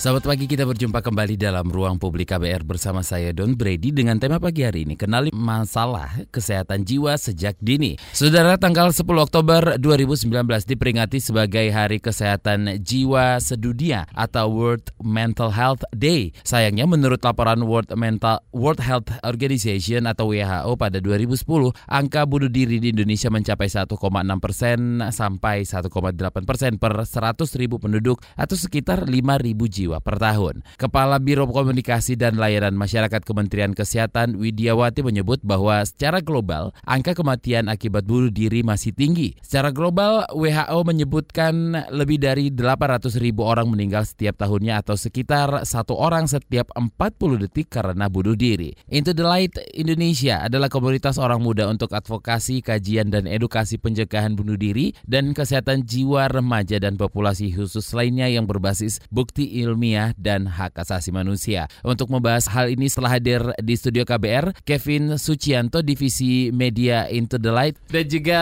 Selamat 0.00 0.32
pagi, 0.32 0.48
kita 0.48 0.64
berjumpa 0.64 1.04
kembali 1.04 1.36
dalam 1.36 1.68
ruang 1.68 2.00
publik 2.00 2.32
KBR 2.32 2.64
bersama 2.64 3.04
saya 3.04 3.36
Don 3.36 3.52
Brady 3.52 3.92
dengan 3.92 4.16
tema 4.16 4.40
pagi 4.40 4.64
hari 4.64 4.88
ini, 4.88 4.96
kenali 4.96 5.28
masalah 5.28 6.24
kesehatan 6.32 6.88
jiwa 6.88 7.20
sejak 7.20 7.60
dini. 7.60 8.00
Saudara, 8.16 8.56
tanggal 8.56 8.96
10 8.96 9.04
Oktober 9.20 9.76
2019 9.76 10.32
diperingati 10.64 11.20
sebagai 11.20 11.68
Hari 11.68 12.00
Kesehatan 12.00 12.80
Jiwa 12.80 13.44
Sedunia 13.44 14.08
atau 14.16 14.48
World 14.48 14.88
Mental 15.04 15.52
Health 15.52 15.84
Day. 15.92 16.32
Sayangnya 16.48 16.88
menurut 16.88 17.20
laporan 17.20 17.60
World 17.68 17.92
Mental 17.92 18.40
World 18.56 18.80
Health 18.80 19.12
Organization 19.20 20.08
atau 20.08 20.32
WHO 20.32 20.80
pada 20.80 20.96
2010, 20.96 21.76
angka 21.92 22.24
bunuh 22.24 22.48
diri 22.48 22.80
di 22.80 22.96
Indonesia 22.96 23.28
mencapai 23.28 23.68
1,6 23.68 23.92
persen 24.40 25.04
sampai 25.12 25.68
1,8 25.68 26.48
persen 26.48 26.80
per 26.80 27.04
100 27.04 27.60
ribu 27.60 27.76
penduduk 27.76 28.24
atau 28.40 28.56
sekitar 28.56 29.04
5 29.04 29.12
ribu 29.44 29.68
jiwa 29.68 29.89
jiwa 29.90 29.98
per 29.98 30.22
tahun. 30.22 30.62
Kepala 30.78 31.18
Biro 31.18 31.50
Komunikasi 31.50 32.14
dan 32.14 32.38
Layanan 32.38 32.78
Masyarakat 32.78 33.26
Kementerian 33.26 33.74
Kesehatan 33.74 34.38
Widiawati 34.38 35.02
menyebut 35.02 35.42
bahwa 35.42 35.82
secara 35.82 36.22
global 36.22 36.70
angka 36.86 37.18
kematian 37.18 37.66
akibat 37.66 38.06
bunuh 38.06 38.30
diri 38.30 38.62
masih 38.62 38.94
tinggi. 38.94 39.34
Secara 39.42 39.74
global 39.74 40.30
WHO 40.30 40.78
menyebutkan 40.86 41.74
lebih 41.90 42.22
dari 42.22 42.54
800 42.54 43.18
ribu 43.18 43.42
orang 43.42 43.66
meninggal 43.66 44.06
setiap 44.06 44.38
tahunnya 44.38 44.86
atau 44.86 44.94
sekitar 44.94 45.66
satu 45.66 45.98
orang 45.98 46.30
setiap 46.30 46.70
40 46.78 47.42
detik 47.42 47.74
karena 47.74 48.06
bunuh 48.06 48.38
diri. 48.38 48.70
Into 48.86 49.10
the 49.10 49.26
Light 49.26 49.58
Indonesia 49.74 50.46
adalah 50.46 50.70
komunitas 50.70 51.18
orang 51.18 51.42
muda 51.42 51.66
untuk 51.66 51.90
advokasi, 51.90 52.62
kajian, 52.62 53.10
dan 53.10 53.26
edukasi 53.26 53.80
pencegahan 53.80 54.38
bunuh 54.38 54.54
diri 54.54 54.94
dan 55.08 55.34
kesehatan 55.34 55.82
jiwa 55.82 56.30
remaja 56.30 56.78
dan 56.78 56.94
populasi 56.94 57.50
khusus 57.50 57.90
lainnya 57.96 58.28
yang 58.28 58.44
berbasis 58.44 59.00
bukti 59.08 59.58
ilmu 59.64 59.79
ilmiah 59.80 60.12
dan 60.20 60.44
hak 60.44 60.76
asasi 60.76 61.08
manusia. 61.08 61.64
Untuk 61.80 62.12
membahas 62.12 62.44
hal 62.52 62.68
ini 62.68 62.92
setelah 62.92 63.16
hadir 63.16 63.40
di 63.56 63.72
studio 63.80 64.04
KBR, 64.04 64.52
Kevin 64.68 65.16
Sucianto, 65.16 65.80
Divisi 65.80 66.52
Media 66.52 67.08
Into 67.08 67.40
the 67.40 67.48
Light, 67.48 67.80
dan 67.88 68.04
juga 68.04 68.40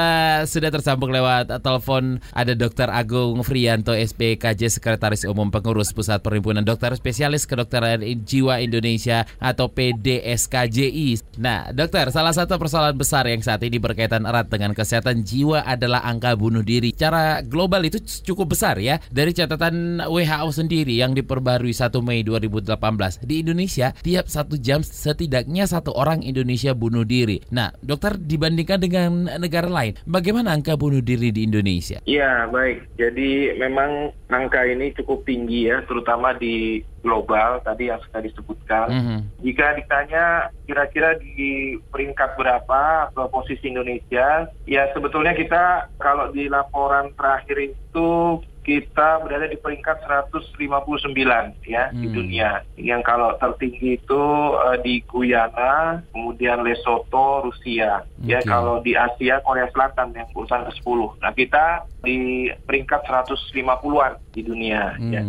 sudah 0.50 0.75
tersambung 0.75 1.14
lewat 1.14 1.62
telepon 1.62 2.19
ada 2.34 2.59
Dr. 2.59 2.91
Agung 2.91 3.47
Frianto, 3.47 3.94
SPKJ, 3.94 4.83
Sekretaris 4.83 5.22
Umum 5.31 5.55
Pengurus 5.55 5.94
Pusat 5.94 6.27
Perhimpunan 6.27 6.66
Dokter 6.66 6.91
Spesialis 6.98 7.47
Kedokteran 7.47 8.03
Jiwa 8.03 8.59
Indonesia 8.59 9.22
atau 9.39 9.70
PDSKJI. 9.70 11.39
Nah, 11.39 11.70
dokter, 11.70 12.11
salah 12.11 12.34
satu 12.34 12.59
persoalan 12.59 12.98
besar 12.98 13.31
yang 13.31 13.47
saat 13.47 13.62
ini 13.62 13.78
berkaitan 13.78 14.27
erat 14.27 14.50
dengan 14.50 14.75
kesehatan 14.75 15.22
jiwa 15.22 15.62
adalah 15.62 16.03
angka 16.03 16.34
bunuh 16.34 16.66
diri. 16.66 16.91
Cara 16.91 17.47
global 17.47 17.86
itu 17.86 18.03
cukup 18.27 18.59
besar 18.59 18.83
ya. 18.83 18.98
Dari 19.14 19.31
catatan 19.31 20.03
WHO 20.03 20.48
sendiri 20.50 20.98
yang 20.98 21.14
di 21.14 21.28
diperbarui 21.29 21.77
1 21.77 21.93
Mei 22.01 22.25
2018. 22.25 23.21
Di 23.21 23.45
Indonesia, 23.45 23.93
tiap 24.01 24.33
satu 24.33 24.57
jam 24.57 24.81
setidaknya 24.81 25.69
satu 25.69 25.93
orang 25.93 26.25
Indonesia 26.25 26.73
bunuh 26.73 27.05
diri. 27.05 27.45
Nah, 27.53 27.69
dokter 27.84 28.17
dibandingkan 28.17 28.81
dengan 28.81 29.29
negara 29.37 29.69
lain, 29.69 30.01
bagaimana 30.09 30.56
angka 30.56 30.81
bunuh 30.81 31.05
diri 31.05 31.29
di 31.29 31.45
Indonesia? 31.45 32.01
Iya, 32.09 32.49
baik. 32.49 32.97
Jadi 32.97 33.61
memang 33.61 34.17
angka 34.33 34.65
ini 34.65 34.97
cukup 34.97 35.29
tinggi 35.29 35.69
ya, 35.69 35.84
terutama 35.84 36.33
di 36.33 36.81
global 37.05 37.61
tadi 37.62 37.93
yang 37.93 38.01
sudah 38.09 38.21
disebutkan. 38.25 38.87
Mm 38.91 39.03
-hmm. 39.05 39.19
Jika 39.45 39.67
ditanya 39.79 40.25
kira-kira 40.67 41.15
di 41.21 41.77
peringkat 41.93 42.34
berapa 42.34 43.12
atau 43.12 43.31
posisi 43.31 43.71
Indonesia, 43.71 44.51
ya 44.67 44.83
sebetulnya 44.93 45.33
kita 45.37 45.93
kalau 46.01 46.33
di 46.34 46.51
laporan 46.51 47.15
terakhir 47.15 47.73
itu 47.73 48.41
kita 48.69 49.24
berada 49.24 49.48
di 49.48 49.56
peringkat 49.56 50.05
159 50.05 51.16
ya 51.64 51.88
hmm. 51.88 51.97
di 51.97 52.06
dunia. 52.12 52.50
Yang 52.77 53.00
kalau 53.08 53.33
tertinggi 53.41 53.97
itu 53.97 54.22
uh, 54.52 54.77
di 54.84 55.00
Guyana, 55.09 56.04
kemudian 56.12 56.60
Lesotho, 56.60 57.48
Rusia. 57.48 58.04
Okay. 58.20 58.37
Ya 58.37 58.44
kalau 58.44 58.84
di 58.84 58.93
Asia 58.93 59.41
Korea 59.41 59.72
Selatan 59.72 60.12
yang 60.12 60.28
urusan 60.37 60.69
ke-10. 60.69 61.00
Nah, 61.25 61.32
kita 61.32 61.88
di 62.04 62.53
peringkat 62.69 63.09
150-an 63.09 64.20
di 64.37 64.44
dunia 64.44 65.00
ya. 65.00 65.00
hmm. 65.00 65.12
ya. 65.16 65.22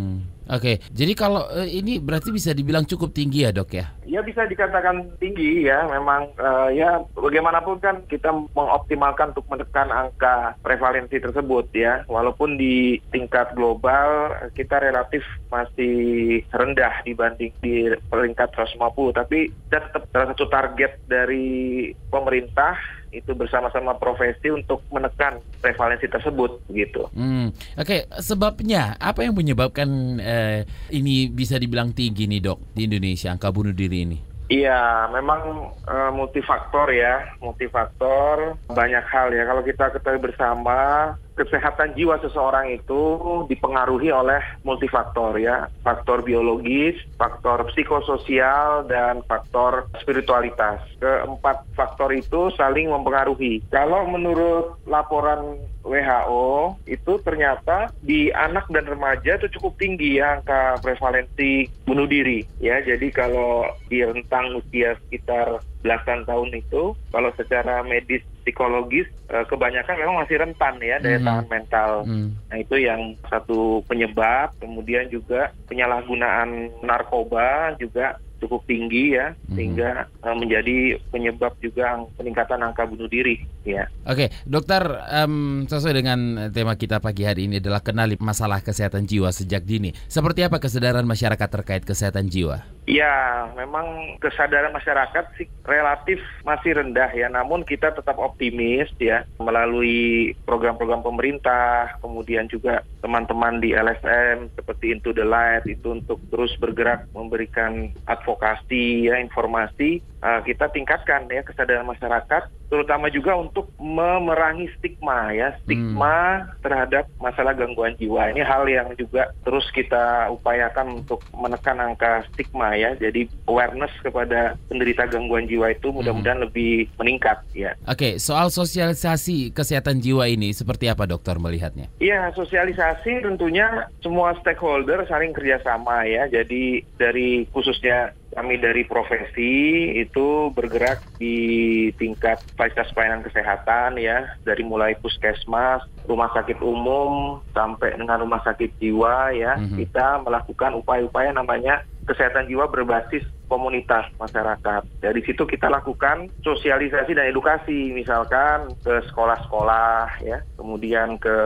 Oke, 0.49 0.81
jadi 0.89 1.13
kalau 1.13 1.45
uh, 1.45 1.69
ini 1.69 2.01
berarti 2.01 2.33
bisa 2.33 2.57
dibilang 2.57 2.81
cukup 2.81 3.13
tinggi 3.13 3.45
ya 3.45 3.53
dok 3.53 3.69
ya? 3.69 3.85
Ya 4.09 4.25
bisa 4.25 4.49
dikatakan 4.49 5.13
tinggi 5.21 5.69
ya, 5.69 5.85
memang 5.85 6.33
uh, 6.41 6.73
ya 6.73 7.05
bagaimanapun 7.13 7.77
kan 7.77 8.01
kita 8.09 8.33
mengoptimalkan 8.57 9.37
untuk 9.37 9.45
menekan 9.45 9.93
angka 9.93 10.57
prevalensi 10.65 11.21
tersebut 11.21 11.69
ya, 11.77 12.01
walaupun 12.09 12.57
di 12.57 12.97
tingkat 13.13 13.53
global 13.53 14.33
kita 14.57 14.81
relatif 14.81 15.21
masih 15.53 16.41
rendah 16.49 17.05
dibanding 17.05 17.53
di 17.61 17.93
peringkat 18.09 18.49
150, 18.57 19.21
tapi 19.21 19.53
tetap 19.69 20.09
salah 20.09 20.33
satu 20.33 20.49
target 20.49 20.97
dari 21.05 21.93
pemerintah 22.09 22.98
itu 23.09 23.33
bersama-sama 23.33 23.97
profesi 23.97 24.53
untuk 24.53 24.85
menekan 24.93 25.41
prevalensi 25.59 26.05
tersebut 26.05 26.61
gitu. 26.69 27.09
Hmm. 27.13 27.49
Oke, 27.77 28.05
okay. 28.05 28.21
sebabnya 28.21 28.95
apa 29.01 29.25
yang 29.25 29.33
menyebabkan 29.33 29.89
eh, 30.21 30.65
ini 30.93 31.29
bisa 31.29 31.57
dibilang 31.57 31.93
tinggi 31.93 32.29
nih 32.29 32.41
dok 32.41 32.73
di 32.73 32.85
Indonesia 32.85 33.33
angka 33.33 33.49
bunuh 33.49 33.73
diri 33.73 34.05
ini? 34.05 34.19
Iya, 34.49 35.05
memang 35.13 35.69
uh, 35.85 36.09
multifaktor 36.09 36.89
ya, 36.89 37.37
multifaktor 37.37 38.57
banyak 38.65 39.05
hal 39.05 39.29
ya. 39.29 39.45
Kalau 39.45 39.61
kita 39.61 39.93
ketahui 39.93 40.25
bersama, 40.25 41.13
kesehatan 41.39 41.95
jiwa 41.95 42.19
seseorang 42.19 42.75
itu 42.75 43.01
dipengaruhi 43.47 44.11
oleh 44.11 44.43
multifaktor 44.67 45.39
ya, 45.39 45.71
faktor 45.79 46.19
biologis, 46.19 46.99
faktor 47.15 47.63
psikososial 47.71 48.83
dan 48.91 49.23
faktor 49.23 49.87
spiritualitas. 50.03 50.83
Keempat 50.99 51.63
faktor 51.71 52.11
itu 52.11 52.51
saling 52.59 52.91
mempengaruhi. 52.91 53.63
Kalau 53.71 54.03
menurut 54.11 54.75
laporan 54.83 55.63
WHO 55.79 56.75
itu 56.83 57.13
ternyata 57.23 57.95
di 58.03 58.29
anak 58.35 58.67
dan 58.67 58.83
remaja 58.83 59.39
itu 59.39 59.47
cukup 59.55 59.79
tinggi 59.79 60.19
ya 60.19 60.37
angka 60.37 60.83
prevalensi 60.83 61.71
bunuh 61.87 62.05
diri 62.05 62.43
ya. 62.59 62.83
Jadi 62.83 63.09
kalau 63.15 63.63
di 63.87 64.03
rentang 64.03 64.59
usia 64.59 64.99
sekitar 65.07 65.63
belasan 65.79 66.27
tahun 66.27 66.59
itu 66.59 66.93
kalau 67.09 67.31
secara 67.39 67.81
medis 67.87 68.21
psikologis 68.43 69.07
eh, 69.29 69.45
kebanyakan 69.47 69.95
memang 69.99 70.17
masih 70.23 70.37
rentan 70.41 70.75
ya 70.79 70.97
daya 70.99 71.19
mm 71.19 71.27
tahan 71.27 71.47
mental. 71.47 71.91
Mm. 72.07 72.29
Nah 72.49 72.57
itu 72.57 72.75
yang 72.79 73.01
satu 73.27 73.83
penyebab. 73.85 74.55
Kemudian 74.59 75.07
juga 75.11 75.51
penyalahgunaan 75.67 76.81
narkoba 76.81 77.75
juga 77.77 78.17
cukup 78.39 78.63
tinggi 78.65 79.19
ya 79.19 79.35
hmm. 79.35 79.53
sehingga 79.53 80.07
uh, 80.23 80.35
menjadi 80.35 80.97
penyebab 81.11 81.53
juga 81.59 81.99
peningkatan 82.15 82.63
angka 82.63 82.87
bunuh 82.87 83.11
diri 83.11 83.43
ya. 83.75 83.85
Oke, 84.07 84.33
dokter 84.47 84.81
um, 85.21 85.65
sesuai 85.69 85.93
dengan 85.93 86.19
tema 86.49 86.73
kita 86.73 86.97
pagi 86.97 87.27
hari 87.27 87.45
ini 87.45 87.61
adalah 87.61 87.83
kenali 87.83 88.17
masalah 88.17 88.63
kesehatan 88.65 89.05
jiwa 89.05 89.29
sejak 89.29 89.65
dini. 89.65 89.93
Seperti 90.09 90.45
apa 90.45 90.57
kesadaran 90.57 91.05
masyarakat 91.05 91.49
terkait 91.49 91.83
kesehatan 91.85 92.27
jiwa? 92.31 92.65
Ya, 92.89 93.45
memang 93.53 94.17
kesadaran 94.17 94.73
masyarakat 94.73 95.37
sih 95.37 95.45
relatif 95.61 96.17
masih 96.41 96.81
rendah 96.81 97.13
ya, 97.13 97.29
namun 97.29 97.61
kita 97.61 97.93
tetap 97.93 98.17
optimis 98.17 98.89
ya 98.97 99.29
melalui 99.37 100.33
program-program 100.49 101.05
pemerintah, 101.05 102.01
kemudian 102.01 102.49
juga 102.49 102.81
teman-teman 103.05 103.61
di 103.61 103.77
LSM 103.77 104.49
seperti 104.57 104.89
Into 104.89 105.13
the 105.13 105.21
Light 105.21 105.69
itu 105.69 105.93
untuk 105.93 106.17
terus 106.33 106.49
bergerak 106.57 107.05
memberikan 107.13 107.93
advokasi 108.09 108.39
advokasi 108.39 109.11
ya 109.11 109.19
informasi 109.19 109.99
uh, 110.23 110.39
kita 110.47 110.71
tingkatkan 110.71 111.27
ya 111.27 111.43
kesadaran 111.43 111.83
masyarakat 111.83 112.47
terutama 112.71 113.11
juga 113.11 113.35
untuk 113.35 113.58
memerangi 113.81 114.69
stigma 114.77 115.33
ya 115.33 115.55
stigma 115.63 116.45
hmm. 116.45 116.63
terhadap 116.63 117.05
masalah 117.17 117.55
gangguan 117.55 117.95
jiwa 117.97 118.31
ini 118.31 118.43
hal 118.45 118.67
yang 118.69 118.91
juga 118.95 119.31
terus 119.41 119.65
kita 119.73 120.29
upayakan 120.29 121.03
untuk 121.03 121.23
menekan 121.33 121.79
angka 121.79 122.23
stigma 122.31 122.75
ya 122.75 122.93
jadi 122.95 123.25
awareness 123.49 123.91
kepada 124.03 124.55
penderita 124.69 125.07
gangguan 125.09 125.49
jiwa 125.49 125.73
itu 125.73 125.89
mudah-mudahan 125.89 126.43
hmm. 126.43 126.47
lebih 126.51 126.87
meningkat 126.99 127.41
ya. 127.55 127.73
Oke 127.87 128.21
soal 128.21 128.53
sosialisasi 128.53 129.51
kesehatan 129.55 130.03
jiwa 130.03 130.29
ini 130.29 130.51
seperti 130.53 130.91
apa 130.91 131.09
dokter 131.09 131.35
melihatnya? 131.39 131.89
Iya 131.97 132.29
sosialisasi 132.35 133.23
tentunya 133.25 133.89
semua 134.03 134.35
stakeholder 134.39 135.03
saling 135.07 135.33
kerjasama 135.33 136.05
ya 136.05 136.29
jadi 136.29 136.83
dari 136.99 137.47
khususnya 137.49 138.13
kami 138.33 138.61
dari 138.61 138.85
profesi 138.85 139.89
itu 139.97 140.53
bergerak 140.53 141.01
di 141.17 141.89
tingkat 141.97 142.41
fasilitas 142.53 142.93
pelayanan 142.93 143.25
kesehatan 143.25 143.97
ya 143.97 144.37
dari 144.45 144.61
mulai 144.61 144.93
puskesmas, 145.01 145.81
rumah 146.05 146.29
sakit 146.33 146.61
umum 146.61 147.41
sampai 147.53 147.97
dengan 147.97 148.21
rumah 148.21 148.41
sakit 148.45 148.77
jiwa 148.77 149.33
ya 149.33 149.57
mm 149.57 149.65
-hmm. 149.65 149.77
kita 149.85 150.07
melakukan 150.21 150.71
upaya-upaya 150.77 151.33
namanya 151.33 151.81
kesehatan 152.09 152.49
jiwa 152.49 152.65
berbasis 152.65 153.21
komunitas 153.49 154.09
masyarakat. 154.17 154.81
Dari 155.01 155.21
situ 155.25 155.45
kita 155.45 155.69
lakukan 155.69 156.29
sosialisasi 156.41 157.17
dan 157.17 157.29
edukasi, 157.29 157.93
misalkan 157.93 158.73
ke 158.81 159.01
sekolah-sekolah, 159.09 160.21
ya, 160.25 160.41
kemudian 160.57 161.17
ke 161.21 161.37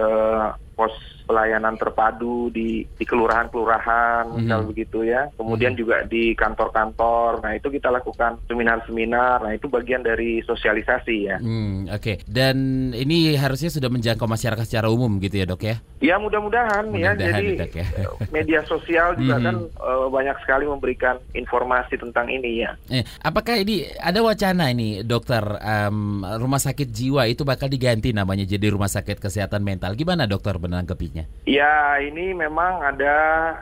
pos 0.73 0.91
pelayanan 1.23 1.79
terpadu 1.79 2.51
di 2.51 2.83
di 2.83 3.05
kelurahan-kelurahan 3.07 4.27
Mhm. 4.27 4.35
misal 4.35 4.59
begitu 4.65 5.03
ya. 5.03 5.31
Kemudian 5.33 5.73
juga 5.73 6.03
di 6.03 6.33
kantor-kantor. 6.33 7.39
Nah, 7.39 7.55
itu 7.55 7.69
kita 7.69 7.87
lakukan 7.87 8.37
seminar-seminar. 8.45 9.39
Nah, 9.39 9.53
itu 9.53 9.67
bagian 9.67 10.03
dari 10.03 10.43
sosialisasi 10.43 11.15
ya. 11.23 11.37
Hmm, 11.39 11.87
oke. 11.87 12.27
Dan 12.27 12.55
ini 12.91 13.35
harusnya 13.35 13.69
sudah 13.69 13.87
menjangkau 13.87 14.25
masyarakat 14.25 14.65
secara 14.65 14.87
umum 14.89 15.15
gitu 15.19 15.39
ya, 15.39 15.45
Dok 15.45 15.63
ya? 15.63 15.75
Ya, 15.99 16.15
mudah-mudahan 16.19 16.91
ya. 16.91 17.15
Mudah-mudahan, 17.15 17.39
Jadi 17.39 17.47
Dok, 17.55 17.73
ya. 17.73 17.87
media 18.29 18.59
sosial 18.65 19.15
juga 19.15 19.39
Mhm. 19.39 19.43
kan 19.43 19.55
eh, 19.63 20.07
banyak 20.09 20.37
sekali 20.41 20.65
memberikan 20.65 21.15
informasi 21.31 21.95
tentang 21.95 22.27
ini 22.27 22.63
ya. 22.63 22.71
Eh, 22.89 23.03
apakah 23.21 23.55
ini 23.55 23.87
ada 23.95 24.19
wacana 24.19 24.67
ini, 24.69 24.99
Dokter, 25.01 25.43
em, 25.59 26.19
rumah 26.37 26.59
sakit 26.59 26.89
jiwa 26.89 27.23
itu 27.25 27.43
bakal 27.43 27.67
diganti 27.67 28.11
namanya 28.11 28.43
jadi 28.43 28.67
rumah 28.69 28.87
sakit 28.87 29.19
kesehatan 29.19 29.61
mental. 29.61 29.93
Gimana, 29.93 30.25
Dokter 30.25 30.55
menanggapinya? 30.63 31.27
Ya, 31.43 31.99
ini 31.99 32.31
memang 32.31 32.79
ada 32.79 33.15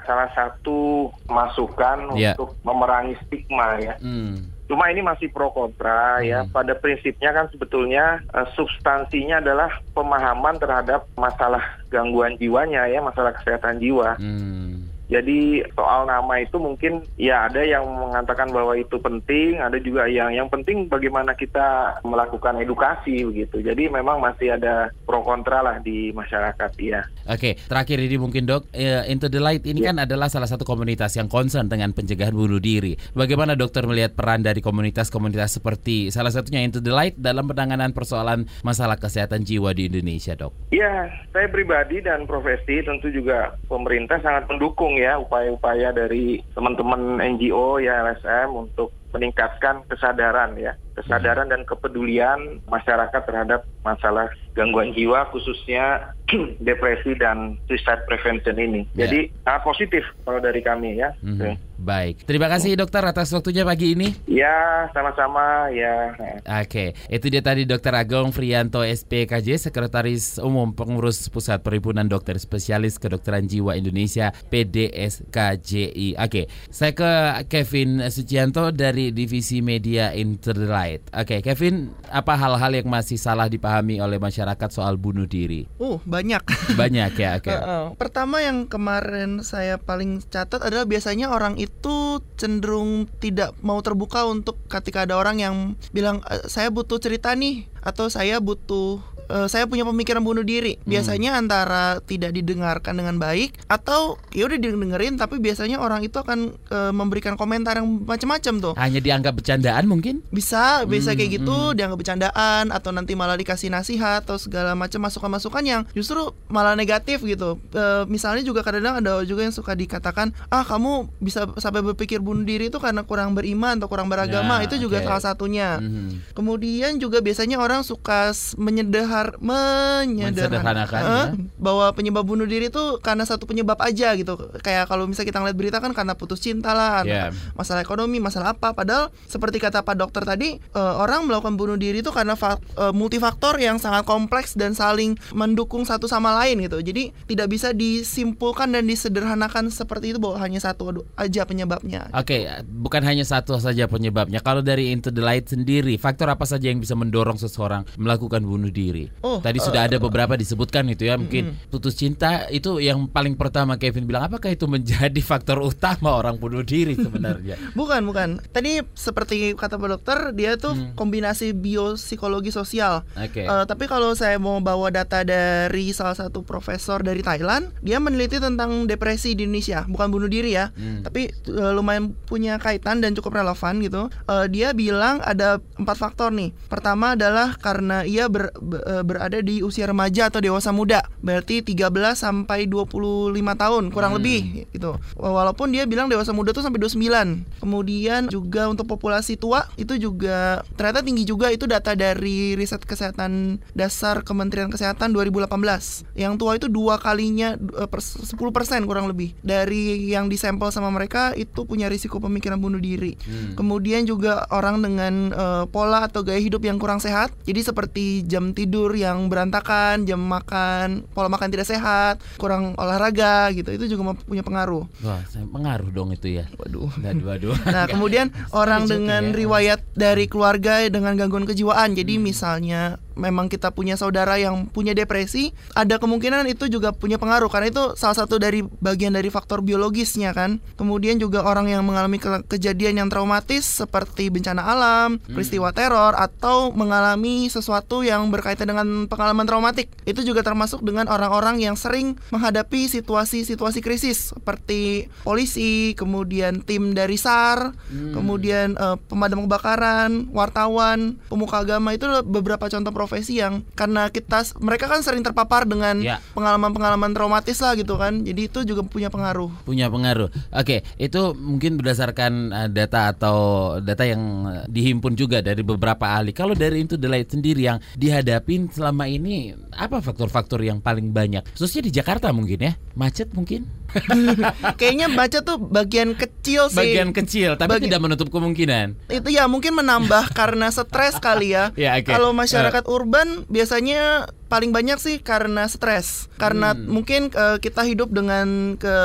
salah 0.05 0.29
satu 0.31 1.09
masukan 1.25 2.13
Ya. 2.13 2.37
untuk 2.37 2.53
memerangi 2.61 3.17
stigma 3.25 3.81
ya. 3.81 3.97
Hmm. 3.97 4.45
Cuma 4.69 4.87
ini 4.87 5.03
masih 5.03 5.27
pro 5.33 5.51
kontra 5.51 6.21
ya. 6.21 6.45
Hmm. 6.45 6.53
Pada 6.53 6.77
prinsipnya 6.77 7.33
kan 7.33 7.49
sebetulnya 7.49 8.21
eh, 8.31 8.47
substansinya 8.53 9.41
adalah 9.41 9.67
pemahaman 9.91 10.61
terhadap 10.61 11.09
masalah 11.17 11.59
gangguan 11.89 12.37
jiwanya 12.37 12.87
ya, 12.87 13.01
masalah 13.01 13.33
kesehatan 13.35 13.81
jiwa. 13.81 14.15
Hmm. 14.15 14.90
Jadi 15.11 15.59
soal 15.75 16.07
nama 16.07 16.39
itu 16.39 16.55
mungkin 16.55 17.03
ya 17.19 17.51
ada 17.51 17.59
yang 17.59 17.83
mengatakan 17.83 18.47
bahwa 18.47 18.79
itu 18.79 18.95
penting, 18.95 19.59
ada 19.59 19.75
juga 19.75 20.07
yang 20.07 20.31
yang 20.31 20.47
penting 20.47 20.87
bagaimana 20.87 21.35
kita 21.35 21.99
melakukan 22.07 22.63
edukasi 22.63 23.27
begitu. 23.27 23.59
Jadi 23.59 23.91
memang 23.91 24.23
masih 24.23 24.55
ada 24.55 24.87
pro 25.03 25.19
kontra 25.19 25.59
lah 25.59 25.83
di 25.83 26.15
masyarakat 26.15 26.71
ya. 26.79 27.03
Oke, 27.27 27.59
terakhir 27.67 27.99
ini 27.99 28.15
mungkin 28.15 28.47
dok, 28.47 28.71
eh, 28.71 29.03
Into 29.11 29.27
the 29.27 29.43
Light 29.43 29.67
ini 29.67 29.83
Ya. 29.83 29.91
kan 29.91 30.07
adalah 30.07 30.31
salah 30.31 30.47
satu 30.47 30.63
komunitas 30.63 31.11
yang 31.19 31.27
concern 31.27 31.67
dengan 31.67 31.91
pencegahan 31.91 32.31
bunuh 32.31 32.63
diri. 32.63 32.95
Bagaimana 33.11 33.59
dokter 33.59 33.83
melihat 33.83 34.15
peran 34.15 34.47
dari 34.47 34.63
komunitas-komunitas 34.63 35.59
seperti 35.59 36.07
salah 36.07 36.31
satunya 36.31 36.63
Into 36.63 36.79
the 36.79 36.95
Light 36.95 37.19
dalam 37.19 37.51
penanganan 37.51 37.91
persoalan 37.91 38.47
masalah 38.63 38.95
kesehatan 38.95 39.43
jiwa 39.43 39.75
di 39.75 39.91
Indonesia, 39.91 40.39
dok? 40.39 40.55
Ya, 40.71 41.11
saya 41.35 41.51
pribadi 41.51 41.99
dan 41.99 42.23
profesi 42.23 42.79
tentu 42.85 43.11
juga 43.11 43.59
pemerintah 43.67 44.21
sangat 44.23 44.47
mendukung 44.47 45.00
ya 45.01 45.17
upaya-upaya 45.17 45.89
dari 45.89 46.45
teman-teman 46.53 47.17
NGO 47.17 47.81
ya 47.81 48.05
LSM 48.05 48.53
untuk 48.53 48.93
meningkatkan 49.11 49.83
kesadaran 49.87 50.55
ya, 50.57 50.75
kesadaran 50.95 51.47
dan 51.51 51.63
kepedulian 51.63 52.59
masyarakat 52.67 53.21
terhadap 53.23 53.63
masalah 53.81 54.31
gangguan 54.53 54.91
jiwa 54.91 55.25
khususnya 55.31 56.13
depresi 56.67 57.15
dan 57.19 57.59
suicide 57.67 58.03
prevention 58.07 58.55
ini. 58.59 58.81
Ya. 58.95 59.07
Jadi 59.07 59.31
sangat 59.43 59.61
positif 59.67 60.03
kalau 60.23 60.39
dari 60.39 60.61
kami 60.63 60.99
ya. 60.99 61.11
Mhm. 61.23 61.71
Baik, 61.81 62.29
terima 62.29 62.45
kasih 62.45 62.77
dokter 62.77 63.01
atas 63.01 63.33
waktunya 63.33 63.65
pagi 63.65 63.97
ini. 63.97 64.13
Ya, 64.29 64.85
sama-sama 64.93 65.65
ya. 65.73 66.13
Oke, 66.61 66.93
itu 67.09 67.25
dia 67.25 67.41
tadi 67.41 67.65
Dr. 67.65 67.97
Agong 67.97 68.29
Frianto 68.29 68.85
SPKJ, 68.85 69.57
Sekretaris 69.57 70.37
Umum 70.37 70.77
Pengurus 70.77 71.25
Pusat 71.33 71.65
Perhimpunan 71.65 72.05
Dokter 72.05 72.37
Spesialis 72.37 73.01
Kedokteran 73.01 73.49
Jiwa 73.49 73.73
Indonesia 73.81 74.29
PDSKJI. 74.53 76.21
Oke, 76.21 76.53
saya 76.69 76.93
ke 76.93 77.11
Kevin 77.49 78.05
Sucianto 78.13 78.69
dari 78.69 79.00
Divisi 79.09 79.65
Media 79.65 80.13
Interlight. 80.13 81.09
Oke, 81.09 81.41
Kevin, 81.41 81.89
apa 82.13 82.37
hal-hal 82.37 82.77
yang 82.77 82.85
masih 82.85 83.17
salah 83.17 83.49
dipahami 83.49 83.97
oleh 83.97 84.21
masyarakat 84.21 84.69
soal 84.69 85.01
bunuh 85.01 85.25
diri? 85.25 85.65
Uh, 85.81 85.97
banyak. 86.05 86.45
Banyak 86.81 87.17
ya, 87.17 87.41
oke. 87.41 87.49
Heeh. 87.49 87.85
Pertama 87.97 88.45
yang 88.45 88.69
kemarin 88.69 89.41
saya 89.41 89.81
paling 89.81 90.21
catat 90.29 90.61
adalah 90.61 90.85
biasanya 90.85 91.33
orang 91.33 91.57
itu 91.57 92.21
cenderung 92.37 93.09
tidak 93.17 93.57
mau 93.65 93.81
terbuka 93.81 94.27
untuk 94.27 94.61
ketika 94.67 95.07
ada 95.07 95.17
orang 95.17 95.41
yang 95.41 95.55
bilang 95.95 96.19
"Eh, 96.27 96.45
saya 96.51 96.69
butuh 96.69 96.99
cerita 96.99 97.31
nih 97.31 97.70
atau 97.81 98.07
saya 98.07 98.37
butuh 98.37 99.01
eh, 99.27 99.47
saya 99.47 99.65
punya 99.65 99.83
pemikiran 99.83 100.21
bunuh 100.21 100.43
diri. 100.43 100.75
Biasanya 100.83 101.35
antara 101.35 101.97
tidak 102.01 102.31
didengarkan 102.31 102.99
dengan 102.99 103.15
baik 103.15 103.55
atau 103.65 104.19
ya 104.31 104.45
udah 104.45 104.59
didengerin 104.59 105.15
tapi 105.15 105.39
biasanya 105.39 105.79
orang 105.79 106.03
itu 106.03 106.19
akan 106.19 106.51
eh, 106.57 106.91
memberikan 106.91 107.33
komentar 107.33 107.79
yang 107.79 107.87
macam-macam 108.03 108.53
tuh. 108.59 108.73
Hanya 108.75 108.99
dianggap 108.99 109.39
bercandaan 109.39 109.87
mungkin? 109.87 110.19
Bisa, 110.29 110.83
bisa 110.83 111.11
Hmm, 111.11 111.17
kayak 111.17 111.31
gitu, 111.39 111.57
dianggap 111.73 111.97
bercandaan 111.97 112.69
atau 112.69 112.91
nanti 112.91 113.15
malah 113.15 113.39
dikasih 113.39 113.71
nasihat 113.71 114.21
atau 114.21 114.35
segala 114.35 114.75
macam 114.75 114.99
masukan-masukan 115.01 115.63
yang 115.63 115.81
justru 115.95 116.19
malah 116.51 116.75
negatif 116.75 117.23
gitu. 117.23 117.55
E, 117.71 118.03
misalnya 118.05 118.43
juga 118.43 118.61
kadang-kadang 118.61 118.99
ada 118.99 119.23
juga 119.23 119.47
yang 119.47 119.55
suka 119.55 119.71
dikatakan, 119.73 120.35
"Ah, 120.51 120.67
kamu 120.67 121.07
bisa 121.23 121.47
sampai 121.55 121.79
berpikir 121.81 122.19
bunuh 122.19 122.43
diri 122.43 122.67
itu 122.67 122.77
karena 122.77 123.07
kurang 123.07 123.31
beriman 123.33 123.79
atau 123.79 123.87
kurang 123.87 124.11
beragama." 124.11 124.59
Ya, 124.59 124.67
itu 124.67 124.75
juga 124.83 124.99
oke. 124.99 125.07
salah 125.07 125.23
satunya. 125.23 125.79
Mhm. 125.79 126.35
Kemudian 126.35 126.91
juga 126.99 127.23
biasanya 127.23 127.55
orang 127.55 127.70
suka 127.79 128.35
s- 128.35 128.59
menyedehar 128.59 129.39
menyederhanakan 129.39 131.01
ya. 131.01 131.23
bahwa 131.55 131.87
penyebab 131.95 132.23
bunuh 132.23 132.43
diri 132.43 132.67
itu 132.67 132.99
karena 132.99 133.23
satu 133.23 133.47
penyebab 133.47 133.79
aja 133.79 134.11
gitu. 134.13 134.35
Kayak 134.59 134.91
kalau 134.91 135.07
misalnya 135.07 135.29
kita 135.31 135.39
ngeliat 135.39 135.57
berita 135.57 135.77
kan 135.79 135.95
karena 135.95 136.13
putus 136.13 136.39
cinta 136.39 136.75
lah, 136.75 137.03
Ya. 137.07 137.31
masalah 137.55 137.81
ekonomi, 137.81 138.19
masalah 138.19 138.53
apa. 138.53 138.73
Padahal 138.73 139.09
seperti 139.25 139.57
kata 139.57 139.81
Pak 139.81 139.95
Dokter 139.95 140.23
tadi, 140.23 140.57
eh, 140.57 140.93
orang 140.97 141.25
melakukan 141.25 141.55
bunuh 141.55 141.79
diri 141.79 142.03
itu 142.03 142.11
karena 142.11 142.35
eh, 142.35 142.57
multifaktor 142.91 143.55
yang 143.57 143.77
sangat 143.77 144.03
kompleks 144.03 144.53
dan 144.53 144.73
saling 144.73 145.15
mendukung 145.31 145.87
satu 145.87 146.05
sama 146.05 146.35
lain 146.43 146.61
gitu. 146.61 146.81
Jadi 146.81 147.13
tidak 147.25 147.47
bisa 147.47 147.71
disimpulkan 147.71 148.71
dan 148.71 148.83
disederhanakan 148.83 149.69
seperti 149.69 150.11
itu 150.11 150.19
bahwa 150.19 150.41
hanya 150.41 150.59
satu 150.59 151.05
aja 151.15 151.41
penyebabnya. 151.45 152.09
Oke, 152.11 152.49
bukan 152.65 153.01
hanya 153.05 153.23
satu 153.23 153.55
saja 153.55 153.85
penyebabnya. 153.85 154.41
Kalau 154.41 154.59
dari 154.59 154.89
Into 154.91 155.13
the 155.13 155.21
Light 155.21 155.47
sendiri, 155.47 155.95
faktor 155.95 156.27
apa 156.27 156.43
saja 156.43 156.67
yang 156.67 156.81
bisa 156.81 156.97
mendorong 156.97 157.37
seseorang 157.61 157.85
melakukan 157.95 158.41
bunuh 158.41 158.67
diri? 158.67 159.05
Oh, 159.21 159.37
Tadi 159.37 159.61
sudah 159.61 159.85
ada 159.85 160.01
beberapa 160.01 160.33
disebutkan 160.33 160.89
itu 160.89 161.05
ya, 161.05 161.13
mungkin 161.13 161.53
putus 161.69 161.93
cinta 161.93 162.49
itu 162.49 162.81
yang 162.81 163.05
paling 163.05 163.37
pertama 163.37 163.77
Kevin 163.77 164.03
bilang. 164.03 164.25
Apakah 164.25 164.49
itu 164.49 164.65
menjadi 164.65 165.21
faktor 165.31 165.61
utama 165.61 166.17
orang 166.17 166.35
bunuh 166.35 166.61
diri 166.61 166.97
sebenarnya? 166.97 167.53
Bukan, 167.77 168.01
bukan. 168.03 168.41
Tadi 168.49 168.81
seperti 168.91 169.53
kata 169.53 169.75
Pak 169.75 169.89
Dokter, 169.91 170.19
dia 170.33 170.55
tuh 170.55 170.71
Hmm. 170.71 170.95
kombinasi 170.95 171.51
biopsikologi 171.51 172.47
sosial. 172.49 173.03
Oke. 173.13 173.43
Eh, 173.43 173.63
tapi 173.65 173.85
kalau 173.85 174.15
saya 174.15 174.39
mau 174.39 174.55
bawa 174.57 174.87
data 174.87 175.21
dari 175.21 175.91
salah 175.91 176.15
satu 176.15 176.41
profesor 176.41 177.03
dari 177.03 177.19
Thailand, 177.19 177.75
dia 177.81 177.99
meneliti 177.99 178.39
tentang 178.39 178.87
depresi 178.87 179.35
di 179.35 179.43
Indonesia, 179.43 179.83
bukan 179.83 180.07
bunuh 180.09 180.25
diri 180.25 180.55
ya, 180.55 180.71
Hmm. 180.71 181.03
tapi 181.03 181.27
eh, 181.27 181.71
lumayan 181.71 182.15
punya 182.23 182.55
kaitan 182.55 183.03
dan 183.03 183.11
cukup 183.11 183.35
relevan 183.35 183.83
gitu. 183.83 184.07
Eh, 184.25 184.47
dia 184.47 184.71
bilang 184.71 185.19
ada 185.19 185.59
empat 185.75 185.97
faktor 185.97 186.31
nih. 186.31 186.55
Pertama 186.65 187.13
adalah 187.13 187.50
karena 187.53 188.03
ia 188.03 188.25
ber- 188.25 188.53
be- 188.55 188.79
eh, 188.79 189.01
berada 189.01 189.39
di 189.39 189.59
usia 189.59 189.83
remaja 189.83 190.27
atau 190.27 190.39
dewasa 190.39 190.69
muda, 190.69 191.01
berarti 191.19 191.59
13 191.59 191.89
sampai 192.15 192.65
25 192.65 193.31
tahun 193.53 193.89
kurang 193.89 194.11
Hmm. 194.11 194.19
lebih 194.19 194.39
gitu. 194.69 194.95
Walaupun 195.15 195.69
dia 195.69 195.83
bilang 195.83 196.05
dewasa 196.05 196.29
muda 196.29 196.51
tuh 196.51 196.61
sampai 196.61 196.77
29. 196.77 197.43
Kemudian 197.57 198.27
juga 198.27 198.67
untuk 198.67 198.85
populasi 198.85 199.35
tua 199.35 199.65
itu 199.75 199.95
juga 199.95 200.61
ternyata 200.73 201.01
tinggi 201.01 201.23
juga 201.23 201.47
itu 201.47 201.63
data 201.63 201.91
dari 201.91 202.53
riset 202.53 202.81
kesehatan 202.81 203.31
dasar 203.71 204.21
Kementerian 204.21 204.67
Kesehatan 204.67 205.11
2018. 205.11 206.03
Yang 206.13 206.33
tua 206.35 206.51
itu 206.55 206.67
dua 206.67 206.97
kalinya 206.97 207.55
eh, 207.55 207.85
per 207.85 207.99
10% 207.99 208.37
kurang 208.83 209.05
lebih 209.05 209.33
dari 209.39 210.07
yang 210.07 210.27
disampel 210.27 210.69
sama 210.69 210.89
mereka 210.89 211.31
itu 211.33 211.63
punya 211.63 211.87
risiko 211.87 212.17
pemikiran 212.17 212.57
bunuh 212.57 212.77
diri. 212.77 213.15
Hmm. 213.17 213.53
Kemudian 213.55 214.03
juga 214.03 214.45
orang 214.49 214.79
dengan 214.79 215.13
eh, 215.31 215.63
pola 215.67 216.03
atau 216.03 216.21
gaya 216.21 216.37
hidup 216.37 216.61
yang 216.61 216.75
kurang 216.75 216.99
sehat. 216.99 217.33
Jadi 217.41 217.59
seperti 217.61 218.05
jam 218.23 218.51
tidur 218.51 218.91
yang 218.91 219.25
berantakan, 219.25 220.03
jam 220.03 220.19
makan, 220.19 221.05
pola 221.09 221.27
makan 221.27 221.49
tidak 221.49 221.65
sehat, 221.65 222.19
kurang 222.35 222.73
olahraga 222.75 223.49
gitu. 223.51 223.71
Itu 223.71 223.85
juga 223.87 224.13
punya 224.17 224.41
pengaruh. 224.41 224.85
Wah, 225.01 225.21
saya 225.25 225.45
pengaruh 225.45 225.89
dong 225.89 226.11
itu 226.11 226.27
ya. 226.33 226.45
Waduh. 226.55 226.89
Waduh, 226.93 227.25
waduh. 227.27 227.55
Nah, 227.71 227.85
kemudian 227.85 228.27
orang 228.51 228.83
joking 228.83 229.07
dengan 229.07 229.23
ya. 229.25 229.35
riwayat 229.37 229.79
dari 229.93 230.25
keluarga 230.25 230.83
dengan 230.85 231.15
gangguan 231.15 231.43
kejiwaan. 231.43 231.93
Jadi 231.93 232.13
Hmm. 232.13 232.23
misalnya 232.23 232.81
memang 233.13 233.47
kita 233.47 233.69
punya 233.69 233.93
saudara 233.93 234.35
yang 234.35 234.65
punya 234.65 234.91
depresi, 234.91 235.51
ada 235.71 235.95
kemungkinan 235.95 236.47
itu 236.47 236.67
juga 236.67 236.91
punya 236.91 237.15
pengaruh 237.15 237.47
karena 237.47 237.69
itu 237.69 237.83
salah 237.93 238.15
satu 238.15 238.35
dari 238.35 238.59
bagian 238.79 239.11
dari 239.11 239.27
faktor 239.27 239.61
biologisnya 239.61 240.31
kan. 240.31 240.59
Kemudian 240.73 241.15
juga 241.15 241.43
orang 241.43 241.67
yang 241.67 241.81
mengalami 241.81 242.17
ke- 242.17 242.43
kejadian 242.49 242.97
yang 242.97 243.07
traumatis 243.07 243.63
seperti 243.63 244.27
bencana 244.27 244.63
alam, 244.65 245.09
Hmm. 245.17 245.31
peristiwa 245.31 245.69
teror 245.71 246.13
atau 246.13 246.71
mengalami 246.71 247.30
sesuatu 247.47 248.01
yang 248.01 248.27
berkaitan 248.27 248.67
dengan 248.67 248.87
pengalaman 249.05 249.45
traumatik. 249.45 249.87
Itu 250.03 250.21
juga 250.21 250.41
termasuk 250.41 250.81
dengan 250.81 251.07
orang-orang 251.07 251.59
yang 251.59 251.75
sering 251.75 252.19
menghadapi 252.29 252.87
situasi-situasi 252.87 253.79
krisis 253.79 254.31
seperti 254.31 255.07
polisi, 255.21 255.93
kemudian 255.95 256.61
tim 256.61 256.91
dari 256.91 257.15
SAR, 257.15 257.73
Hmm. 257.91 258.13
kemudian 258.13 258.73
eh, 258.73 258.97
pemadam 259.07 259.45
kebakaran, 259.45 260.31
wartawan, 260.31 261.19
pemuka 261.27 261.61
agama 261.61 261.91
itu 261.91 262.05
beberapa 262.23 262.65
contoh 262.65 262.91
profesi 262.91 263.37
yang 263.37 263.61
karena 263.73 264.07
kita 264.07 264.43
mereka 264.59 264.87
kan 264.87 265.01
sering 265.01 265.21
terpapar 265.21 265.63
dengan 265.63 265.99
Ya. 266.01 266.17
pengalaman-pengalaman 266.33 267.13
traumatis 267.13 267.59
lah 267.59 267.75
gitu 267.75 267.95
kan. 267.95 268.23
Jadi 268.23 268.41
itu 268.47 268.59
juga 268.63 268.81
punya 268.81 269.07
pengaruh. 269.07 269.51
punya 269.63 269.87
pengaruh. 269.87 270.27
Oke, 270.51 270.81
itu 270.97 271.21
mungkin 271.35 271.77
berdasarkan 271.77 272.31
uh, 272.49 272.69
data 272.69 273.11
atau 273.11 273.37
data 273.79 274.03
yang 274.03 274.21
uh, 274.43 274.65
dihimpun 274.65 275.13
juga 275.13 275.39
dari 275.39 275.61
beberapa 275.61 276.07
ahli. 276.07 276.31
Kalau 276.31 276.51
dari 276.53 276.81
Into 276.81 276.97
the 276.97 277.05
Light 277.21 277.29
sendiri 277.29 277.69
yang 277.69 277.77
dihadapin 277.93 278.65
selama 278.73 279.05
ini 279.05 279.53
apa 279.77 280.01
faktor-faktor 280.01 280.65
yang 280.65 280.81
paling 280.81 281.13
banyak? 281.13 281.45
Khususnya 281.53 281.85
di 281.85 281.91
Jakarta 281.93 282.33
mungkin 282.33 282.57
ya, 282.65 282.73
macet 282.97 283.29
mungkin. 283.37 283.69
Kayaknya 284.79 285.07
baca 285.11 285.39
tuh 285.41 285.57
bagian 285.57 286.13
kecil 286.13 286.67
sih. 286.67 286.77
Bagian 286.77 287.11
kecil, 287.11 287.55
tapi 287.55 287.77
Bagi- 287.77 287.87
tidak 287.87 288.01
menutup 288.01 288.27
kemungkinan. 288.29 288.95
itu 289.07 289.29
ya 289.29 289.45
mungkin 289.45 289.75
menambah 289.75 290.31
karena 290.39 290.69
stres 290.69 291.17
kali 291.17 291.51
ya. 291.51 291.71
Ya, 291.75 291.95
oke. 291.95 292.07
Kalau 292.07 292.31
masyarakat 292.31 292.83
urban 292.85 293.43
biasanya 293.47 294.25
paling 294.47 294.69
banyak 294.69 294.99
sih 294.99 295.17
karena 295.17 295.63
stres. 295.65 296.27
Karena 296.35 296.73
Hmm. 296.73 296.83
mungkin 296.91 297.31
eh, 297.31 297.57
kita 297.57 297.81
hidup 297.81 298.11
dengan 298.11 298.75
ke 298.75 298.95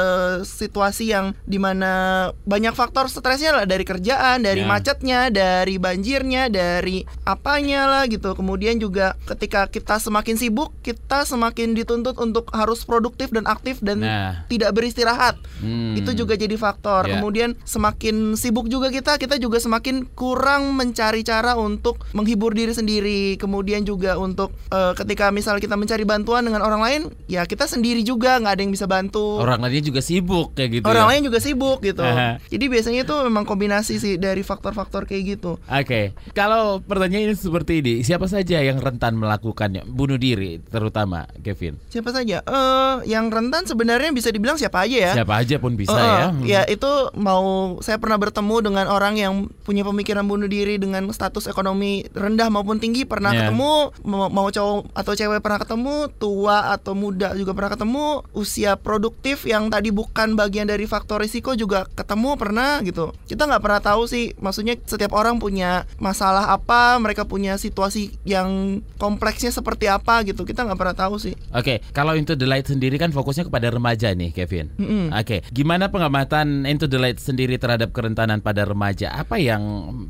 situasi 0.42 1.06
yang 1.06 1.38
di 1.44 1.56
mana 1.56 1.92
banyak 2.42 2.72
faktor 2.72 3.06
stresnya 3.06 3.52
lah 3.52 3.64
dari 3.64 3.82
kerjaan, 3.82 4.42
dari 4.42 4.60
Ya. 4.60 4.68
macetnya, 4.68 5.20
dari 5.28 5.76
banjirnya, 5.76 6.48
dari 6.48 7.06
apanya 7.22 7.86
lah 7.86 8.04
gitu. 8.06 8.34
Kemudian 8.34 8.76
juga 8.76 9.14
ketika 9.24 9.66
kita 9.66 9.96
semakin 9.96 10.34
sibuk, 10.34 10.74
kita 10.80 11.22
semakin 11.22 11.72
dituntut 11.72 12.16
untuk 12.16 12.50
harus 12.50 12.82
produktif 12.82 13.30
dan 13.30 13.46
aktif 13.46 13.78
dan 13.78 14.02
Nah. 14.02 14.32
tidak 14.46 14.74
beristirahat. 14.76 15.40
Hmm. 15.64 15.96
Itu 15.96 16.12
juga 16.12 16.36
jadi 16.36 16.52
faktor. 16.60 17.08
Ya. 17.08 17.16
Kemudian 17.16 17.56
semakin 17.64 18.36
sibuk 18.36 18.68
juga 18.68 18.92
kita, 18.92 19.16
kita 19.16 19.40
juga 19.40 19.56
semakin 19.56 20.04
kurang 20.12 20.76
mencari 20.76 21.24
cara 21.24 21.56
untuk 21.56 22.04
menghibur 22.12 22.52
diri 22.52 22.76
sendiri. 22.76 23.40
Kemudian 23.40 23.88
juga 23.88 24.20
untuk 24.20 24.52
eh, 24.68 24.92
ketika 24.92 25.32
misal 25.32 25.56
kita 25.56 25.80
mencari 25.80 26.04
bantuan 26.04 26.44
dengan 26.44 26.60
orang 26.60 26.82
lain, 26.84 27.00
ya 27.24 27.48
kita 27.48 27.64
sendiri 27.64 28.04
juga 28.04 28.36
nggak 28.36 28.52
ada 28.52 28.62
yang 28.62 28.74
bisa 28.74 28.84
bantu. 28.84 29.40
orang 29.40 29.62
lainnya 29.62 29.88
juga 29.88 30.02
sibuk 30.02 30.52
kayak 30.52 30.82
gitu. 30.82 30.86
Orang 30.90 31.08
ya? 31.08 31.10
lain 31.16 31.22
juga 31.30 31.38
sibuk 31.38 31.78
gitu. 31.80 32.02
Aha. 32.02 32.42
Jadi 32.50 32.64
biasanya 32.66 33.00
itu 33.06 33.14
memang 33.22 33.46
kombinasi 33.46 33.96
sih 34.02 34.14
dari 34.18 34.42
faktor-faktor 34.42 35.06
kayak 35.06 35.38
gitu. 35.38 35.56
Oke, 35.70 36.12
kalau 36.34 36.82
pertanyaannya 36.82 37.38
seperti 37.38 37.80
ini, 37.80 37.94
siapa 38.02 38.26
saja 38.26 38.58
yang 38.58 38.82
rentan 38.82 39.14
melakukannya? 39.14 39.86
Bunuh 39.86 40.18
diri 40.18 40.58
terutama, 40.66 41.30
Kevin. 41.46 41.78
Siapa 41.88 42.10
saja? 42.10 42.42
Eh, 42.42 42.94
yang 43.06 43.30
rentan 43.30 43.64
sebenarnya 43.70 44.10
bisa 44.10 44.34
dibilang 44.34 44.58
siapa 44.58 44.65
aja 44.74 44.96
ya. 44.96 45.12
Siapa 45.14 45.34
aja 45.36 45.56
pun 45.56 45.72
bisa 45.72 45.92
Oh, 45.92 46.00
ya. 46.00 46.26
Ya 46.42 46.62
itu 46.64 46.88
mau 47.14 47.44
saya 47.78 47.96
pernah 47.96 48.16
bertemu 48.16 48.56
dengan 48.62 48.86
orang 48.86 49.14
yang 49.14 49.32
punya 49.62 49.82
pemikiran 49.82 50.24
bunuh 50.24 50.46
diri 50.46 50.76
dengan 50.76 51.06
status 51.08 51.46
ekonomi 51.46 51.76
rendah 52.10 52.48
maupun 52.48 52.76
tinggi 52.76 53.04
pernah 53.04 53.30
Ya. 53.30 53.46
ketemu 53.46 53.92
mau, 54.02 54.26
mau 54.26 54.48
cowok 54.48 54.90
atau 54.92 55.12
cewek 55.12 55.38
pernah 55.38 55.58
ketemu 55.58 55.94
tua 56.12 56.72
atau 56.72 56.92
muda 56.92 57.34
juga 57.34 57.52
pernah 57.52 57.68
ketemu 57.68 58.04
usia 58.32 58.74
produktif 58.74 59.44
yang 59.44 59.68
tadi 59.68 59.90
bukan 59.90 60.32
bagian 60.34 60.64
dari 60.64 60.84
faktor 60.84 61.20
risiko 61.20 61.52
juga 61.52 61.84
ketemu 61.90 62.34
pernah 62.34 62.80
gitu 62.80 63.12
kita 63.26 63.44
nggak 63.44 63.60
pernah 63.60 63.78
tahu 63.78 64.06
sih 64.06 64.32
maksudnya 64.36 64.80
setiap 64.80 65.12
orang 65.12 65.36
punya 65.36 65.84
masalah 65.96 66.48
apa 66.48 66.96
mereka 66.96 67.22
punya 67.22 67.54
situasi 67.54 68.16
yang 68.22 68.48
kompleksnya 68.96 69.50
seperti 69.50 69.84
apa 69.84 70.24
gitu 70.24 70.42
kita 70.42 70.64
nggak 70.64 70.78
pernah 70.78 70.96
tahu 70.96 71.18
sih 71.18 71.36
Oke, 71.52 71.84
kalau 71.90 72.16
Into 72.16 72.32
the 72.32 72.44
Light 72.44 72.64
sendiri 72.64 72.96
kan 72.96 73.10
fokusnya 73.10 73.44
kepada 73.44 73.68
remaja 73.68 74.08
nih, 74.08 74.32
Kevin. 74.32 74.55
Mm-mm. 74.64 75.12
Oke, 75.12 75.44
gimana 75.52 75.92
pengamatan 75.92 76.64
Into 76.64 76.88
the 76.88 76.96
Light 76.96 77.20
sendiri 77.20 77.60
terhadap 77.60 77.92
kerentanan 77.92 78.40
pada 78.40 78.64
remaja? 78.64 79.12
Apa 79.12 79.36
yang 79.36 79.62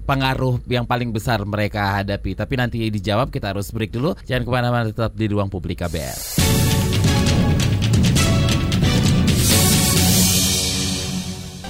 pengaruh 0.07 0.63
yang 0.71 0.87
paling 0.87 1.11
besar 1.11 1.43
mereka 1.43 2.03
hadapi? 2.03 2.39
Tapi 2.39 2.55
nanti 2.55 2.79
dijawab 2.87 3.35
kita 3.35 3.51
harus 3.51 3.75
break 3.75 3.91
dulu. 3.91 4.15
Jangan 4.23 4.43
ke 4.47 4.51
mana-mana, 4.51 4.85
tetap 4.95 5.19
di 5.19 5.27
ruang 5.27 5.51
publik 5.51 5.83
KBR. 5.83 6.66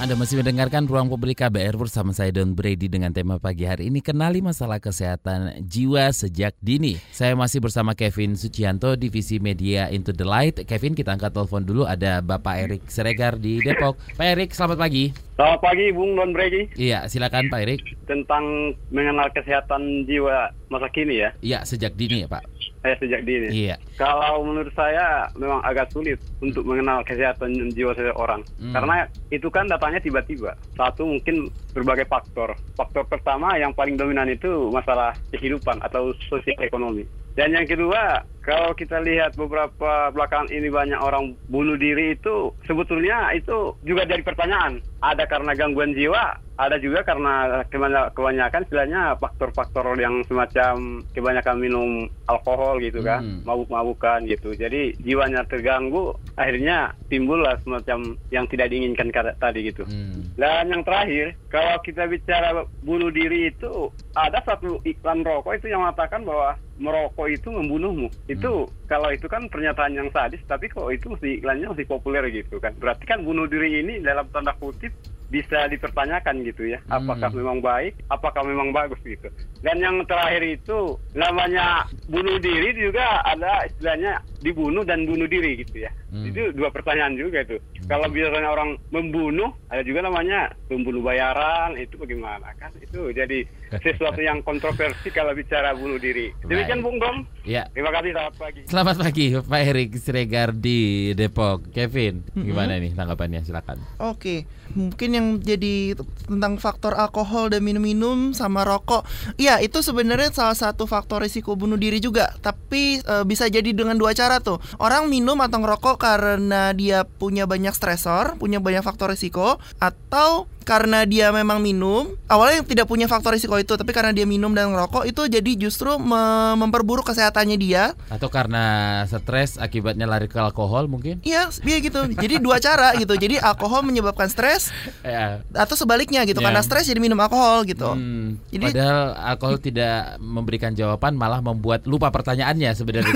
Anda 0.07 0.23
masih 0.23 0.39
mendengarkan 0.39 0.87
Ruang 0.87 1.11
Publik 1.11 1.43
KBR 1.43 1.75
bersama 1.75 2.15
saya 2.15 2.31
Don 2.31 2.55
Brady 2.55 2.87
dengan 2.87 3.11
tema 3.11 3.43
pagi 3.43 3.67
hari 3.67 3.91
ini 3.91 3.99
Kenali 3.99 4.39
masalah 4.39 4.79
kesehatan 4.79 5.67
jiwa 5.67 6.07
sejak 6.15 6.55
dini. 6.63 6.95
Saya 7.11 7.35
masih 7.35 7.59
bersama 7.59 7.91
Kevin 7.91 8.39
Sucianto, 8.39 8.95
Divisi 8.95 9.35
Media 9.43 9.91
Into 9.91 10.15
the 10.15 10.23
Light. 10.23 10.63
Kevin, 10.63 10.95
kita 10.95 11.11
angkat 11.11 11.35
telepon 11.35 11.67
dulu. 11.67 11.83
Ada 11.83 12.23
Bapak 12.23 12.55
Erik 12.55 12.87
Seregar 12.87 13.35
di 13.35 13.59
Depok. 13.59 13.99
Pak 14.15 14.27
Erik, 14.31 14.55
selamat 14.55 14.79
pagi. 14.79 15.11
Selamat 15.35 15.59
pagi 15.59 15.93
Bung 15.93 16.17
Don 16.17 16.31
Bregi 16.33 16.65
Iya, 16.79 17.05
silakan 17.11 17.51
Pak 17.51 17.59
Erik. 17.67 17.83
Tentang 18.07 18.73
mengenal 18.95 19.27
kesehatan 19.35 20.07
jiwa 20.07 20.55
masa 20.67 20.87
kini 20.91 21.23
ya, 21.23 21.29
Iya, 21.39 21.59
sejak 21.63 21.95
dini 21.95 22.23
ya 22.23 22.29
Pak 22.29 22.43
saya 22.77 22.95
sejak 23.01 23.21
dini. 23.25 23.47
Iya 23.51 23.75
Kalau 23.97 24.45
menurut 24.45 24.71
saya 24.71 25.27
memang 25.35 25.59
agak 25.59 25.91
sulit 25.91 26.21
untuk 26.39 26.63
mengenal 26.63 27.03
kesehatan 27.03 27.51
jiwa 27.73 27.91
seseorang 27.91 28.41
Hmm. 28.57 28.73
karena 28.73 28.95
itu 29.29 29.47
kan 29.51 29.67
datanya 29.67 29.99
tiba-tiba. 29.99 30.55
Satu 30.73 31.03
mungkin 31.05 31.51
berbagai 31.77 32.09
faktor. 32.09 32.57
Faktor 32.73 33.05
pertama 33.05 33.53
yang 33.61 33.69
paling 33.77 33.93
dominan 33.93 34.33
itu 34.33 34.73
masalah 34.73 35.13
kehidupan 35.29 35.77
atau 35.85 36.09
sosial 36.25 36.57
ekonomi. 36.65 37.05
Dan 37.37 37.53
yang 37.53 37.69
kedua, 37.69 38.25
kalau 38.41 38.73
kita 38.73 38.97
lihat 39.05 39.37
beberapa 39.37 40.09
belakangan 40.09 40.49
ini 40.49 40.73
banyak 40.73 40.97
orang 40.97 41.37
bunuh 41.53 41.77
diri 41.77 42.17
itu 42.17 42.49
sebetulnya 42.65 43.29
itu 43.37 43.77
juga 43.85 44.09
jadi 44.09 44.25
pertanyaan. 44.25 44.81
Ada 45.05 45.29
karena 45.29 45.53
gangguan 45.53 45.93
jiwa, 45.93 46.41
ada 46.57 46.81
juga 46.81 47.05
karena 47.05 47.61
kebanya- 47.69 48.09
kebanyakan 48.17 48.65
istilahnya 48.65 49.01
faktor-faktor 49.21 49.93
yang 50.01 50.25
semacam 50.25 51.05
kebanyakan 51.13 51.55
minum 51.61 51.89
alkohol 52.25 52.81
gitu 52.81 53.05
kan, 53.05 53.21
Hmm. 53.21 53.45
mabuk-mabukan 53.45 54.25
gitu. 54.25 54.57
Jadi 54.57 54.97
jiwanya 54.97 55.45
terganggu, 55.45 56.17
akhirnya 56.33 56.97
timbullah 57.13 57.61
semacam 57.61 58.17
yang 58.33 58.49
tidak 58.49 58.73
diinginkan 58.73 59.13
tadi 59.37 59.69
gitu. 59.69 59.85
Hmm. 59.85 60.33
Dan 60.33 60.73
yang 60.73 60.81
terakhir, 60.81 61.37
kalau 61.53 61.66
kita 61.83 62.07
bicara 62.07 62.65
bunuh 62.81 63.11
diri 63.11 63.51
itu 63.51 63.91
ada 64.17 64.41
satu 64.41 64.81
iklan 64.81 65.21
rokok 65.21 65.61
itu 65.61 65.69
yang 65.69 65.85
mengatakan 65.85 66.25
bahwa 66.25 66.57
merokok 66.81 67.27
itu 67.29 67.53
membunuhmu. 67.53 68.09
Itu 68.25 68.69
kalau 68.89 69.13
itu 69.13 69.29
kan 69.29 69.45
pernyataan 69.49 69.93
yang 69.93 70.09
sadis, 70.09 70.41
tapi 70.49 70.69
kok 70.69 70.89
itu 70.89 71.13
mesti 71.13 71.41
iklannya 71.41 71.73
masih 71.73 71.85
populer 71.85 72.25
gitu 72.33 72.57
kan. 72.57 72.73
Berarti 72.81 73.05
kan 73.05 73.21
bunuh 73.21 73.45
diri 73.45 73.81
ini 73.85 74.01
dalam 74.01 74.25
tanda 74.33 74.57
kutip 74.57 74.93
bisa 75.27 75.67
dipertanyakan 75.67 76.39
gitu 76.47 76.71
ya. 76.71 76.79
Apakah 76.87 77.29
Hmm. 77.29 77.37
memang 77.43 77.59
baik, 77.59 77.99
apakah 78.07 78.47
memang 78.47 78.71
bagus 78.71 78.99
gitu. 79.03 79.27
Dan 79.59 79.83
yang 79.83 79.99
terakhir 80.07 80.39
itu 80.45 80.95
namanya 81.11 81.83
bunuh 82.07 82.39
diri 82.39 82.71
juga 82.73 83.19
ada 83.27 83.67
istilahnya 83.67 84.23
dibunuh 84.39 84.87
dan 84.87 85.03
bunuh 85.03 85.27
diri 85.27 85.59
gitu 85.67 85.83
ya. 85.83 85.91
Hmm. 86.07 86.23
Itu 86.23 86.55
dua 86.55 86.71
pertanyaan 86.71 87.19
juga 87.19 87.43
itu. 87.43 87.59
Kalau 87.87 88.07
biasanya 88.07 88.47
orang 88.47 88.79
membunuh, 88.95 89.51
ada 89.67 89.83
juga 89.83 90.07
namanya 90.07 90.55
pembunuh 90.71 91.03
bayaran, 91.03 91.75
itu 91.75 91.99
bagaimana 91.99 92.55
kan? 92.55 92.71
Itu 92.79 93.11
jadi 93.11 93.43
sesuatu 93.85 94.23
yang 94.23 94.39
kontroversi 94.43 95.11
kalau 95.11 95.35
bicara 95.35 95.75
bunuh 95.75 95.99
diri. 95.99 96.31
Demikian. 96.47 96.79
Bung 96.79 97.01
Dom. 97.01 97.25
Iya 97.47 97.67
Terima 97.73 97.91
kasih, 97.91 98.11
selamat 98.11 98.35
pagi. 98.35 98.61
Selamat 98.67 98.95
pagi 98.99 99.25
Pak 99.39 99.61
Erik 99.63 99.91
Siregar 99.99 100.49
di 100.51 101.11
Depok 101.15 101.71
Kevin, 101.71 102.23
gimana 102.35 102.75
nih 102.75 102.91
tanggapannya? 102.91 103.43
Silakan 103.43 103.79
Oke, 104.03 104.43
mungkin 104.75 105.09
yang 105.15 105.27
jadi 105.39 105.95
tentang 106.27 106.59
faktor 106.59 106.95
alkohol 106.95 107.51
dan 107.51 107.63
minum-minum 107.63 108.35
sama 108.35 108.67
rokok, 108.67 109.07
iya 109.39 109.59
itu 109.63 109.79
sebenarnya 109.79 110.31
salah 110.31 110.55
satu 110.55 110.85
faktor 110.85 111.23
risiko 111.23 111.55
bunuh 111.55 111.79
diri 111.79 112.03
juga. 112.03 112.35
Tapi 112.39 112.99
e, 112.99 113.15
bisa 113.23 113.47
jadi 113.47 113.71
dengan 113.71 113.95
dua 113.95 114.11
cara 114.11 114.43
tuh. 114.43 114.59
Orang 114.77 115.07
minum 115.07 115.39
atau 115.39 115.63
ngerokok 115.63 115.96
karena 115.97 116.71
dia 116.71 117.03
punya 117.03 117.43
banyak 117.43 117.73
stresor, 117.73 118.37
punya 118.37 118.57
banyak 118.57 118.81
faktor 118.81 119.09
risiko, 119.09 119.57
atau 119.77 120.45
karena 120.61 121.03
dia 121.03 121.31
memang 121.31 121.57
minum, 121.57 122.11
awalnya 122.27 122.59
tidak 122.61 122.85
punya 122.85 123.07
faktor 123.07 123.31
risiko 123.31 123.55
itu, 123.55 123.71
tapi 123.71 123.89
karena 123.89 124.11
dia 124.11 124.27
minum 124.27 124.51
dan 124.51 124.67
ngerokok 124.67 125.07
itu 125.07 125.23
jadi 125.25 125.51
justru 125.57 125.95
me- 125.95 126.19
memperburuk 126.57 127.07
kesehatannya 127.07 127.55
dia 127.55 127.95
Atau 128.07 128.27
karena 128.27 128.63
stres 129.07 129.55
akibatnya 129.55 130.03
lari 130.03 130.27
ke 130.27 130.35
alkohol 130.35 130.85
mungkin? 130.85 131.23
Iya, 131.23 131.47
iya 131.63 131.77
gitu. 131.79 132.11
Jadi 132.11 132.37
dua 132.37 132.59
cara 132.59 132.91
gitu. 132.95 133.15
Jadi 133.15 133.39
alkohol 133.39 133.81
menyebabkan 133.81 134.27
stres 134.27 134.67
Ya. 135.07 135.39
atau 135.55 135.73
sebaliknya 135.73 136.27
gitu. 136.27 136.43
Ya. 136.43 136.51
Karena 136.51 136.59
stres 136.59 136.83
jadi 136.83 136.99
minum 136.99 137.15
alkohol 137.17 137.63
gitu. 137.63 137.87
Hmm, 137.87 138.35
Jadi- 138.51 138.67
padahal 138.69 138.99
alkohol 139.15 139.57
tidak 139.57 140.19
memberikan 140.19 140.75
jawaban 140.75 141.15
malah 141.15 141.39
membuat 141.39 141.87
lupa 141.87 142.11
pertanyaannya 142.11 142.75
sebenarnya. 142.75 143.15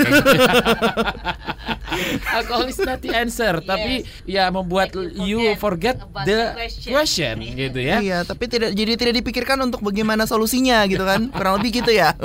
Alcohol 2.32 2.66
is 2.68 2.78
not 2.80 3.00
the 3.04 3.12
answer, 3.12 3.60
tapi 3.62 4.04
ya 4.24 4.48
membuat 4.48 4.92
Make 4.92 5.16
you 5.18 5.38
you 5.42 5.54
forget 5.60 6.00
the 6.24 6.56
question. 6.56 6.90
question 6.92 7.34
gitu 7.42 7.80
ya. 7.80 8.00
Iya, 8.00 8.18
tapi 8.24 8.48
tidak 8.48 8.72
jadi 8.72 8.92
tidak 8.96 9.14
dipikirkan 9.22 9.58
untuk 9.62 9.84
bagaimana 9.84 10.24
solusinya 10.24 10.84
gitu 10.88 11.04
kan. 11.04 11.28
Kurang 11.32 11.60
lebih 11.60 11.82
gitu 11.82 11.92
ya. 11.92 12.16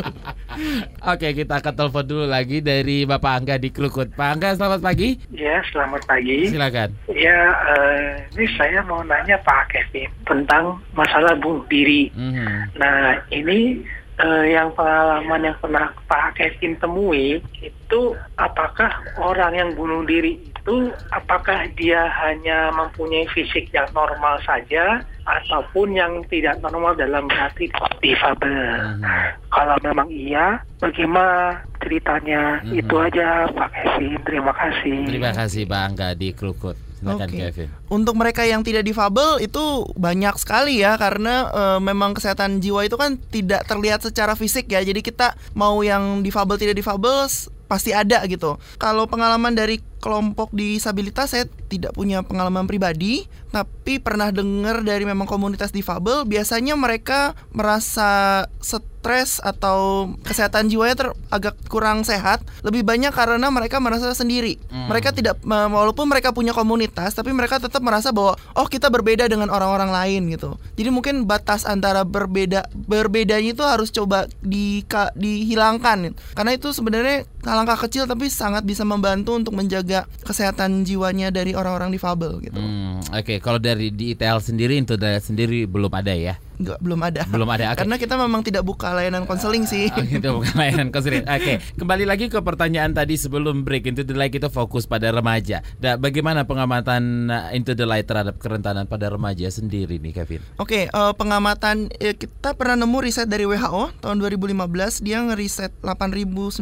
Oke, 1.13 1.33
kita 1.37 1.61
akan 1.61 1.73
telepon 1.75 2.05
dulu 2.07 2.25
lagi 2.25 2.63
dari 2.63 3.05
Bapak 3.05 3.31
Angga 3.43 3.55
di 3.61 3.69
Klukut. 3.69 4.09
Pak 4.15 4.27
Angga, 4.37 4.49
selamat 4.57 4.79
pagi. 4.81 5.19
Ya, 5.29 5.61
selamat 5.69 6.07
pagi. 6.09 6.49
Silakan. 6.49 6.89
Ya, 7.11 7.39
eh, 7.77 8.09
ini 8.33 8.45
saya 8.57 8.81
mau 8.87 9.03
nanya 9.05 9.37
Pak 9.45 9.69
Kevin 9.69 10.09
tentang 10.25 10.81
masalah 10.97 11.37
bunuh 11.37 11.63
diri. 11.69 12.09
Mhm. 12.15 12.77
Nah, 12.79 13.21
ini 13.29 13.85
eh, 14.21 14.45
yang 14.53 14.73
pengalaman 14.73 15.51
yang 15.51 15.57
pernah 15.61 15.93
Pak 16.09 16.37
Kevin 16.37 16.77
temui 16.81 17.41
itu 17.61 18.01
apakah 18.37 18.89
orang 19.21 19.53
yang 19.53 19.69
bunuh 19.77 20.05
diri 20.05 20.41
itu 20.41 20.91
apakah 21.15 21.63
dia 21.79 22.11
hanya 22.27 22.75
mempunyai 22.75 23.23
fisik 23.31 23.71
yang 23.71 23.87
normal 23.95 24.35
saja 24.43 24.99
ataupun 25.23 25.95
yang 25.95 26.19
tidak 26.27 26.59
normal 26.59 26.91
dalam 26.95 27.27
arti 27.31 27.71
difabel. 28.03 28.99
Mhm. 28.99 29.03
Kalau 29.47 29.77
memang 29.79 30.11
iya, 30.11 30.59
bagaimana 30.83 31.63
ceritanya? 31.79 32.59
Mhm. 32.67 32.83
Itu 32.83 32.95
aja 32.99 33.47
Pak 33.47 33.69
Kevin. 33.71 34.19
Terima 34.27 34.51
kasih. 34.51 34.99
Terima 35.07 35.31
kasih 35.31 35.63
Pak 35.67 35.81
Angga 35.87 36.09
di 36.15 36.35
Klukut. 36.35 36.86
Silakan 36.97 37.27
Oke. 37.29 37.37
Kevin. 37.37 37.67
Untuk 37.93 38.15
mereka 38.17 38.41
yang 38.41 38.65
tidak 38.65 38.81
difabel 38.81 39.37
itu 39.39 39.85
banyak 39.93 40.33
sekali 40.41 40.81
ya 40.81 40.97
karena 40.97 41.49
eh, 41.53 41.79
memang 41.79 42.17
kesehatan 42.17 42.57
jiwa 42.57 42.89
itu 42.89 42.97
kan 42.97 43.21
tidak 43.29 43.69
terlihat 43.69 44.01
secara 44.01 44.33
fisik 44.33 44.65
ya. 44.67 44.81
Jadi 44.81 45.05
kita 45.05 45.37
mau 45.53 45.79
yang 45.85 46.25
difabel 46.25 46.57
tidak 46.57 46.75
difabel 46.77 47.29
pasti 47.67 47.91
ada 47.93 48.23
gitu. 48.25 48.57
Kalau 48.81 49.05
pengalaman 49.05 49.53
dari 49.53 49.83
kelompok 49.97 50.53
disabilitas 50.53 51.33
saya 51.33 51.45
tidak 51.67 51.93
punya 51.97 52.23
pengalaman 52.23 52.65
pribadi, 52.69 53.27
tapi 53.51 53.97
pernah 53.97 54.29
dengar 54.29 54.83
dari 54.83 55.07
memang 55.07 55.25
komunitas 55.25 55.71
difabel 55.71 56.27
biasanya 56.27 56.75
mereka 56.75 57.31
merasa 57.55 58.43
stres 58.59 59.39
atau 59.39 60.11
kesehatan 60.27 60.67
jiwanya 60.67 60.95
ter, 60.99 61.07
agak 61.31 61.55
kurang 61.71 62.03
sehat 62.03 62.43
lebih 62.59 62.83
banyak 62.83 63.15
karena 63.15 63.47
mereka 63.47 63.79
merasa 63.79 64.11
sendiri. 64.11 64.59
Hmm. 64.67 64.91
Mereka 64.91 65.15
tidak 65.15 65.39
walaupun 65.47 66.11
mereka 66.11 66.35
punya 66.35 66.51
komunitas 66.51 67.15
tapi 67.15 67.31
mereka 67.31 67.63
tetap 67.63 67.79
merasa 67.79 68.11
bahwa 68.11 68.35
oh 68.59 68.67
kita 68.67 68.91
berbeda 68.91 69.31
dengan 69.31 69.47
orang-orang 69.47 69.95
lain 69.95 70.27
gitu. 70.35 70.59
Jadi 70.75 70.89
mungkin 70.91 71.23
batas 71.23 71.63
antara 71.63 72.03
berbeda 72.03 72.67
berbedanya 72.75 73.55
itu 73.55 73.63
harus 73.63 73.95
coba 73.95 74.27
di 74.43 74.83
ka- 74.83 75.15
dihilangkan 75.15 76.11
karena 76.35 76.51
itu 76.51 76.75
sebenarnya 76.75 77.23
langkah 77.47 77.79
kecil 77.87 78.03
tapi 78.11 78.27
sangat 78.27 78.67
bisa 78.67 78.83
membantu 78.83 79.39
untuk 79.39 79.55
menjaga 79.55 79.86
kesehatan 80.21 80.83
jiwanya 80.83 81.31
dari 81.31 81.55
orang-orang 81.55 81.89
difabel 81.95 82.43
gitu. 82.43 82.59
Hmm, 82.59 82.99
Oke, 83.15 83.39
kalau 83.39 83.57
dari 83.57 83.89
di 83.89 84.11
ITL 84.11 84.43
sendiri, 84.43 84.75
itu 84.77 84.99
sendiri 85.23 85.63
belum 85.65 85.91
ada 85.95 86.11
ya? 86.11 86.35
Enggak, 86.57 86.81
belum 86.81 86.99
ada. 87.05 87.21
Belum 87.29 87.49
ada. 87.53 87.69
Oke. 87.69 87.85
Karena 87.85 87.95
kita 88.01 88.17
memang 88.17 88.41
tidak 88.41 88.65
buka 88.65 88.89
layanan 88.97 89.29
konseling 89.29 89.69
sih. 89.69 89.93
Oh, 89.93 90.01
gitu 90.01 90.41
bukan 90.41 90.53
layanan 90.57 90.89
konseling. 90.89 91.21
Oke, 91.37 91.61
kembali 91.77 92.05
lagi 92.09 92.33
ke 92.33 92.41
pertanyaan 92.41 92.97
tadi 92.97 93.13
sebelum 93.13 93.61
break. 93.61 93.85
Into 93.87 94.03
the 94.03 94.17
Light 94.17 94.33
kita 94.33 94.49
fokus 94.51 94.89
pada 94.89 95.13
remaja. 95.13 95.63
Nah, 95.79 95.95
bagaimana 95.95 96.43
pengamatan 96.43 97.29
uh, 97.29 97.55
Into 97.55 97.77
the 97.77 97.85
Light 97.85 98.09
terhadap 98.09 98.41
kerentanan 98.41 98.89
pada 98.89 99.07
remaja 99.13 99.47
sendiri 99.53 100.01
nih, 100.01 100.11
Kevin? 100.17 100.41
Oke, 100.57 100.89
eh, 100.89 101.13
pengamatan 101.15 101.93
eh, 102.01 102.17
kita 102.17 102.57
pernah 102.57 102.83
nemu 102.83 102.97
riset 102.99 103.29
dari 103.29 103.45
WHO 103.45 104.01
tahun 104.01 104.17
2015 104.19 105.05
dia 105.05 105.23
ngeriset 105.23 105.71
8.900 105.85 106.57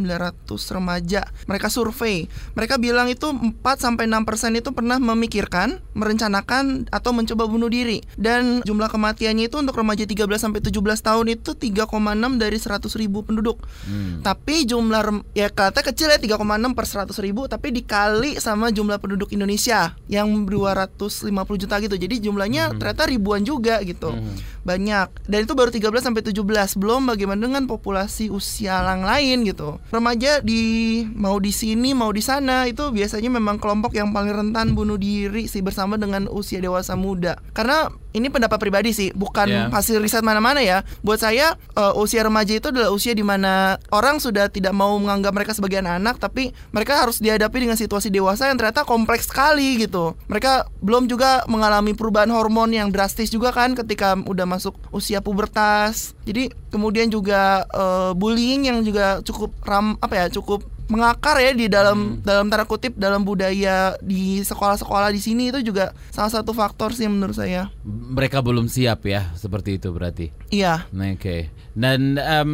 remaja. 0.75 1.23
Mereka 1.47 1.71
survei. 1.71 2.27
Mereka 2.53 2.77
bilang 2.77 3.07
itu 3.07 3.31
4 3.31 3.57
sampai 3.79 4.11
6% 4.11 4.59
itu 4.59 4.69
pernah 4.75 4.99
memikirkan, 4.99 5.79
merencanakan 5.95 6.91
atau 6.91 7.15
mencoba 7.15 7.47
bunuh 7.47 7.71
diri. 7.71 8.03
Dan 8.19 8.59
jumlah 8.67 8.91
kematiannya 8.91 9.47
itu 9.47 9.57
untuk 9.57 9.79
remaja 9.79 9.84
13 9.93 10.25
sampai 10.41 10.65
17 10.65 10.81
tahun 10.81 11.25
itu 11.29 11.53
3,6 11.53 12.41
dari 12.41 12.57
100 12.57 12.89
ribu 12.97 13.21
penduduk. 13.21 13.61
Hmm. 13.85 14.25
Tapi 14.25 14.65
jumlah 14.65 15.01
rem- 15.05 15.25
ya 15.37 15.53
kata 15.53 15.85
kecil 15.85 16.09
ya 16.09 16.17
3,6 16.17 16.73
per 16.73 16.85
100 16.89 17.13
ribu 17.21 17.45
tapi 17.45 17.69
dikali 17.69 18.41
sama 18.41 18.73
jumlah 18.73 18.97
penduduk 18.97 19.29
Indonesia 19.29 19.93
yang 20.09 20.49
250 20.49 21.29
juta 21.61 21.75
gitu. 21.77 21.93
Jadi 21.93 22.25
jumlahnya 22.25 22.73
ternyata 22.81 23.05
ribuan 23.05 23.45
juga 23.45 23.77
gitu. 23.85 24.17
Banyak. 24.65 25.29
Dan 25.29 25.45
itu 25.45 25.53
baru 25.53 25.69
13 25.69 26.01
sampai 26.01 26.25
17. 26.25 26.73
Belum 26.81 27.05
bagaimana 27.05 27.45
dengan 27.45 27.69
populasi 27.69 28.33
usia 28.33 28.81
yang 28.81 29.05
lain 29.05 29.45
gitu. 29.45 29.77
Remaja 29.93 30.41
di 30.41 31.03
mau 31.13 31.37
di 31.37 31.53
sini 31.53 31.93
mau 31.93 32.09
di 32.09 32.23
sana 32.23 32.65
itu 32.65 32.89
biasanya 32.89 33.29
memang 33.29 33.61
kelompok 33.61 33.93
yang 33.93 34.09
paling 34.15 34.33
rentan 34.33 34.73
bunuh 34.73 34.97
diri 34.97 35.45
sih 35.45 35.61
bersama 35.61 35.99
dengan 35.99 36.25
usia 36.31 36.57
dewasa 36.63 36.95
muda. 36.95 37.37
Karena 37.51 37.91
ini 38.15 38.31
pendapat 38.31 38.55
pribadi 38.55 38.95
sih, 38.95 39.11
bukan 39.11 39.43
Ya. 39.45 39.67
hasil 39.67 39.99
riset 39.99 40.23
mana-mana 40.23 40.63
ya. 40.63 40.87
Buat 41.03 41.19
saya 41.19 41.59
eh, 41.75 41.93
usia 41.99 42.23
remaja 42.23 42.55
itu 42.55 42.71
adalah 42.71 42.89
usia 42.89 43.11
di 43.11 43.21
mana 43.21 43.75
orang 43.91 44.23
sudah 44.23 44.47
tidak 44.47 44.71
mau 44.71 44.95
menganggap 44.95 45.35
mereka 45.35 45.51
sebagai 45.51 45.83
anak, 45.83 46.15
tapi 46.15 46.55
mereka 46.71 47.03
harus 47.03 47.19
dihadapi 47.19 47.67
dengan 47.67 47.75
situasi 47.75 48.07
dewasa 48.07 48.47
yang 48.47 48.55
ternyata 48.55 48.87
kompleks 48.87 49.27
sekali 49.27 49.83
gitu. 49.83 50.15
Mereka 50.31 50.71
belum 50.79 51.11
juga 51.11 51.43
mengalami 51.45 51.91
perubahan 51.91 52.31
hormon 52.31 52.71
yang 52.71 52.87
drastis 52.87 53.27
juga 53.27 53.51
kan 53.51 53.75
ketika 53.75 54.15
udah 54.15 54.47
masuk 54.47 54.79
usia 54.89 55.19
pubertas. 55.19 56.15
Jadi 56.23 56.49
kemudian 56.71 57.11
juga 57.11 57.67
eh, 57.67 58.11
bullying 58.15 58.71
yang 58.71 58.79
juga 58.81 59.19
cukup 59.21 59.51
ram 59.61 59.99
apa 59.99 60.15
ya 60.15 60.27
cukup 60.31 60.63
mengakar 60.85 61.41
ya 61.41 61.51
di 61.51 61.65
dalam 61.65 62.21
dalam 62.21 62.49
tanda 62.49 62.65
kutip 62.69 62.93
dalam 62.93 63.25
budaya 63.25 63.97
di 64.01 64.41
sekolah-sekolah 64.45 65.09
di 65.09 65.21
sini 65.21 65.49
itu 65.49 65.65
juga 65.65 65.91
salah 66.13 66.29
satu 66.29 66.53
faktor 66.53 66.93
sih 66.93 67.09
menurut 67.09 67.35
saya. 67.37 67.73
Mereka 67.85 68.41
belum 68.45 68.69
siap 68.69 69.05
ya, 69.09 69.33
seperti 69.33 69.81
itu 69.81 69.89
berarti. 69.89 70.29
Iya. 70.53 70.85
Nah, 70.93 71.13
Oke. 71.15 71.49
Dan 71.75 72.15
em, 72.15 72.51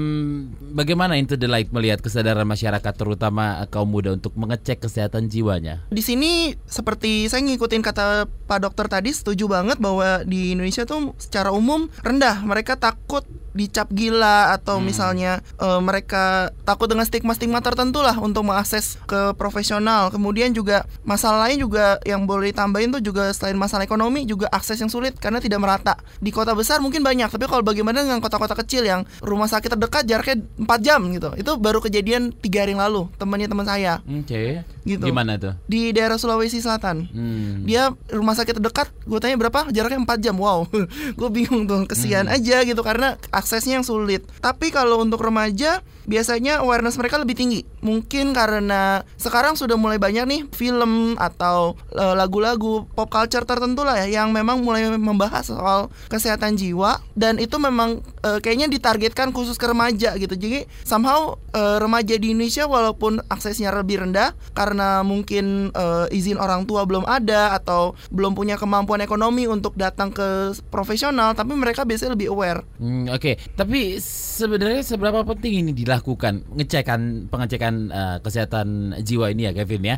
bagaimana 0.73 1.13
Into 1.13 1.37
the 1.37 1.45
Light 1.45 1.69
melihat 1.69 2.01
kesadaran 2.01 2.43
masyarakat 2.49 2.93
terutama 2.97 3.61
kaum 3.69 3.85
muda 3.85 4.17
untuk 4.17 4.33
mengecek 4.33 4.81
kesehatan 4.81 5.29
jiwanya? 5.29 5.85
Di 5.93 6.01
sini 6.01 6.57
seperti 6.65 7.29
saya 7.29 7.45
ngikutin 7.45 7.85
kata 7.85 8.25
Pak 8.49 8.59
Dokter 8.65 8.89
tadi 8.89 9.13
setuju 9.13 9.45
banget 9.45 9.77
bahwa 9.77 10.25
di 10.25 10.57
Indonesia 10.57 10.83
tuh 10.89 11.13
secara 11.21 11.53
umum 11.53 11.85
rendah. 12.01 12.41
Mereka 12.41 12.81
takut 12.81 13.21
dicap 13.51 13.91
gila 13.91 14.55
atau 14.55 14.79
misalnya 14.79 15.43
eh, 15.59 15.81
mereka 15.83 16.55
takut 16.63 16.87
dengan 16.87 17.03
stigma-stigma 17.03 17.59
tertentu 17.59 17.99
lah 17.99 18.17
untuk 18.17 18.47
mengakses 18.47 18.97
ke 19.05 19.37
profesional. 19.37 20.09
Kemudian 20.09 20.55
juga 20.55 20.87
masalah 21.05 21.47
lain 21.47 21.61
juga 21.61 21.99
yang 22.07 22.25
boleh 22.25 22.55
ditambahin 22.55 22.95
tuh 22.97 23.03
juga 23.03 23.29
selain 23.35 23.59
masalah 23.59 23.85
ekonomi 23.85 24.25
juga 24.25 24.49
akses 24.49 24.79
yang 24.79 24.89
sulit 24.89 25.13
karena 25.19 25.37
tidak 25.37 25.61
merata. 25.61 25.99
Di 26.17 26.33
kota 26.33 26.55
besar 26.57 26.81
mungkin 26.81 27.05
banyak, 27.05 27.29
tapi 27.29 27.45
kalau 27.45 27.61
bagaimana 27.61 28.01
dengan 28.01 28.23
kota-kota 28.23 28.57
kecil 28.57 28.87
yang 28.87 29.03
rumah 29.19 29.51
sakit 29.51 29.75
terdekat 29.75 30.07
jaraknya 30.07 30.45
4 30.55 30.87
jam 30.87 31.01
gitu. 31.11 31.29
Itu 31.35 31.51
baru 31.59 31.83
kejadian 31.83 32.31
tiga 32.31 32.63
hari 32.63 32.77
yang 32.77 32.83
lalu 32.87 33.11
temannya 33.19 33.51
teman 33.51 33.67
saya 33.67 33.99
Oke. 34.07 34.63
Gitu. 34.81 35.03
Gimana 35.05 35.37
tuh? 35.37 35.53
di 35.69 35.93
daerah 35.93 36.17
Sulawesi 36.17 36.57
Selatan. 36.57 37.05
Hmm. 37.13 37.67
Dia 37.69 37.93
rumah 38.09 38.33
sakit 38.33 38.57
terdekat, 38.57 38.89
gue 39.05 39.19
tanya 39.21 39.37
berapa? 39.37 39.69
Jaraknya 39.69 40.01
4 40.01 40.25
jam. 40.25 40.35
Wow, 40.37 40.65
gue 41.19 41.29
bingung 41.29 41.69
tuh, 41.69 41.85
kesian 41.85 42.25
aja 42.25 42.65
gitu 42.65 42.81
karena 42.81 43.17
aksesnya 43.29 43.81
yang 43.81 43.85
sulit. 43.85 44.25
Tapi 44.41 44.73
kalau 44.73 45.01
untuk 45.03 45.21
remaja, 45.21 45.85
biasanya 46.05 46.61
awareness 46.61 46.97
mereka 46.97 47.21
lebih 47.21 47.37
tinggi. 47.37 47.61
Mungkin 47.81 48.33
karena 48.33 49.01
sekarang 49.17 49.57
sudah 49.57 49.75
mulai 49.77 49.97
banyak 49.97 50.25
nih 50.25 50.41
film 50.53 51.15
atau 51.17 51.77
eh, 51.93 52.15
lagu-lagu 52.15 52.85
pop 52.93 53.09
culture 53.09 53.45
tertentu 53.45 53.81
lah 53.85 54.01
ya 54.05 54.21
yang 54.21 54.33
memang 54.33 54.61
mulai 54.61 54.89
membahas 54.95 55.49
soal 55.49 55.89
kesehatan 56.07 56.57
jiwa 56.57 57.01
dan 57.17 57.37
itu 57.37 57.57
memang 57.57 58.01
eh, 58.23 58.39
kayaknya 58.39 58.69
ditargetkan 58.71 59.33
khusus 59.35 59.57
ke 59.57 59.65
remaja 59.69 60.15
gitu. 60.17 60.33
Jadi 60.33 60.65
somehow 60.85 61.37
eh, 61.53 61.77
remaja 61.81 62.15
di 62.17 62.33
Indonesia 62.33 62.65
walaupun 62.65 63.21
aksesnya 63.27 63.73
lebih 63.73 64.05
rendah 64.05 64.33
karena 64.53 65.01
mungkin 65.01 65.73
eh, 65.73 66.05
izin 66.15 66.37
orang 66.37 66.65
tua 66.69 66.85
belum 66.85 67.05
ada 67.07 67.55
atau 67.57 67.93
belum 68.13 68.33
punya 68.37 68.55
kemampuan 68.57 69.01
ekonomi 69.01 69.45
untuk 69.45 69.73
datang 69.77 70.13
ke 70.13 70.53
profesional, 70.69 71.33
tapi 71.33 71.53
mereka 71.57 71.83
biasanya 71.87 72.13
lebih 72.13 72.31
aware. 72.31 72.61
Hmm, 72.77 73.09
Oke, 73.11 73.37
tapi 73.57 73.99
sebenarnya 74.01 74.81
seberapa 74.85 75.21
penting 75.25 75.65
ini 75.65 75.71
ngecekan 75.99 77.27
pengecekan 77.27 77.73
eh, 77.89 78.17
kesehatan 78.21 78.67
jiwa 79.01 79.27
ini 79.27 79.49
ya 79.49 79.51
Kevin 79.51 79.83
ya? 79.83 79.95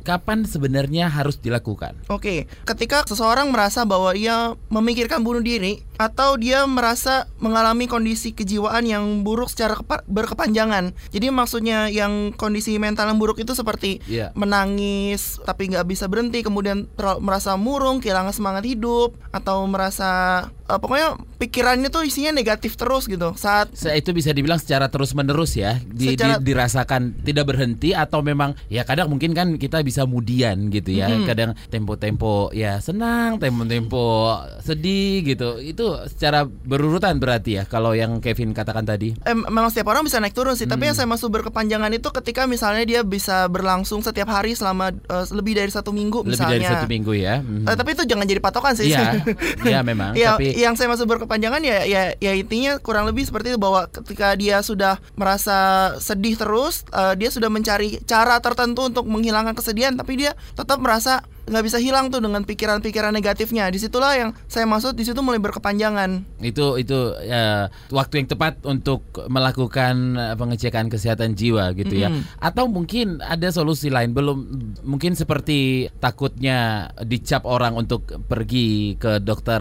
Kapan 0.00 0.48
sebenarnya 0.48 1.10
harus 1.10 1.36
dilakukan? 1.36 1.98
Oke, 2.08 2.48
ketika 2.64 3.04
seseorang 3.04 3.52
merasa 3.52 3.84
bahwa 3.84 4.16
ia 4.16 4.56
memikirkan 4.70 5.20
bunuh 5.20 5.44
diri 5.44 5.84
atau 5.94 6.34
dia 6.34 6.64
merasa 6.64 7.28
mengalami 7.38 7.84
kondisi 7.84 8.32
kejiwaan 8.32 8.82
yang 8.82 9.04
buruk 9.22 9.46
secara 9.46 9.74
kepa- 9.74 10.02
berkepanjangan. 10.06 10.90
Jadi 11.10 11.30
maksudnya 11.30 11.86
yang 11.86 12.32
kondisi 12.34 12.78
mental 12.78 13.10
yang 13.10 13.18
buruk 13.18 13.38
itu 13.38 13.52
seperti 13.52 14.00
Iya. 14.06 14.34
menangis 14.34 15.38
tapi 15.42 15.70
nggak 15.70 15.86
bisa 15.86 16.06
berhenti, 16.06 16.40
kemudian 16.40 16.86
merasa 17.20 17.54
murung, 17.54 17.98
kehilangan 17.98 18.34
semangat 18.34 18.64
hidup, 18.64 19.14
atau 19.30 19.66
merasa 19.66 20.46
uh, 20.66 20.76
pokoknya 20.76 21.08
pikirannya 21.36 21.88
tuh 21.88 22.02
isinya 22.02 22.30
negatif 22.30 22.74
terus 22.74 23.04
gitu 23.04 23.32
saat 23.34 23.68
Se- 23.72 23.92
itu 23.92 24.10
bisa 24.10 24.30
dibilang 24.30 24.56
secara 24.56 24.86
terus 24.86 25.12
menerus 25.12 25.54
ya 25.54 25.76
di, 25.82 26.08
di- 26.08 26.14
Secara- 26.14 26.38
dirasakan 26.38 27.02
tidak 27.20 27.44
berhenti 27.46 27.92
atau 27.92 28.20
memang 28.20 28.52
ya 28.66 28.82
kadang 28.82 29.08
mungkin 29.08 29.32
kan 29.32 29.54
kita 29.54 29.80
bisa 29.80 30.04
mudian 30.04 30.68
gitu 30.68 30.90
ya 30.90 31.06
Mhm. 31.06 31.24
kadang 31.24 31.50
tempo-tempo 31.68 32.24
ya 32.50 32.78
senang 32.78 33.36
tempo-tempo 33.36 34.34
sedih 34.60 35.22
gitu 35.26 35.60
itu 35.60 35.84
secara 36.06 36.42
berurutan 36.44 37.16
berarti 37.16 37.50
ya 37.54 37.64
kalau 37.64 37.92
yang 37.92 38.18
Kevin 38.18 38.52
katakan 38.52 38.82
tadi 38.82 39.12
em, 39.20 39.44
memang 39.44 39.68
setiap 39.68 39.88
orang 39.88 40.02
bisa 40.02 40.16
naik 40.16 40.32
turun 40.32 40.54
sih 40.54 40.64
tapi 40.64 40.86
yang 40.86 40.94
saya 40.94 41.06
maksud 41.06 41.28
berkepanjangan 41.30 41.92
itu 41.92 42.08
ketika 42.14 42.44
misalnya 42.44 42.84
dia 42.84 43.00
bisa 43.02 43.44
berlangsung 43.46 44.00
setiap 44.00 44.28
hari 44.28 44.52
selama 44.52 44.90
uh, 45.04 45.26
lebih 45.30 45.54
dari 45.54 45.68
satu 45.68 45.90
minggu 45.90 46.22
lebih 46.22 46.32
misalnya 46.34 46.54
dari 46.54 46.66
satu 46.66 46.86
minggu 46.86 47.12
ya 47.12 47.36
Mhm. 47.36 47.66
Eh, 47.66 47.74
tapi 47.74 47.90
itu 47.92 48.02
jangan 48.04 48.24
jadi 48.24 48.40
patokan 48.40 48.72
sih 48.72 48.86
Iya, 48.86 49.20
iya 49.66 49.80
memang. 49.82 50.12
Ya, 50.14 50.34
Tapi 50.34 50.53
yang 50.54 50.78
saya 50.78 50.86
maksud 50.90 51.10
berkepanjangan 51.10 51.60
ya 51.60 51.82
ya 51.84 52.02
ya 52.16 52.32
intinya 52.32 52.78
kurang 52.78 53.10
lebih 53.10 53.26
seperti 53.26 53.54
itu 53.54 53.60
bahwa 53.60 53.90
ketika 53.90 54.38
dia 54.38 54.62
sudah 54.62 55.02
merasa 55.18 55.92
sedih 55.98 56.38
terus, 56.38 56.86
eh, 56.94 57.14
dia 57.18 57.28
sudah 57.28 57.50
mencari 57.50 57.98
cara 58.06 58.38
tertentu 58.38 58.86
untuk 58.86 59.04
menghilangkan 59.10 59.58
kesedihan, 59.58 59.94
tapi 59.98 60.22
dia 60.22 60.38
tetap 60.54 60.78
merasa 60.78 61.26
nggak 61.44 61.64
bisa 61.64 61.78
hilang 61.80 62.08
tuh 62.08 62.24
dengan 62.24 62.42
pikiran-pikiran 62.44 63.12
negatifnya. 63.12 63.68
Di 63.68 63.76
situlah 63.76 64.16
yang 64.16 64.30
saya 64.48 64.64
maksud 64.64 64.96
di 64.96 65.04
situ 65.04 65.20
mulai 65.20 65.40
berkepanjangan. 65.40 66.36
itu 66.44 66.76
itu 66.76 67.16
ya, 67.24 67.72
waktu 67.88 68.20
yang 68.20 68.28
tepat 68.28 68.60
untuk 68.68 69.04
melakukan 69.28 70.16
eh, 70.16 70.34
pengecekan 70.36 70.88
kesehatan 70.92 71.36
jiwa 71.36 71.72
gitu 71.76 71.94
ya. 71.96 72.08
Mm-mm. 72.12 72.40
Atau 72.40 72.68
mungkin 72.68 73.20
ada 73.24 73.48
solusi 73.52 73.88
lain 73.88 74.12
belum 74.12 74.38
mungkin 74.84 75.16
seperti 75.16 75.88
takutnya 76.00 76.88
dicap 77.04 77.48
orang 77.48 77.76
untuk 77.76 78.04
pergi 78.28 78.96
ke 79.00 79.20
dokter 79.20 79.60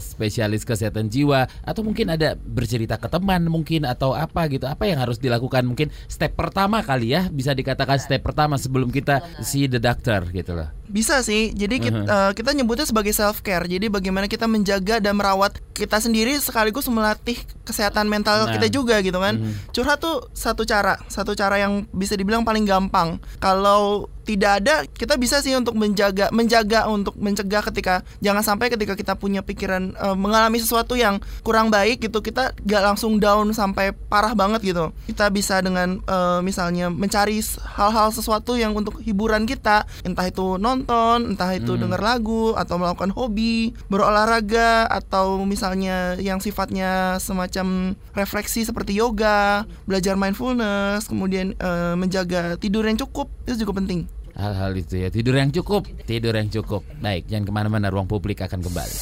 spesialis 0.00 0.64
kesehatan 0.64 1.12
jiwa 1.12 1.48
atau 1.64 1.84
mungkin 1.84 2.12
ada 2.12 2.36
bercerita 2.36 2.96
ke 2.96 3.08
teman 3.08 3.48
mungkin 3.48 3.84
atau 3.84 4.12
apa 4.16 4.48
gitu. 4.48 4.64
Apa 4.68 4.88
yang 4.88 5.00
harus 5.00 5.20
dilakukan 5.20 5.64
mungkin 5.64 5.92
step 6.08 6.36
pertama 6.36 6.80
kali 6.84 7.12
ya 7.12 7.28
bisa 7.28 7.52
dikatakan 7.52 8.00
step 8.00 8.24
pertama 8.24 8.56
sebelum 8.56 8.88
kita 8.88 9.20
see 9.44 9.68
the 9.68 9.80
doctor 9.80 10.24
gitu 10.32 10.56
loh. 10.56 10.68
Bisa 10.92 11.21
sih. 11.22 11.50
Jadi 11.50 11.80
kita, 11.80 11.98
Mhm. 11.98 12.06
eh, 12.06 12.30
kita 12.34 12.50
nyebutnya 12.52 12.84
sebagai 12.84 13.10
self 13.10 13.40
care. 13.40 13.64
Jadi 13.64 13.86
bagaimana 13.86 14.26
kita 14.26 14.44
menjaga 14.44 14.98
dan 14.98 15.14
merawat 15.14 15.56
kita 15.72 15.96
sendiri 15.96 16.36
sekaligus 16.36 16.86
melatih 16.86 17.34
kesehatan 17.62 18.06
mental 18.06 18.44
Nah. 18.44 18.52
kita 18.52 18.68
juga 18.68 19.00
gitu 19.00 19.16
kan. 19.16 19.38
Mhm. 19.38 19.72
Curhat 19.72 19.98
tuh 19.98 20.28
satu 20.32 20.62
cara, 20.62 20.98
satu 21.06 21.32
cara 21.32 21.56
yang 21.56 21.86
bisa 21.90 22.12
dibilang 22.12 22.42
paling 22.42 22.62
gampang. 22.62 23.16
Kalau 23.38 24.06
tidak 24.22 24.62
ada, 24.62 24.74
kita 24.86 25.18
bisa 25.18 25.42
sih 25.42 25.54
untuk 25.58 25.74
menjaga 25.74 26.30
menjaga 26.30 26.86
untuk 26.86 27.18
mencegah 27.18 27.62
ketika 27.70 28.06
jangan 28.22 28.42
sampai 28.46 28.70
ketika 28.70 28.94
kita 28.94 29.18
punya 29.18 29.42
pikiran 29.42 29.92
eh, 29.92 30.16
mengalami 30.16 30.62
sesuatu 30.62 30.94
yang 30.94 31.18
kurang 31.42 31.68
baik 31.68 32.06
gitu 32.06 32.22
kita 32.22 32.54
gak 32.62 32.82
langsung 32.82 33.18
down 33.18 33.50
sampai 33.50 33.92
parah 33.92 34.32
banget 34.32 34.62
gitu. 34.62 34.94
Kita 35.10 35.28
bisa 35.28 35.58
dengan 35.60 35.98
eh, 36.02 36.40
misalnya 36.40 36.88
mencari 36.88 37.42
hal-hal 37.76 38.14
sesuatu 38.14 38.54
yang 38.54 38.72
untuk 38.72 39.02
hiburan 39.02 39.44
kita, 39.44 39.84
entah 40.06 40.26
itu 40.26 40.56
nonton, 40.56 41.34
entah 41.34 41.50
itu 41.52 41.74
Hmm. 41.74 41.88
denger 41.88 42.00
lagu 42.04 42.52
atau 42.54 42.76
melakukan 42.78 43.10
hobi, 43.16 43.72
berolahraga 43.90 44.86
atau 44.86 45.42
misalnya 45.42 46.14
yang 46.20 46.38
sifatnya 46.38 47.16
semacam 47.18 47.96
refleksi 48.14 48.62
seperti 48.62 48.94
yoga, 48.94 49.64
belajar 49.88 50.14
mindfulness, 50.14 51.08
kemudian 51.08 51.56
eh, 51.58 51.94
menjaga 51.98 52.54
tidur 52.60 52.86
yang 52.86 53.00
cukup 53.00 53.26
itu 53.48 53.66
juga 53.66 53.82
penting. 53.82 54.06
Hal-hal 54.32 54.72
itu 54.80 54.96
ya 54.96 55.08
tidur 55.12 55.36
yang 55.36 55.52
cukup, 55.52 55.84
tidur 56.08 56.32
yang 56.32 56.48
cukup. 56.48 56.82
Baik, 57.04 57.28
jangan 57.28 57.44
ke 57.44 57.52
mana-mana. 57.52 57.92
Ruang 57.92 58.08
publik 58.08 58.40
akan 58.40 58.64
kembali. 58.64 58.96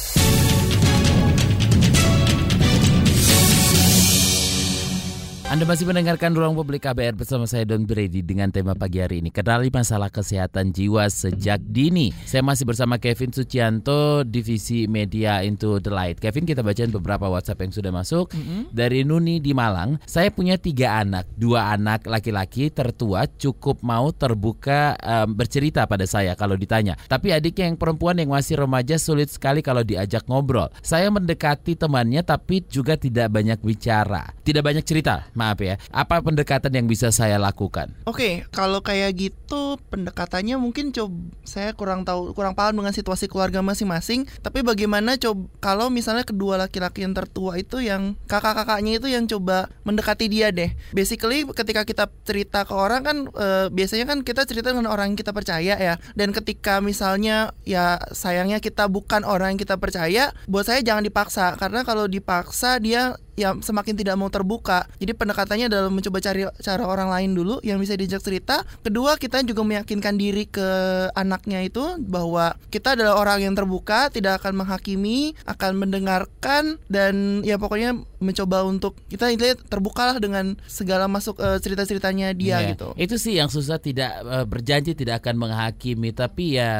Anda 5.51 5.67
masih 5.67 5.83
mendengarkan 5.83 6.31
Ruang 6.31 6.55
Publik 6.55 6.87
KBR 6.87 7.11
bersama 7.19 7.43
saya 7.43 7.67
Don 7.67 7.83
Brady 7.83 8.23
dengan 8.23 8.47
tema 8.55 8.71
pagi 8.71 9.03
hari 9.03 9.19
ini 9.19 9.35
Kenali 9.35 9.67
masalah 9.67 10.07
kesehatan 10.07 10.71
jiwa 10.71 11.11
sejak 11.11 11.59
dini. 11.67 12.15
Saya 12.23 12.39
masih 12.39 12.63
bersama 12.63 12.95
Kevin 12.95 13.35
Sucianto 13.35 14.23
Divisi 14.23 14.87
Media 14.87 15.43
Into 15.43 15.83
the 15.83 15.91
Light. 15.91 16.23
Kevin 16.23 16.47
kita 16.47 16.63
bacain 16.63 16.87
beberapa 16.87 17.27
WhatsApp 17.27 17.67
yang 17.67 17.75
sudah 17.75 17.91
masuk. 17.91 18.31
Dari 18.71 19.03
Nuni 19.03 19.43
di 19.43 19.51
Malang 19.51 19.99
Saya 20.07 20.31
punya 20.31 20.55
tiga 20.55 21.03
anak. 21.03 21.27
Dua 21.35 21.75
anak 21.75 22.07
laki-laki 22.07 22.71
tertua 22.71 23.27
cukup 23.27 23.83
mau 23.83 24.07
terbuka 24.15 24.95
em, 25.03 25.35
bercerita 25.35 25.83
pada 25.83 26.07
saya 26.07 26.31
kalau 26.39 26.55
ditanya. 26.55 26.95
Tapi 27.11 27.35
adiknya 27.35 27.67
yang 27.67 27.75
perempuan 27.75 28.15
yang 28.23 28.31
masih 28.31 28.55
remaja 28.55 28.95
sulit 28.95 29.27
sekali 29.27 29.59
kalau 29.59 29.83
diajak 29.83 30.23
ngobrol. 30.31 30.71
Saya 30.79 31.11
mendekati 31.11 31.75
temannya 31.75 32.23
tapi 32.23 32.63
juga 32.71 32.95
tidak 32.95 33.27
banyak 33.35 33.59
bicara. 33.59 34.31
Tidak 34.47 34.63
banyak 34.63 34.87
cerita 34.87 35.27
maaf 35.41 35.57
ya. 35.57 35.81
Apa 35.89 36.21
pendekatan 36.21 36.69
yang 36.77 36.85
bisa 36.85 37.09
saya 37.09 37.41
lakukan? 37.41 37.89
Oke, 38.05 38.45
kalau 38.53 38.85
kayak 38.85 39.17
gitu 39.17 39.81
pendekatannya 39.89 40.61
mungkin 40.61 40.93
coba 40.93 41.17
saya 41.41 41.73
kurang 41.73 42.05
tahu 42.05 42.37
kurang 42.37 42.53
paham 42.53 42.77
dengan 42.85 42.93
situasi 42.93 43.25
keluarga 43.25 43.65
masing-masing. 43.65 44.29
Tapi 44.45 44.61
bagaimana 44.61 45.17
coba 45.17 45.49
kalau 45.57 45.89
misalnya 45.89 46.21
kedua 46.21 46.61
laki-laki 46.61 47.01
yang 47.01 47.17
tertua 47.17 47.57
itu 47.57 47.81
yang 47.81 48.13
kakak-kakaknya 48.29 49.01
itu 49.01 49.07
yang 49.09 49.25
coba 49.25 49.73
mendekati 49.81 50.29
dia 50.29 50.53
deh. 50.53 50.69
Basically 50.93 51.43
ketika 51.49 51.81
kita 51.81 52.05
cerita 52.21 52.61
ke 52.63 52.73
orang 52.77 53.01
kan 53.01 53.17
eh, 53.33 53.65
biasanya 53.73 54.05
kan 54.05 54.21
kita 54.21 54.45
cerita 54.45 54.69
dengan 54.69 54.91
orang 54.93 55.15
yang 55.15 55.19
kita 55.19 55.33
percaya 55.33 55.73
ya. 55.75 55.95
Dan 56.13 56.35
ketika 56.35 56.83
misalnya 56.83 57.55
ya 57.65 57.97
sayangnya 58.13 58.61
kita 58.61 58.85
bukan 58.91 59.25
orang 59.25 59.55
yang 59.55 59.61
kita 59.61 59.79
percaya, 59.81 60.35
buat 60.45 60.67
saya 60.67 60.83
jangan 60.85 61.07
dipaksa 61.07 61.55
karena 61.57 61.81
kalau 61.87 62.05
dipaksa 62.05 62.77
dia 62.77 63.15
ya 63.41 63.57
semakin 63.57 63.97
tidak 63.97 64.15
mau 64.15 64.29
terbuka. 64.29 64.85
Jadi 65.01 65.17
pendekatannya 65.17 65.65
adalah 65.65 65.89
mencoba 65.89 66.21
cari 66.21 66.45
cara 66.61 66.83
orang 66.85 67.09
lain 67.09 67.33
dulu 67.33 67.57
yang 67.65 67.81
bisa 67.81 67.97
diajak 67.97 68.21
cerita. 68.21 68.61
Kedua, 68.85 69.17
kita 69.17 69.41
juga 69.41 69.65
meyakinkan 69.65 70.15
diri 70.15 70.45
ke 70.45 70.69
anaknya 71.17 71.65
itu 71.65 71.97
bahwa 72.05 72.53
kita 72.69 72.93
adalah 72.93 73.17
orang 73.17 73.49
yang 73.49 73.53
terbuka, 73.57 74.13
tidak 74.13 74.43
akan 74.43 74.61
menghakimi, 74.61 75.33
akan 75.49 75.81
mendengarkan 75.81 76.77
dan 76.87 77.41
ya 77.41 77.57
pokoknya 77.57 77.97
mencoba 78.21 78.61
untuk 78.69 78.93
kita 79.09 79.33
intinya 79.33 79.57
terbukalah 79.57 80.21
dengan 80.21 80.53
segala 80.69 81.09
masuk 81.09 81.41
eh, 81.41 81.57
cerita-ceritanya 81.57 82.37
dia 82.37 82.61
Iya, 82.61 82.69
gitu. 82.75 82.87
Itu 82.99 83.15
sih 83.17 83.39
yang 83.39 83.47
susah 83.47 83.79
tidak 83.79 84.21
eh, 84.21 84.45
berjanji 84.45 84.93
tidak 84.93 85.25
akan 85.25 85.47
menghakimi 85.47 86.11
tapi 86.11 86.59
ya 86.59 86.73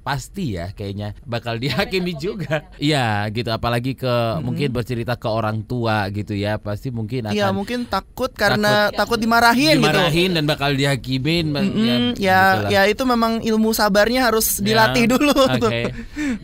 pasti 0.00 0.56
ya 0.56 0.72
kayaknya 0.72 1.14
bakal 1.28 1.60
dihakimi 1.60 2.16
juga. 2.16 2.66
Iya 2.80 3.28
gitu 3.30 3.52
apalagi 3.52 3.92
ke 3.92 4.40
mungkin 4.40 4.72
bercerita 4.72 5.20
ke 5.20 5.28
orang 5.28 5.62
tua 5.68 5.99
gitu 6.08 6.32
ya 6.32 6.56
pasti 6.56 6.88
mungkin 6.88 7.28
akan 7.28 7.36
Iya, 7.36 7.52
mungkin 7.52 7.84
takut 7.84 8.32
karena 8.32 8.88
takut, 8.90 9.16
dimarahin, 9.16 9.76
gitu. 9.76 9.84
dimarahin 9.84 10.30
dan 10.32 10.44
bakal 10.44 10.72
dihakimin 10.72 11.52
Mm-mm, 11.52 12.16
ya, 12.16 12.56
begitulah. 12.56 12.70
ya 12.70 12.82
itu 12.86 13.02
memang 13.04 13.32
ilmu 13.40 13.70
sabarnya 13.70 14.24
harus 14.24 14.58
dilatih 14.58 15.04
Ya, 15.04 15.10
dulu. 15.10 15.32
Oke. 15.34 15.58
tuh. 15.58 15.70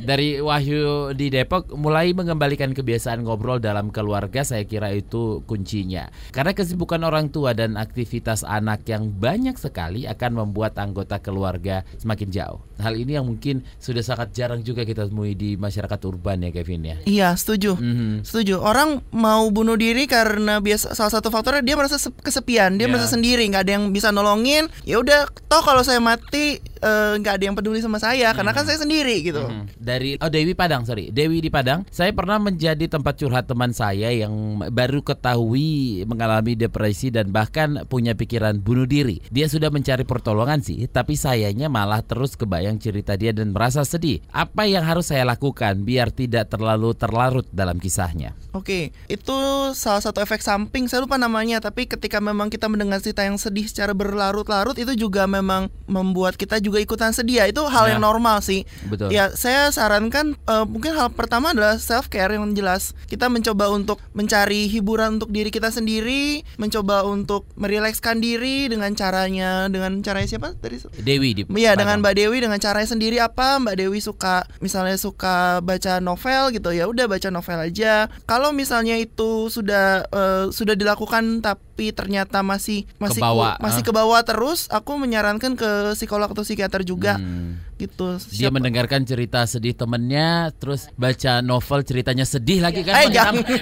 Dari 0.01 0.39
Wahyu 0.39 0.85
di 1.13 1.29
Depok 1.29 1.69
mulai 1.73 2.11
mengembalikan 2.11 2.73
kebiasaan 2.73 3.21
ngobrol 3.21 3.59
dalam 3.59 3.89
keluarga 3.89 4.43
saya 4.43 4.65
kira 4.65 4.91
itu 4.91 5.45
kuncinya. 5.45 6.09
Karena 6.31 6.51
kesibukan 6.51 7.01
orang 7.01 7.29
tua 7.29 7.53
dan 7.53 7.77
aktivitas 7.77 8.43
anak 8.43 8.87
yang 8.87 9.13
banyak 9.13 9.55
sekali 9.55 10.07
akan 10.07 10.43
membuat 10.43 10.75
anggota 10.77 11.19
keluarga 11.19 11.85
semakin 11.97 12.29
jauh. 12.29 12.61
Hal 12.77 12.95
ini 12.95 13.15
yang 13.15 13.27
mungkin 13.27 13.61
sudah 13.77 14.01
sangat 14.01 14.33
jarang 14.33 14.61
juga 14.61 14.83
kita 14.83 15.05
temui 15.05 15.33
di 15.33 15.55
masyarakat 15.55 16.01
urban 16.03 16.41
ya 16.43 16.51
Kevin 16.51 16.83
ya. 16.83 16.97
Iya, 17.05 17.29
setuju. 17.35 17.77
Mhm. 17.77 18.25
Setuju. 18.25 18.57
Orang 18.59 19.05
mau 19.13 19.36
bunuh 19.49 19.75
diri 19.75 20.05
karena 20.05 20.59
biasa 20.59 20.93
salah 20.93 21.13
satu 21.13 21.29
faktornya 21.29 21.61
dia 21.61 21.75
merasa 21.75 21.97
sep- 21.97 22.19
kesepian, 22.19 22.75
dia 22.75 22.87
Ya. 22.87 22.93
merasa 22.93 23.09
sendiri, 23.09 23.45
nggak 23.47 23.63
ada 23.63 23.73
yang 23.77 23.91
bisa 23.91 24.09
nolongin. 24.09 24.67
Ya 24.83 24.97
udah, 24.97 25.27
toh 25.47 25.61
kalau 25.61 25.81
saya 25.81 25.99
mati 25.99 26.57
eh, 26.61 27.13
nggak 27.17 27.35
ada 27.37 27.45
yang 27.45 27.57
peduli 27.57 27.81
sama 27.81 27.97
saya 27.97 28.31
karena 28.31 28.53
kan 28.53 28.63
saya 28.63 28.79
sendiri 28.79 29.21
gitu. 29.21 29.41
Hmm. 29.41 29.65
Dari 29.75 30.17
oh 30.17 30.29
Dewi 30.29 30.53
Padang 30.53 30.85
sorry 30.85 31.09
Dewi 31.09 31.41
di 31.41 31.49
Padang 31.49 31.89
saya 31.89 32.13
pernah 32.13 32.37
menjadi 32.37 32.85
tempat 32.87 33.17
curhat 33.17 33.49
teman 33.49 33.73
saya 33.73 34.13
yang 34.13 34.33
baru 34.71 35.01
ketahui 35.01 36.05
mengalami 36.05 36.55
depresi 36.55 37.09
dan 37.09 37.29
bahkan 37.29 37.83
punya 37.87 38.13
pikiran 38.13 38.57
bunuh 38.57 38.85
diri 38.85 39.19
dia 39.29 39.47
sudah 39.47 39.69
mencari 39.69 40.05
pertolongan 40.05 40.61
sih 40.61 40.87
tapi 40.87 41.17
sayanya 41.17 41.67
malah 41.67 42.01
terus 42.01 42.35
kebayang 42.35 42.77
cerita 42.77 43.17
dia 43.17 43.33
dan 43.33 43.51
merasa 43.51 43.83
sedih 43.83 44.23
apa 44.31 44.65
yang 44.65 44.85
harus 44.85 45.11
saya 45.11 45.25
lakukan 45.25 45.83
biar 45.83 46.09
tidak 46.09 46.49
terlalu 46.49 46.93
terlarut 46.93 47.49
dalam 47.51 47.77
kisahnya 47.77 48.37
Oke, 48.53 48.89
itu 49.07 49.26
salah 49.73 50.03
satu 50.03 50.21
efek 50.21 50.45
samping. 50.45 50.87
Saya 50.87 51.03
lupa 51.03 51.17
namanya, 51.17 51.59
tapi 51.59 51.89
ketika 51.89 52.21
memang 52.21 52.53
kita 52.53 52.69
mendengar 52.69 53.01
cerita 53.01 53.25
yang 53.25 53.41
sedih 53.41 53.65
secara 53.65 53.97
berlarut-larut 53.97 54.77
itu 54.77 54.93
juga 54.99 55.25
memang 55.25 55.73
membuat 55.87 56.37
kita 56.37 56.61
juga 56.61 56.83
ikutan 56.83 57.15
sedih 57.15 57.43
ya. 57.43 57.45
Itu 57.49 57.65
hal 57.67 57.97
yang 57.97 58.03
Nah. 58.03 58.13
normal 58.13 58.43
sih. 58.45 58.69
Betul. 58.91 59.15
Ya, 59.15 59.33
saya 59.33 59.71
sarankan 59.73 60.37
eh, 60.37 60.65
mungkin 60.69 60.93
hal 60.93 61.15
pertama 61.15 61.57
adalah 61.57 61.81
self 61.81 62.11
care 62.13 62.35
yang 62.37 62.53
jelas. 62.53 62.93
Kita 63.07 63.31
mencoba 63.31 63.73
untuk 63.73 64.03
mencari 64.13 64.69
hiburan 64.69 65.17
untuk 65.17 65.33
diri 65.33 65.49
kita 65.49 65.73
sendiri, 65.73 66.45
mencoba 66.61 67.07
untuk 67.07 67.47
merilekskan 67.57 68.21
diri 68.21 68.69
dengan 68.69 68.93
caranya 68.93 69.71
dengan 69.71 70.05
caranya 70.05 70.29
siapa 70.29 70.53
tadi? 70.59 70.83
Dewi 71.01 71.33
di 71.33 71.43
Iya 71.57 71.73
dengan. 71.79 72.03
Mbak 72.03 72.15
Dewi 72.19 72.39
dengan 72.45 72.59
caranya 72.61 72.89
sendiri 72.91 73.17
apa 73.17 73.57
Mbak 73.63 73.75
Dewi 73.81 73.99
suka 74.05 74.45
misalnya 74.61 75.01
suka 75.01 75.65
baca 75.65 76.03
novel 76.03 76.53
gitu 76.53 76.69
ya 76.75 76.85
udah 76.85 77.09
baca 77.09 77.29
novel 77.33 77.73
aja 77.73 78.13
kalau 78.29 78.53
misalnya 78.53 79.01
itu 79.01 79.16
sudah 79.49 80.05
eh, 80.07 80.45
sudah 80.53 80.75
dilakukan 80.77 81.41
tapi 81.41 81.66
ternyata 81.93 82.41
masih 82.41 82.89
masih 82.97 83.21
Kebawa, 83.21 83.57
masih 83.59 83.83
ah. 83.83 83.87
ke 83.87 83.93
bawah 83.93 84.21
terus 84.21 84.65
aku 84.67 84.97
menyarankan 84.97 85.53
ke 85.53 85.71
psikolog 85.93 86.29
atau 86.29 86.43
psikiater 86.43 86.81
juga 86.81 87.17
Hmm. 87.17 87.61
gitu 87.77 88.17
Dia 88.33 88.49
Siapa- 88.49 88.57
mendengarkan 88.57 89.03
cerita 89.03 89.45
sedih 89.45 89.73
temennya, 89.73 90.49
terus 90.55 90.89
baca 90.95 91.41
novel 91.41 91.81
ceritanya 91.83 92.25
sedih 92.25 92.59
lagi 92.59 92.81
kan? 92.81 92.95
Eh 92.99 93.09
jangan 93.09 93.35
Ilham? 93.37 93.45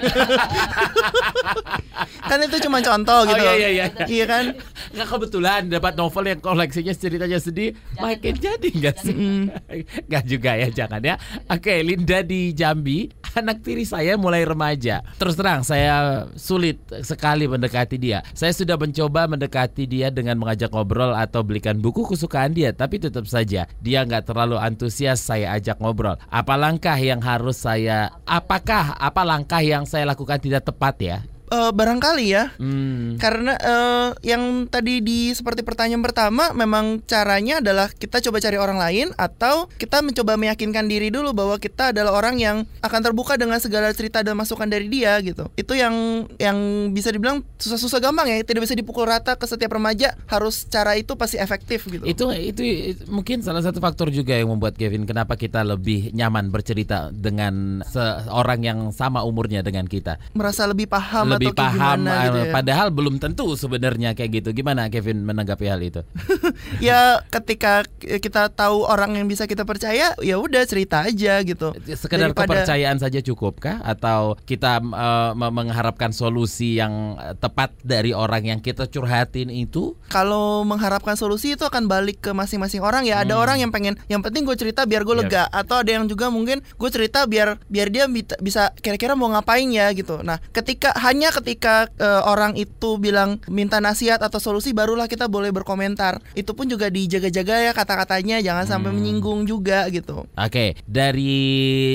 kan 2.25 2.39
itu 2.41 2.57
cuma 2.61 2.79
contoh 2.81 3.15
Oh, 3.17 3.27
gitu 3.27 3.43
iya, 3.43 3.55
iya, 3.55 3.69
iya. 3.71 3.87
iya 4.07 4.25
kan 4.25 4.45
Nggak 4.91 5.09
kebetulan 5.09 5.61
dapat 5.67 5.93
novel 5.95 6.25
yang 6.25 6.41
koleksinya 6.41 6.95
ceritanya 6.95 7.37
sedih, 7.37 7.75
makin 7.97 8.35
jadi 8.37 8.69
nggak 8.71 8.97
sih? 8.97 9.15
Nggak 10.09 10.25
juga 10.25 10.51
ya, 10.55 10.69
jangan 10.71 11.03
ya. 11.03 11.15
Oke, 11.49 11.83
Linda 11.83 12.23
di 12.23 12.51
Jambi, 12.53 13.11
anak 13.35 13.61
tiri 13.61 13.83
saya 13.83 14.15
mulai 14.15 14.43
remaja. 14.43 15.03
Terus 15.17 15.35
terang, 15.35 15.63
saya 15.63 15.95
sulit 16.35 16.79
sekali 17.03 17.45
mendekati 17.45 17.99
dia. 18.05 18.21
Saya 18.37 18.53
sudah 18.53 18.77
mencoba 18.77 19.25
mendekati 19.25 19.89
dia 19.89 20.13
dengan 20.13 20.37
mengajak 20.37 20.69
ngobrol 20.69 21.17
atau 21.17 21.41
belikan 21.41 21.81
buku 21.81 22.05
kesukaan 22.05 22.53
dia, 22.53 22.77
tapi 22.77 23.01
tetap 23.01 23.25
saja 23.25 23.65
dia 23.81 23.99
nggak 24.05 24.29
terlalu 24.29 24.61
antusias 24.61 25.25
saya 25.25 25.57
ajak 25.57 25.81
ngobrol. 25.81 26.21
Apa 26.29 26.61
langkah 26.61 27.01
yang 27.01 27.25
harus 27.25 27.65
saya, 27.65 28.13
apakah 28.29 28.93
apa 29.01 29.25
langkah 29.25 29.65
yang 29.65 29.89
saya 29.89 30.05
lakukan 30.05 30.37
tidak 30.37 30.69
tepat 30.69 30.95
ya? 31.01 31.19
Eh, 31.55 31.71
barangkali 31.71 32.27
ya 32.27 32.45
Hmm. 32.59 33.17
Karena 33.19 33.55
eh, 33.57 34.11
yang 34.27 34.67
tadi 34.67 35.01
di 35.01 35.31
seperti 35.33 35.63
pertanyaan 35.63 36.03
pertama 36.03 36.51
memang 36.55 37.03
caranya 37.07 37.59
adalah 37.63 37.91
kita 37.91 38.21
coba 38.21 38.39
cari 38.43 38.59
orang 38.59 38.79
lain 38.79 39.07
atau 39.15 39.67
kita 39.79 40.03
mencoba 40.03 40.39
meyakinkan 40.39 40.87
diri 40.87 41.09
dulu 41.11 41.35
bahwa 41.35 41.57
kita 41.59 41.95
adalah 41.95 42.15
orang 42.15 42.39
yang 42.39 42.57
akan 42.83 43.01
terbuka 43.01 43.39
dengan 43.39 43.59
segala 43.59 43.91
cerita 43.95 44.23
dan 44.23 44.39
masukan 44.39 44.67
dari 44.67 44.87
dia 44.91 45.19
gitu. 45.23 45.51
Itu 45.59 45.75
yang 45.75 46.27
yang 46.39 46.91
bisa 46.95 47.11
dibilang 47.11 47.43
susah-susah 47.59 47.99
gampang 48.03 48.31
ya, 48.31 48.37
tidak 48.47 48.67
bisa 48.67 48.75
dipukul 48.75 49.07
rata 49.07 49.35
ke 49.35 49.47
setiap 49.47 49.77
remaja, 49.79 50.15
harus 50.31 50.67
cara 50.69 50.95
itu 50.95 51.15
pasti 51.19 51.37
efektif 51.39 51.87
gitu. 51.91 52.05
Itu 52.07 52.31
itu 52.35 52.63
itu 52.63 53.03
mungkin 53.11 53.43
salah 53.43 53.63
satu 53.63 53.83
faktor 53.83 54.11
juga 54.15 54.35
yang 54.35 54.51
membuat 54.51 54.79
Kevin 54.79 55.07
kenapa 55.07 55.35
kita 55.35 55.63
lebih 55.67 56.15
nyaman 56.15 56.51
bercerita 56.51 57.11
dengan 57.11 57.83
seorang 57.87 58.61
yang 58.63 58.79
sama 58.95 59.23
umurnya 59.27 59.61
dengan 59.65 59.87
kita. 59.87 60.17
merasa 60.33 60.65
lebih 60.65 60.87
paham 60.89 61.35
lebih 61.37 61.44
atau 61.47 61.55
kayak 61.55 61.73
paham 61.75 61.99
gimana 62.01 62.13
gitu 62.23 62.39
eh, 62.39 62.47
ya. 62.47 62.53
padahal 62.53 62.89
belum 62.89 63.15
tentu 63.17 63.47
sebenarnya 63.55 64.11
kayak 64.13 64.31
gitu. 64.35 64.49
Gimana 64.53 64.89
Kevin 64.89 65.23
menanggapi 65.23 65.67
hal 65.67 65.81
itu? 65.81 66.01
ya 66.81 67.21
ketika 67.29 67.83
kita 67.99 68.49
tahu 68.49 68.85
orang 68.85 69.17
yang 69.17 69.27
bisa 69.27 69.45
kita 69.45 69.63
percaya, 69.63 70.15
ya 70.19 70.37
udah 70.37 70.63
cerita 70.65 71.05
aja 71.05 71.41
gitu. 71.41 71.73
Sekedar 71.89 72.31
Daripada- 72.31 72.63
kepercayaan 72.63 72.99
saja 72.99 73.19
cukupkah 73.19 73.81
atau 73.81 74.37
kita 74.41 74.79
eh, 74.79 75.33
me- 75.35 75.53
mengharapkan 75.53 76.11
solusi 76.11 76.77
yang 76.77 77.17
eh, 77.17 77.35
tepat 77.35 77.75
dari 77.81 78.11
orang 78.11 78.45
yang 78.47 78.61
kita 78.61 78.87
curhatin 78.87 79.49
itu? 79.49 79.97
kalau 80.07 80.63
mengharapkan 80.63 81.15
solusi 81.15 81.53
itu 81.53 81.63
akan 81.63 81.85
balik 81.85 82.21
ke 82.21 82.31
masing-masing 82.31 82.79
orang 82.79 83.03
ya 83.03 83.19
ada 83.19 83.35
orang 83.35 83.59
yang 83.59 83.69
pengen 83.69 83.99
yang 84.07 84.23
penting 84.23 84.43
gue 84.43 84.55
cerita 84.55 84.85
biar 84.85 85.03
gue 85.03 85.11
Hmm. 85.11 85.27
Iya. 85.27 85.43
lega 85.43 85.45
atau 85.49 85.77
ada 85.79 85.91
yang 85.91 86.07
juga 86.07 86.27
mungkin 86.27 86.63
gue 86.63 86.91
cerita 86.91 87.27
biar 87.27 87.59
biar 87.67 87.89
dia 87.89 88.07
bisa 88.39 88.71
kira-kira 88.77 89.15
mau 89.15 89.27
ngapain 89.29 89.67
ya 89.67 89.91
gitu 89.91 90.23
nah 90.23 90.39
ketika 90.51 90.95
hanya 91.03 91.34
ketika 91.35 91.75
eh, 91.93 92.23
orang 92.23 92.55
itu 92.55 92.97
bilang 92.97 93.43
minta 93.47 93.79
nasihat 93.79 94.19
atau 94.19 94.39
solusi 94.39 94.71
barulah 94.71 95.05
kita 95.05 95.27
boleh 95.27 95.51
berkomentar 95.51 96.23
itu 96.33 96.51
pun 96.51 96.65
juga 96.65 96.87
dijaga-jaga 96.89 97.61
ya 97.61 97.73
kata-katanya 97.73 98.39
jangan 98.39 98.65
sampai 98.65 98.87
Hmm. 98.87 98.97
menyinggung 98.97 99.41
juga 99.45 99.89
gitu 99.89 100.29
Oke, 100.35 100.77
dari 100.85 101.35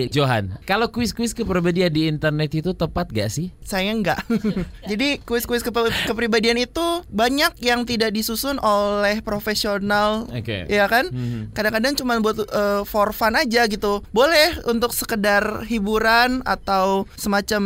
Johan. 0.10 0.58
Kalau 0.64 0.90
kuis-kuis 0.90 1.32
kepribadian 1.32 1.88
di 1.88 2.06
internet 2.06 2.52
itu 2.54 2.72
tepat 2.72 3.08
gak 3.10 3.30
sih? 3.30 3.54
saya 3.62 3.90
enggak 3.90 4.26
jadi 4.90 5.22
kuis-kuis 5.22 5.62
kepe- 5.62 5.94
kepribadian 6.04 6.58
itu 6.58 6.82
banyak 7.08 7.54
yang 7.60 7.84
tidak 7.84 8.10
disusun 8.10 8.58
oleh 8.58 9.22
profesional 9.22 10.26
Oke. 10.28 10.66
ya 10.66 10.86
kan 10.86 11.08
Mhm. 11.08 11.54
kadang-kadang 11.54 11.94
cuma 11.94 12.18
buat 12.18 12.42
uh, 12.44 12.82
for 12.84 13.12
fun 13.12 13.34
aja 13.34 13.64
gitu 13.66 14.02
boleh 14.10 14.58
untuk 14.66 14.90
sekedar 14.90 15.64
hiburan 15.64 16.42
atau 16.44 17.06
semacam 17.14 17.62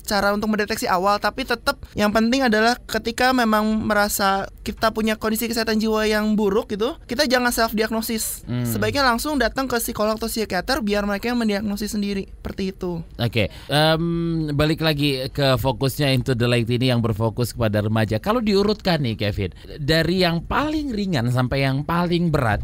cara 0.00 0.30
untuk 0.30 0.48
mendeteksi 0.48 0.83
awal 0.86 1.16
tapi 1.16 1.42
tetap 1.42 1.76
yang 1.94 2.10
penting 2.10 2.42
adalah 2.42 2.76
ketika 2.80 3.30
memang 3.30 3.84
merasa 3.84 4.46
kita 4.62 4.90
punya 4.90 5.14
kondisi 5.14 5.44
kesehatan 5.44 5.76
jiwa 5.76 6.04
yang 6.04 6.34
buruk 6.34 6.70
gitu 6.70 6.96
kita 7.04 7.24
jangan 7.24 7.50
self 7.50 7.72
diagnosis 7.72 8.42
Hmm. 8.44 8.64
sebaiknya 8.64 9.04
langsung 9.04 9.36
datang 9.36 9.64
ke 9.64 9.76
psikolog 9.78 10.16
atau 10.16 10.28
psikiater 10.28 10.80
biar 10.80 11.04
mereka 11.04 11.32
yang 11.32 11.40
mendiagnosis 11.40 11.96
sendiri 11.96 12.28
seperti 12.28 12.76
itu 12.76 13.00
Oke, 13.16 13.48
em, 13.68 14.04
balik 14.52 14.80
lagi 14.80 15.26
ke 15.30 15.56
fokusnya 15.56 16.12
Into 16.12 16.32
the 16.32 16.44
Light 16.44 16.68
ini 16.68 16.90
yang 16.90 17.00
berfokus 17.00 17.52
kepada 17.52 17.80
remaja. 17.80 18.18
Kalau 18.18 18.40
diurutkan 18.40 19.00
nih 19.00 19.16
Kevin, 19.16 19.50
dari 19.76 20.22
yang 20.22 20.42
paling 20.42 20.90
ringan 20.90 21.30
sampai 21.30 21.64
yang 21.64 21.82
paling 21.82 22.28
berat, 22.28 22.60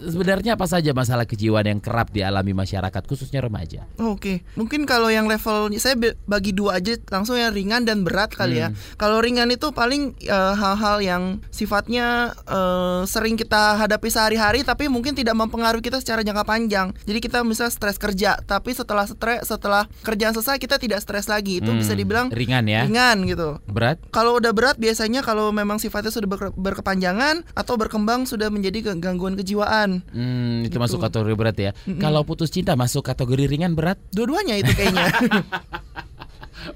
sebenarnya 0.00 0.56
apa 0.56 0.66
saja 0.66 0.90
masalah 0.90 1.24
kejiwaan 1.24 1.66
yang 1.68 1.80
kerap 1.80 2.10
dialami 2.10 2.52
masyarakat 2.52 3.02
khususnya 3.04 3.44
remaja? 3.44 3.84
Oke, 4.00 4.42
mungkin 4.56 4.84
kalau 4.84 5.08
yang 5.08 5.28
level 5.28 5.72
saya 5.76 5.96
bagi 6.24 6.52
dua 6.52 6.80
aja 6.80 6.96
langsung 7.10 7.36
yang 7.36 7.52
ringan 7.60 7.84
dan 7.84 8.00
berat 8.00 8.32
kali 8.32 8.56
ya. 8.58 8.68
Kalau 8.96 9.20
ringan 9.20 9.48
itu 9.48 9.68
paling 9.70 10.16
eh, 10.18 10.32
hal-hal 10.54 10.96
yang 10.98 11.22
sifatnya 11.50 12.32
eh, 12.40 13.02
sering 13.04 13.36
kita 13.36 13.76
hadapi 13.76 14.08
sehari-hari 14.08 14.62
tapi 14.62 14.86
mungkin 14.86 15.12
tidak 15.12 15.36
mempengaruhi 15.36 15.82
kita 15.82 15.98
secara 15.98 16.20
jangka 16.20 16.42
panjang. 16.42 16.96
Jadi 17.02 17.18
kita 17.18 17.42
misalnya 17.42 17.70
stres 17.70 17.96
kerja, 17.96 18.40
tapi 18.40 18.72
setelah 18.72 19.04
stres 19.04 19.44
setelah 19.44 19.84
kerjaan 20.00 20.32
selesai 20.32 20.56
kita 20.56 20.76
tidak 20.76 20.98
stres 20.98 21.26
lagi. 21.26 21.58
Itu 21.58 21.68
Hmm, 21.68 21.78
bisa 21.78 21.92
dibilang 21.92 22.30
ringan 22.30 22.64
ya. 22.64 22.82
ringan 22.82 23.24
gitu. 23.24 23.60
Berat? 23.66 24.00
Kalau 24.08 24.34
udah 24.34 24.50
berat 24.50 24.76
biasanya 24.76 25.20
kalau 25.20 25.50
memang 25.50 25.76
sifatnya 25.76 26.08
sudah 26.08 26.26
berke- 26.26 26.54
berkepanjangan 26.54 27.44
atau 27.52 27.74
berkembang 27.74 28.24
sudah 28.24 28.48
menjadi 28.48 28.94
gangguan 28.94 29.34
kejiwaan. 29.34 30.00
Hmm, 30.06 30.62
itu 30.62 30.70
Gitu. 30.70 30.78
masuk 30.78 31.02
kategori 31.02 31.34
berat 31.34 31.56
ya. 31.56 31.70
Kalau 31.98 32.22
putus 32.22 32.48
cinta 32.48 32.72
masuk 32.72 33.02
kategori 33.02 33.44
ringan 33.46 33.72
berat? 33.72 33.98
Dua-duanya 34.08 34.54
itu 34.56 34.70
kayaknya. 34.70 35.10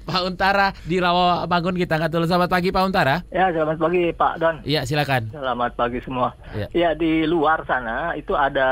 Pak 0.07 0.21
Untara 0.25 0.73
di 0.85 0.97
Rawa 0.97 1.45
Bangun 1.45 1.77
kita 1.77 1.97
angkat 1.97 2.11
dulu. 2.13 2.25
Selamat 2.25 2.49
pagi 2.49 2.69
Pak 2.73 2.83
Untara. 2.85 3.15
Ya, 3.29 3.49
selamat 3.53 3.77
pagi 3.77 4.03
Pak 4.11 4.33
Don. 4.41 4.55
Iya 4.65 4.81
silakan. 4.83 5.29
Selamat 5.29 5.71
pagi 5.77 5.99
semua. 6.01 6.33
Ya. 6.57 6.67
Ya, 6.73 6.89
di 6.93 7.25
luar 7.25 7.63
sana 7.69 8.13
itu 8.17 8.33
ada 8.33 8.69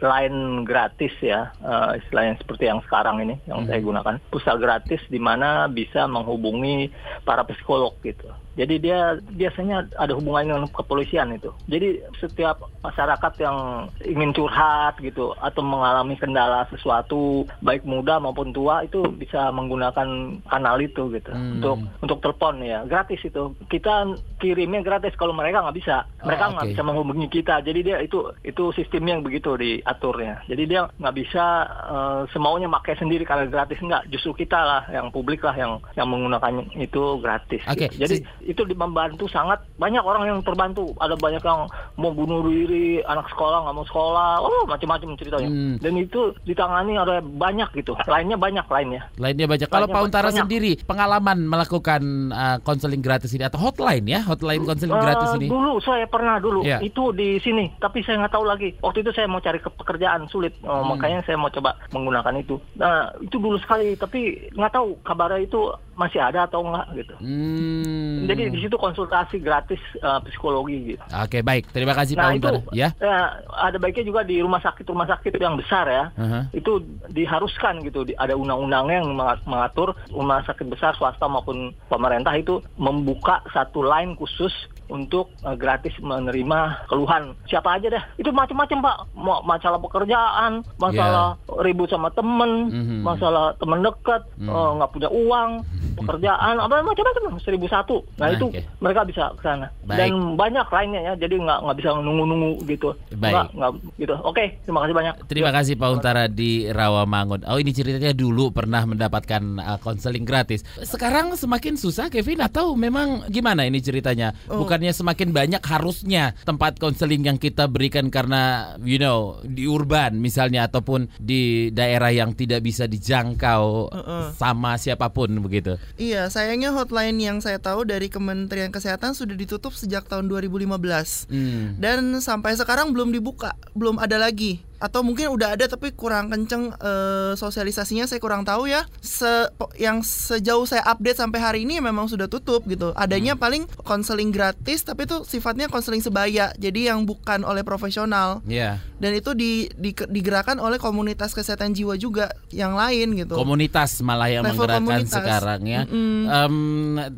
line 0.00 0.64
gratis 0.64 1.12
ya, 1.20 1.52
eh, 1.60 2.00
istilahnya 2.04 2.38
seperti 2.40 2.68
yang 2.68 2.80
sekarang 2.84 3.22
ini 3.24 3.34
yang 3.48 3.64
saya 3.64 3.80
gunakan. 3.80 4.16
Pulsa 4.28 4.54
gratis 4.60 5.00
di 5.08 5.20
mana 5.20 5.68
bisa 5.70 6.04
menghubungi 6.08 6.90
para 7.24 7.44
psikolog 7.44 7.96
gitu. 8.04 8.28
Jadi 8.56 8.80
dia 8.80 8.98
biasanya 9.28 9.84
ada 9.94 10.12
hubungannya 10.12 10.56
dengan 10.56 10.70
kepolisian 10.70 11.28
itu. 11.30 11.52
Jadi 11.66 11.88
setiap 12.16 12.56
masyarakat 12.80 13.32
yang 13.38 13.56
ingin 14.02 14.32
curhat 14.32 14.96
gitu 14.98 15.36
atau 15.36 15.60
mengalami 15.60 16.16
kendala 16.16 16.64
sesuatu 16.66 17.44
baik 17.60 17.84
muda 17.84 18.16
maupun 18.16 18.50
tua 18.50 18.80
itu 18.80 19.04
bisa 19.12 19.48
menggunakan 19.50 20.08
kanal 20.46 20.76
itu 20.78 21.12
gitu 21.12 21.28
Hmm. 21.28 21.58
untuk 21.58 21.76
untuk 22.00 22.18
telepon 22.20 22.62
ya 22.62 22.82
gratis 22.84 23.20
itu. 23.20 23.52
Kita 23.66 24.08
kirimnya 24.36 24.80
gratis 24.80 25.12
kalau 25.14 25.32
mereka 25.32 25.60
nggak 25.60 25.76
bisa. 25.76 26.08
Mereka 26.22 26.44
Oh, 26.46 26.52
nggak 26.54 26.64
oke. 26.64 26.72
bisa 26.72 26.82
menghubungi 26.82 27.28
kita. 27.28 27.60
Jadi 27.60 27.80
dia 27.82 27.98
itu 28.00 28.18
itu 28.40 28.72
sistemnya 28.72 29.14
yang 29.14 29.24
begitu 29.24 29.52
diaturnya. 29.54 30.40
Jadi 30.46 30.62
dia 30.64 30.88
nggak 30.88 31.16
bisa 31.16 31.44
eh, 31.66 32.20
semaunya 32.30 32.70
pakai 32.70 32.96
sendiri 32.96 33.22
karena 33.22 33.44
gratis 33.46 33.76
nggak. 33.78 34.08
Justru 34.08 34.32
kita 34.38 34.56
lah 34.56 34.82
yang 34.88 35.10
publik 35.10 35.42
lah 35.42 35.52
yang 35.52 35.76
yang 35.92 36.08
menggunakan 36.08 36.64
itu 36.74 37.20
gratis. 37.20 37.60
Oke, 37.66 37.90
gitu. 37.90 38.00
Jadi 38.00 38.16
itu 38.46 38.62
membantu 38.72 39.26
sangat 39.26 39.58
banyak 39.76 40.00
orang 40.00 40.24
yang 40.24 40.38
terbantu. 40.40 40.94
Ada 40.96 41.14
banyak 41.14 41.42
yang 41.42 41.66
mau 41.96 42.10
bunuh 42.10 42.42
diri, 42.42 43.02
anak 43.02 43.26
sekolah 43.28 43.66
nggak 43.66 43.74
mau 43.74 43.84
sekolah, 43.84 44.30
oh 44.38 44.62
macam-macam 44.64 45.14
ceritanya. 45.14 45.48
Hmm. 45.48 45.76
Dan 45.76 45.92
itu 45.96 46.20
ditangani 46.42 46.94
ada 46.94 47.18
banyak 47.20 47.68
gitu. 47.74 47.92
Lainnya 48.06 48.36
banyak 48.36 48.66
lainnya. 48.66 49.02
Lainnya 49.16 49.46
banyak. 49.46 49.66
Kalau 49.66 49.86
Pak 49.86 50.02
Untara 50.02 50.30
banyak. 50.30 50.40
sendiri 50.40 50.72
pengalaman 50.80 51.42
melakukan 51.42 52.02
uh, 52.30 52.56
konseling 52.62 53.02
gratis 53.02 53.32
ini 53.32 53.42
atau 53.42 53.58
hotline 53.58 54.06
ya, 54.06 54.22
hotline 54.22 54.62
konseling 54.62 54.94
Eh, 54.94 55.02
gratis 55.02 55.30
ini. 55.34 55.46
Dulu 55.46 55.82
saya 55.82 56.06
pernah 56.06 56.38
dulu 56.38 56.62
Iya. 56.62 56.78
itu 56.80 57.10
di 57.10 57.36
sini, 57.38 57.74
tapi 57.76 58.00
saya 58.00 58.22
nggak 58.22 58.32
tahu 58.32 58.44
lagi. 58.44 58.70
Waktu 58.78 59.02
itu 59.02 59.10
saya 59.10 59.26
mau 59.26 59.38
cari 59.38 59.58
ke- 59.58 59.72
pekerjaan 59.72 60.24
sulit, 60.28 60.54
Oh, 60.62 60.82
Hmm. 60.82 60.94
makanya 60.94 61.20
saya 61.22 61.36
mau 61.36 61.48
coba 61.48 61.74
menggunakan 61.90 62.34
itu. 62.36 62.56
Nah 62.76 63.10
itu 63.18 63.36
dulu 63.36 63.58
sekali, 63.58 63.94
tapi 63.94 64.50
nggak 64.52 64.72
tahu 64.72 64.98
kabarnya 65.02 65.42
itu 65.42 65.60
masih 65.94 66.20
ada 66.20 66.44
atau 66.44 66.60
enggak 66.60 66.86
gitu. 66.94 67.14
Hmm. 67.18 68.28
Jadi 68.36 68.50
di 68.52 68.60
situ 68.60 68.76
konsultasi 68.76 69.36
gratis 69.40 69.80
uh, 70.04 70.20
psikologi 70.22 70.94
gitu. 70.94 71.02
Oke, 71.10 71.40
baik. 71.40 71.72
Terima 71.72 71.96
kasih 71.96 72.14
Nah 72.14 72.30
Pak 72.30 72.36
Untar. 72.36 72.54
Ya. 72.70 72.92
eh, 73.00 73.26
ada 73.56 73.76
baiknya 73.80 74.04
juga 74.04 74.20
di 74.22 74.38
rumah 74.38 74.60
sakit 74.60 74.84
rumah 74.86 75.08
sakit 75.08 75.34
yang 75.40 75.56
besar 75.56 75.88
ya. 75.88 76.04
Aha. 76.14 76.40
Itu 76.52 76.84
diharuskan 77.10 77.82
gitu. 77.82 78.04
Ada 78.16 78.36
undang-undangnya 78.36 79.02
yang 79.02 79.16
menga- 79.16 79.42
mengatur 79.48 79.96
rumah 80.12 80.44
sakit 80.44 80.68
besar 80.68 80.92
swasta 80.94 81.24
maupun 81.26 81.72
pemerintah 81.88 82.36
itu 82.36 82.60
membuka 82.76 83.40
satu 83.50 83.80
line 83.80 84.14
khusus 84.14 84.52
untuk 84.88 85.32
eh, 85.40 85.54
gratis 85.54 85.92
menerima 85.98 86.58
keluhan 86.86 87.34
siapa 87.44 87.74
aja 87.74 87.88
deh 87.88 88.04
itu 88.16 88.30
macam-macam 88.30 88.78
pak 88.80 88.96
mau 89.14 89.40
masalah 89.42 89.78
pekerjaan 89.78 90.60
masalah 90.76 91.34
ribut 91.60 91.88
sama 91.88 92.10
temen 92.10 92.68
Mhm. 92.68 92.98
masalah 93.02 93.54
temen 93.56 93.80
dekat 93.80 94.22
Mhm. 94.36 94.48
eh, 94.48 94.70
nggak 94.76 94.90
punya 94.90 95.08
uang 95.08 95.50
pekerjaan 95.96 96.54
apa 96.56 96.82
macam-macam 96.82 97.40
seribu 97.40 97.66
satu 97.66 98.04
nah 98.14 98.26
Nah, 98.26 98.34
itu 98.34 98.46
mereka 98.76 99.06
bisa 99.06 99.30
ke 99.32 99.42
sana 99.42 99.70
dan 99.86 100.34
banyak 100.34 100.66
lainnya 100.66 101.00
ya 101.00 101.12
jadi 101.16 101.38
nggak 101.38 101.58
nggak 101.62 101.76
bisa 101.78 101.88
nunggu-nunggu 101.94 102.58
gitu 102.66 102.90
Baik. 103.14 103.32
nggak 103.32 103.46
nggak 103.54 103.70
gitu 103.96 104.14
oke 104.20 104.44
terima 104.60 104.80
kasih 104.82 104.94
banyak 104.94 105.14
Terima 105.26 105.50
kasih 105.52 105.74
Pak 105.74 105.90
Untara 105.90 106.24
di 106.26 106.66
Rawamangun. 106.66 107.46
Oh 107.46 107.56
ini 107.56 107.70
ceritanya 107.70 108.10
dulu 108.10 108.50
pernah 108.50 108.82
mendapatkan 108.82 109.42
uh, 109.58 109.78
konseling 109.78 110.22
gratis. 110.22 110.62
Sekarang 110.80 111.34
semakin 111.34 111.74
susah 111.74 112.06
Kevin 112.06 112.40
atau 112.40 112.72
memang 112.72 113.26
gimana 113.26 113.62
ini 113.62 113.78
ceritanya? 113.78 114.32
Oh. 114.46 114.62
Bukannya 114.76 114.92
semakin 114.92 115.32
banyak 115.32 115.62
harusnya 115.64 116.36
tempat 116.44 116.76
konseling 116.76 117.24
yang 117.24 117.40
kita 117.40 117.64
berikan 117.64 118.12
karena 118.12 118.76
you 118.84 119.00
know 119.00 119.40
di 119.40 119.64
urban 119.64 120.20
misalnya 120.20 120.68
ataupun 120.68 121.08
di 121.16 121.72
daerah 121.72 122.12
yang 122.12 122.36
tidak 122.36 122.60
bisa 122.60 122.84
dijangkau 122.84 123.88
Heeh. 123.88 124.24
sama 124.36 124.76
siapa 124.76 125.08
pun 125.16 125.32
begitu. 125.40 125.80
Iya, 125.96 126.28
sayangnya 126.28 126.76
hotline 126.76 127.16
yang 127.16 127.40
saya 127.40 127.56
tahu 127.56 127.88
dari 127.88 128.12
Kementerian 128.12 128.68
Kesehatan 128.68 129.16
sudah 129.16 129.32
ditutup 129.32 129.72
sejak 129.72 130.04
tahun 130.12 130.28
2015. 130.28 131.24
Hmm. 131.32 131.80
Dan 131.80 132.20
sampai 132.20 132.52
sekarang 132.60 132.92
belum 132.92 133.16
dibuka, 133.16 133.56
belum 133.72 133.96
ada 133.96 134.20
lagi. 134.20 134.60
Atau 134.76 135.00
mungkin 135.00 135.32
udah 135.32 135.56
ada 135.56 135.64
tapi 135.66 135.92
kurang 135.92 136.28
kenceng 136.28 136.72
eh, 136.76 137.32
sosialisasinya 137.34 138.04
saya 138.04 138.20
kurang 138.20 138.44
tahu 138.44 138.68
ya. 138.68 138.84
Se 139.00 139.48
yang 139.76 140.00
sejauh 140.00 140.64
saya 140.64 140.84
update 140.84 141.16
sampai 141.16 141.40
hari 141.40 141.58
ini 141.64 141.80
memang 141.80 142.06
sudah 142.06 142.26
tutup 142.26 142.64
gitu. 142.66 142.92
Adanya 142.92 143.36
paling 143.36 143.64
konseling 143.82 144.28
gratis 144.30 144.82
tapi 144.82 145.04
itu 145.04 145.24
sifatnya 145.24 145.66
konseling 145.66 146.00
sebaya. 146.00 146.52
Jadi 146.54 146.88
yang 146.88 147.04
bukan 147.04 147.42
oleh 147.42 147.62
profesional. 147.62 148.40
Ya, 148.44 148.80
Dan 148.96 149.12
itu 149.12 149.36
di, 149.36 149.68
di- 149.76 149.92
digerakkan 149.92 150.56
oleh 150.56 150.80
komunitas 150.80 151.32
kesehatan 151.32 151.76
jiwa 151.76 151.96
juga 151.96 152.32
yang 152.48 152.72
lain 152.72 153.12
gitu. 153.12 153.36
komunitas 153.36 154.00
malah 154.00 154.28
yang 154.28 154.44
Level 154.44 154.64
menggerakkan 154.64 154.84
komunitas. 155.04 155.12
sekarang 155.12 155.60
ya. 155.64 155.82
Mm-mm. 155.84 156.24
Em, 156.26 156.56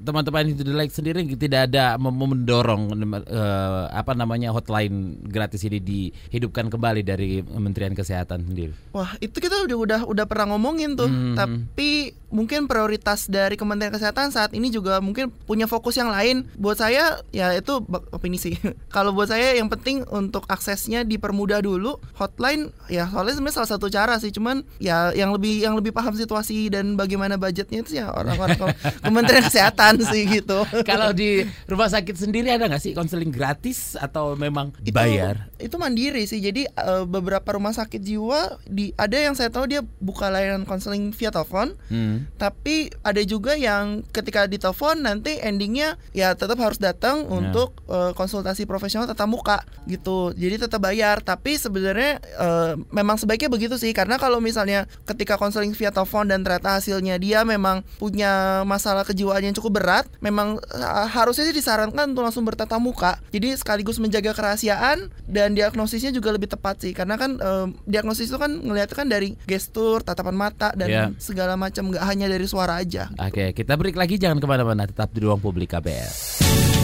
teman-teman 0.03 0.45
itu 0.51 0.63
like 0.75 0.91
sendiri 0.91 1.23
tidak 1.35 1.71
ada 1.71 1.95
mendorong 1.99 2.91
eh, 3.25 3.85
apa 3.91 4.13
namanya 4.13 4.51
hotline 4.51 5.23
gratis 5.23 5.63
ini 5.65 5.79
dihidupkan 5.79 6.67
kembali 6.67 7.03
dari 7.03 7.41
Kementerian 7.49 7.93
Kesehatan 7.93 8.45
sendiri. 8.45 8.73
Wah, 8.91 9.17
itu 9.19 9.35
kita 9.35 9.65
udah 9.65 9.77
udah 9.77 10.01
udah 10.05 10.25
pernah 10.25 10.53
ngomongin 10.53 10.95
tuh. 10.95 11.07
Hmm. 11.07 11.35
Tapi 11.35 12.11
mungkin 12.29 12.67
prioritas 12.67 13.25
dari 13.25 13.57
Kementerian 13.57 13.89
Kesehatan 13.89 14.29
saat 14.29 14.53
ini 14.53 14.69
juga 14.69 15.01
mungkin 15.01 15.33
punya 15.45 15.65
fokus 15.65 15.95
yang 15.95 16.09
lain. 16.09 16.45
Buat 16.55 16.79
saya 16.79 17.25
ya 17.31 17.53
itu 17.53 17.81
opini 18.11 18.37
sih. 18.37 18.57
Kalau 18.95 19.11
buat 19.11 19.29
saya 19.29 19.55
yang 19.55 19.69
penting 19.69 20.05
untuk 20.09 20.45
aksesnya 20.47 21.03
dipermudah 21.03 21.59
dulu. 21.59 21.97
Hotline 22.15 22.69
ya 22.87 23.07
soalnya 23.07 23.35
sebenarnya 23.35 23.57
salah 23.57 23.71
satu 23.71 23.87
cara 23.89 24.19
sih. 24.19 24.29
Cuman 24.29 24.61
ya 24.77 25.13
yang 25.13 25.31
lebih 25.31 25.63
yang 25.63 25.73
lebih 25.73 25.91
paham 25.91 26.13
situasi 26.13 26.69
dan 26.69 26.95
bagaimana 26.95 27.35
budgetnya 27.35 27.81
itu 27.81 27.97
ya 27.97 28.11
orang-orang 28.11 28.57
ke- 28.57 28.77
Kementerian 29.07 29.45
Kesehatan 29.45 30.03
sih 30.03 30.29
gitu. 30.29 30.65
Kalau 30.83 31.13
di 31.13 31.41
rumah 31.65 31.89
sakit 31.89 32.15
sendiri 32.15 32.51
ada 32.51 32.67
nggak 32.67 32.83
sih 32.83 32.93
konseling 32.93 33.31
gratis 33.31 33.95
atau 33.95 34.35
memang 34.35 34.75
itu 34.81 34.91
bayar? 34.91 35.47
itu 35.59 35.75
mandiri 35.75 36.23
sih 36.25 36.39
jadi 36.39 36.67
eh, 36.67 37.05
beberapa 37.05 37.38
rumah 37.45 37.75
sakit 37.75 38.01
jiwa 38.01 38.59
di 38.65 38.91
ada 38.95 39.17
yang 39.17 39.35
saya 39.35 39.53
tahu 39.53 39.69
dia 39.69 39.81
buka 40.01 40.31
layanan 40.33 40.65
konseling 40.65 41.11
via 41.13 41.31
telepon 41.31 41.75
Hmm. 41.89 42.25
tapi 42.41 42.89
ada 43.03 43.21
juga 43.25 43.53
yang 43.57 44.01
ketika 44.13 44.49
ditelepon 44.49 45.05
nanti 45.05 45.37
endingnya 45.41 46.01
ya 46.13 46.33
tetap 46.33 46.57
harus 46.61 46.81
datang 46.81 47.29
untuk 47.29 47.77
eh, 47.89 48.13
konsultasi 48.17 48.65
profesional 48.65 49.05
tatap 49.05 49.29
muka 49.29 49.59
gitu. 49.85 50.33
Jadi 50.33 50.65
tetap 50.65 50.81
bayar. 50.81 51.21
Tapi 51.21 51.61
sebenarnya 51.61 52.21
eh, 52.21 52.73
memang 52.89 53.21
sebaiknya 53.21 53.53
begitu 53.53 53.77
sih. 53.77 53.93
Karena 53.93 54.17
kalau 54.17 54.41
misalnya 54.41 54.89
ketika 55.05 55.37
konseling 55.37 55.73
via 55.77 55.93
telepon 55.93 56.29
dan 56.29 56.41
ternyata 56.45 56.81
hasilnya 56.81 57.21
dia 57.21 57.45
memang 57.45 57.85
punya 58.01 58.63
masalah 58.65 59.05
kejiwaan 59.05 59.45
yang 59.45 59.57
cukup 59.57 59.83
berat 59.83 60.05
memang 60.25 60.57
eh, 60.73 61.07
harusnya 61.13 61.45
sih 61.49 61.57
disarankan 61.57 62.17
untuk 62.17 62.25
langsung 62.25 62.49
bertatap 62.49 62.81
muka. 62.81 63.21
Jadi 63.35 63.57
sekaligus 63.61 64.01
menjaga 64.01 64.33
kerahasiaan 64.33 65.13
dan 65.29 65.53
diagnosisnya 65.53 66.15
juga 66.15 66.33
lebih 66.33 66.49
tepat 66.49 66.81
sih. 66.81 66.97
Karena 66.97 67.21
kan 67.21 67.28
eh, 67.37 67.67
diagnosis 67.85 68.31
itu 68.31 68.39
kan 68.39 68.49
ngelihat 68.55 68.89
kan 68.91 69.05
dari 69.05 69.37
gestur 69.45 70.01
tatapan 70.01 70.33
mata 70.33 70.73
dan 70.73 70.89
Iya. 70.89 71.05
segala 71.21 71.53
macam 71.55 71.93
nggak 71.93 72.05
hanya 72.07 72.27
dari 72.27 72.49
suara 72.49 72.81
aja 72.81 73.13
Oke, 73.19 73.53
kita 73.53 73.77
break 73.77 73.93
lagi 73.93 74.17
jangan 74.17 74.41
ke 74.41 74.47
mana-mana, 74.47 74.89
tetap 74.89 75.13
di 75.13 75.21
ruang 75.21 75.37
publik 75.37 75.69
KBR. 75.69 76.78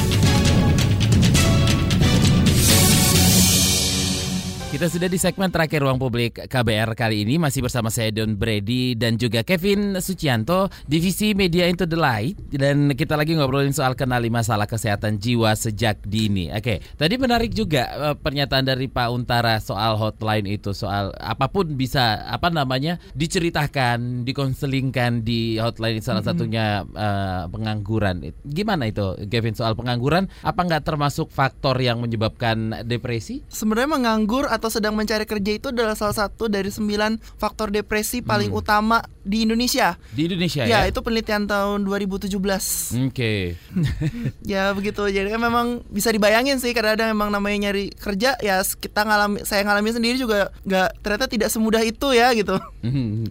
Kita 4.74 4.90
sudah 4.90 5.06
di 5.06 5.22
segmen 5.22 5.54
terakhir 5.54 5.86
ruang 5.86 6.02
publik 6.02 6.50
KBR 6.50 6.98
kali 6.98 7.22
ini 7.22 7.38
masih 7.38 7.62
bersama 7.62 7.94
saya 7.94 8.10
Don 8.10 8.34
Brady 8.34 8.98
dan 8.98 9.14
juga 9.14 9.46
Kevin 9.46 10.02
Sucianto 10.02 10.66
divisi 10.90 11.30
Media 11.30 11.70
Into 11.70 11.86
the 11.86 11.94
Light 11.94 12.34
dan 12.50 12.90
kita 12.90 13.14
lagi 13.14 13.38
ngobrolin 13.38 13.70
soal 13.70 13.94
kenali 13.94 14.34
masalah 14.34 14.66
kesehatan 14.66 15.22
jiwa 15.22 15.54
sejak 15.54 16.02
dini. 16.02 16.50
Oke, 16.50 16.82
tadi 16.98 17.14
menarik 17.14 17.54
juga 17.54 17.86
eh, 17.86 18.16
pernyataan 18.18 18.66
dari 18.66 18.90
Pak 18.90 19.14
Untara 19.14 19.62
soal 19.62 19.94
hotline 19.94 20.58
itu 20.58 20.74
soal 20.74 21.14
apa 21.22 21.46
pun 21.46 21.78
bisa 21.78 22.26
apa 22.26 22.50
namanya 22.50 22.98
diceritakan, 23.14 24.26
dikonselingkan 24.26 25.22
di 25.22 25.54
hotline 25.54 26.02
salah 26.02 26.26
satunya 26.26 26.82
eh, 26.82 27.46
pengangguran. 27.46 28.26
Gimana 28.42 28.90
itu 28.90 29.22
Kevin 29.30 29.54
soal 29.54 29.78
pengangguran? 29.78 30.26
Apa 30.42 30.66
nggak 30.66 30.82
termasuk 30.82 31.30
faktor 31.30 31.78
yang 31.78 32.02
menyebabkan 32.02 32.82
depresi? 32.82 33.46
sebenarnya 33.46 33.86
menganggur 33.86 34.50
atau 34.50 34.63
sedang 34.68 34.92
mencari 34.92 35.24
kerja 35.24 35.52
itu 35.52 35.68
adalah 35.68 35.92
salah 35.92 36.14
satu 36.14 36.46
dari 36.46 36.68
sembilan 36.68 37.16
faktor 37.34 37.68
depresi 37.70 38.20
paling 38.20 38.46
Hmm. 38.46 38.60
utama 38.60 38.98
di 39.18 39.42
Indonesia. 39.42 39.96
Di 40.10 40.26
Indonesia 40.26 40.62
Ya, 40.62 40.84
ya? 40.84 40.88
itu 40.88 41.00
penelitian 41.00 41.44
tahun 41.44 41.82
2017. 41.82 42.92
Oke. 43.02 43.56
ya 44.44 44.70
begitu. 44.70 45.00
Jadi 45.02 45.28
kan 45.28 45.40
memang 45.40 45.66
bisa 45.86 46.08
dibayangin 46.08 46.56
sih 46.56 46.70
karena 46.70 46.92
ada 46.92 47.04
memang 47.06 47.28
namanya 47.28 47.68
nyari 47.68 47.88
kerja 47.90 48.36
ya 48.38 48.60
kita 48.60 49.00
ngalami 49.02 49.40
saya 49.42 49.64
ngalami 49.64 49.90
sendiri 49.90 50.16
juga 50.16 50.52
nggak 50.62 51.00
ternyata 51.00 51.26
tidak 51.26 51.48
semudah 51.48 51.80
itu 51.80 52.08
ya 52.10 52.30
gitu. 52.32 52.56